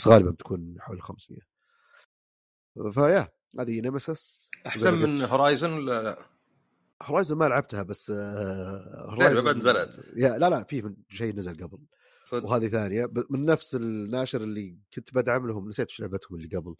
بس 0.00 0.08
غالبا 0.08 0.30
بتكون 0.30 0.76
حول 0.80 1.02
500 1.02 1.40
فيا. 2.92 3.28
هذه 3.58 3.80
Nemesis 3.80 4.50
أحسن 4.66 4.94
من 4.94 5.22
Horizon 5.22 5.72
ولا 5.72 6.02
لا؟ 6.02 6.18
Horizon 7.02 7.36
ما 7.36 7.44
لعبتها 7.44 7.82
بس 7.82 8.10
Horizon 8.10 9.44
بعد 9.44 9.56
نزلت 9.56 10.12
يا 10.16 10.38
لا 10.38 10.50
لا 10.50 10.62
في 10.62 10.94
شيء 11.08 11.34
نزل 11.34 11.64
قبل 11.64 11.78
صدق. 12.24 12.44
وهذه 12.44 12.68
ثانية 12.68 13.10
من 13.30 13.44
نفس 13.44 13.74
الناشر 13.74 14.42
اللي 14.42 14.78
كنت 14.94 15.14
بدعم 15.14 15.46
لهم 15.46 15.68
نسيت 15.68 15.88
إيش 15.88 16.00
لعبتهم 16.00 16.38
اللي 16.38 16.56
قبل 16.56 16.74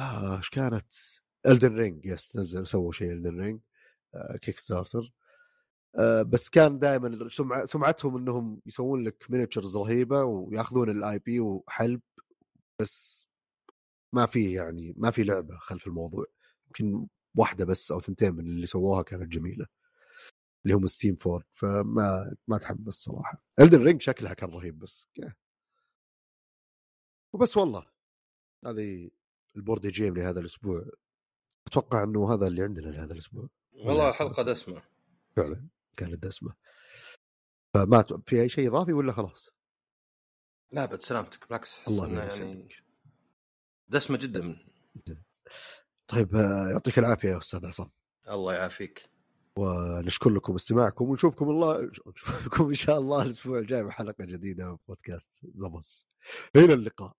آه، 0.00 0.36
إيش 0.36 0.48
آه 0.48 0.50
كانت؟ 0.52 0.94
Elden 1.46 1.76
Ring 1.76 2.06
yes 2.06 2.36
نزل 2.36 2.66
سووا 2.66 2.92
شيء 2.92 3.12
Elden 3.12 3.40
Ring 3.40 3.60
آه 4.14 4.36
Kickstarter 4.36 5.12
آه 5.96 6.22
بس 6.22 6.50
كان 6.50 6.78
دائما 6.78 7.28
سمع 7.28 7.64
سمعتهم 7.64 8.16
إنهم 8.16 8.60
يسوون 8.66 9.04
لك 9.04 9.24
miniatures 9.28 9.76
رهيبة 9.76 10.24
وياخذون 10.24 10.90
ال 10.90 11.18
IP 11.18 11.40
وحلب 11.40 12.00
بس 12.80 13.27
ما 14.12 14.26
في 14.26 14.52
يعني 14.52 14.94
ما 14.96 15.10
في 15.10 15.22
لعبة 15.22 15.58
خلف 15.58 15.86
الموضوع 15.86 16.26
يمكن 16.66 17.06
واحدة 17.34 17.64
بس 17.64 17.92
أو 17.92 18.00
ثنتين 18.00 18.34
من 18.34 18.46
اللي 18.46 18.66
سووها 18.66 19.02
كانت 19.02 19.32
جميلة 19.32 19.66
اللي 20.64 20.76
هم 20.76 20.86
Steamforged 20.86 21.44
فما 21.52 22.36
ما 22.48 22.58
تحمس 22.58 22.94
صراحة 22.94 23.42
Elden 23.60 23.82
Ring 23.82 24.02
شكلها 24.02 24.34
كان 24.34 24.50
رهيب 24.50 24.78
بس 24.78 25.08
وبس 27.32 27.56
والله 27.56 27.86
هذه 28.66 29.10
ال 29.56 29.61
board 29.61 29.86
game 29.86 30.16
لهذا 30.16 30.40
الأسبوع. 30.40 30.84
أتوقع 31.66 32.02
إنه 32.02 32.34
هذا 32.34 32.46
اللي 32.46 32.62
عندنا 32.62 32.86
لهذا 32.86 33.12
الأسبوع. 33.12 33.48
والله 33.72 34.12
حلقة 34.12 34.42
دسمة. 34.42 34.82
فعلا 35.36 35.68
كانت 35.96 36.22
دسمة. 36.22 36.54
فما 37.74 38.04
في 38.26 38.42
أي 38.42 38.48
شيء 38.48 38.68
إضافي 38.68 38.92
ولا 38.92 39.12
خلاص؟ 39.12 39.50
لا 40.72 40.84
بد 40.84 41.00
سلامتك. 41.00 41.48
بالعكس 41.48 41.88
الله 41.88 42.08
يعني 42.08 42.68
دسمة 43.88 44.18
جدا. 44.18 44.56
طيب 46.08 46.34
آه، 46.36 46.68
يعطيك 46.72 46.98
العافية 46.98 47.28
يا 47.28 47.38
أستاذ 47.38 47.66
عصام. 47.66 47.90
الله 48.28 48.54
يعافيك. 48.54 49.02
ونشكر 49.56 50.30
لكم 50.30 50.54
استماعكم 50.54 51.08
ونشوفكم 51.08 51.50
الله 51.50 51.90
نشوفكم 52.06 52.68
إن 52.68 52.74
شاء 52.74 52.98
الله 52.98 53.22
الأسبوع 53.22 53.58
الجاي 53.58 53.82
بحلقة 53.82 54.24
جديدة 54.24 54.70
من 54.70 54.76
بودكاست 54.88 55.30
زبص 55.54 56.06
إلى 56.56 56.74
اللقاء. 56.74 57.16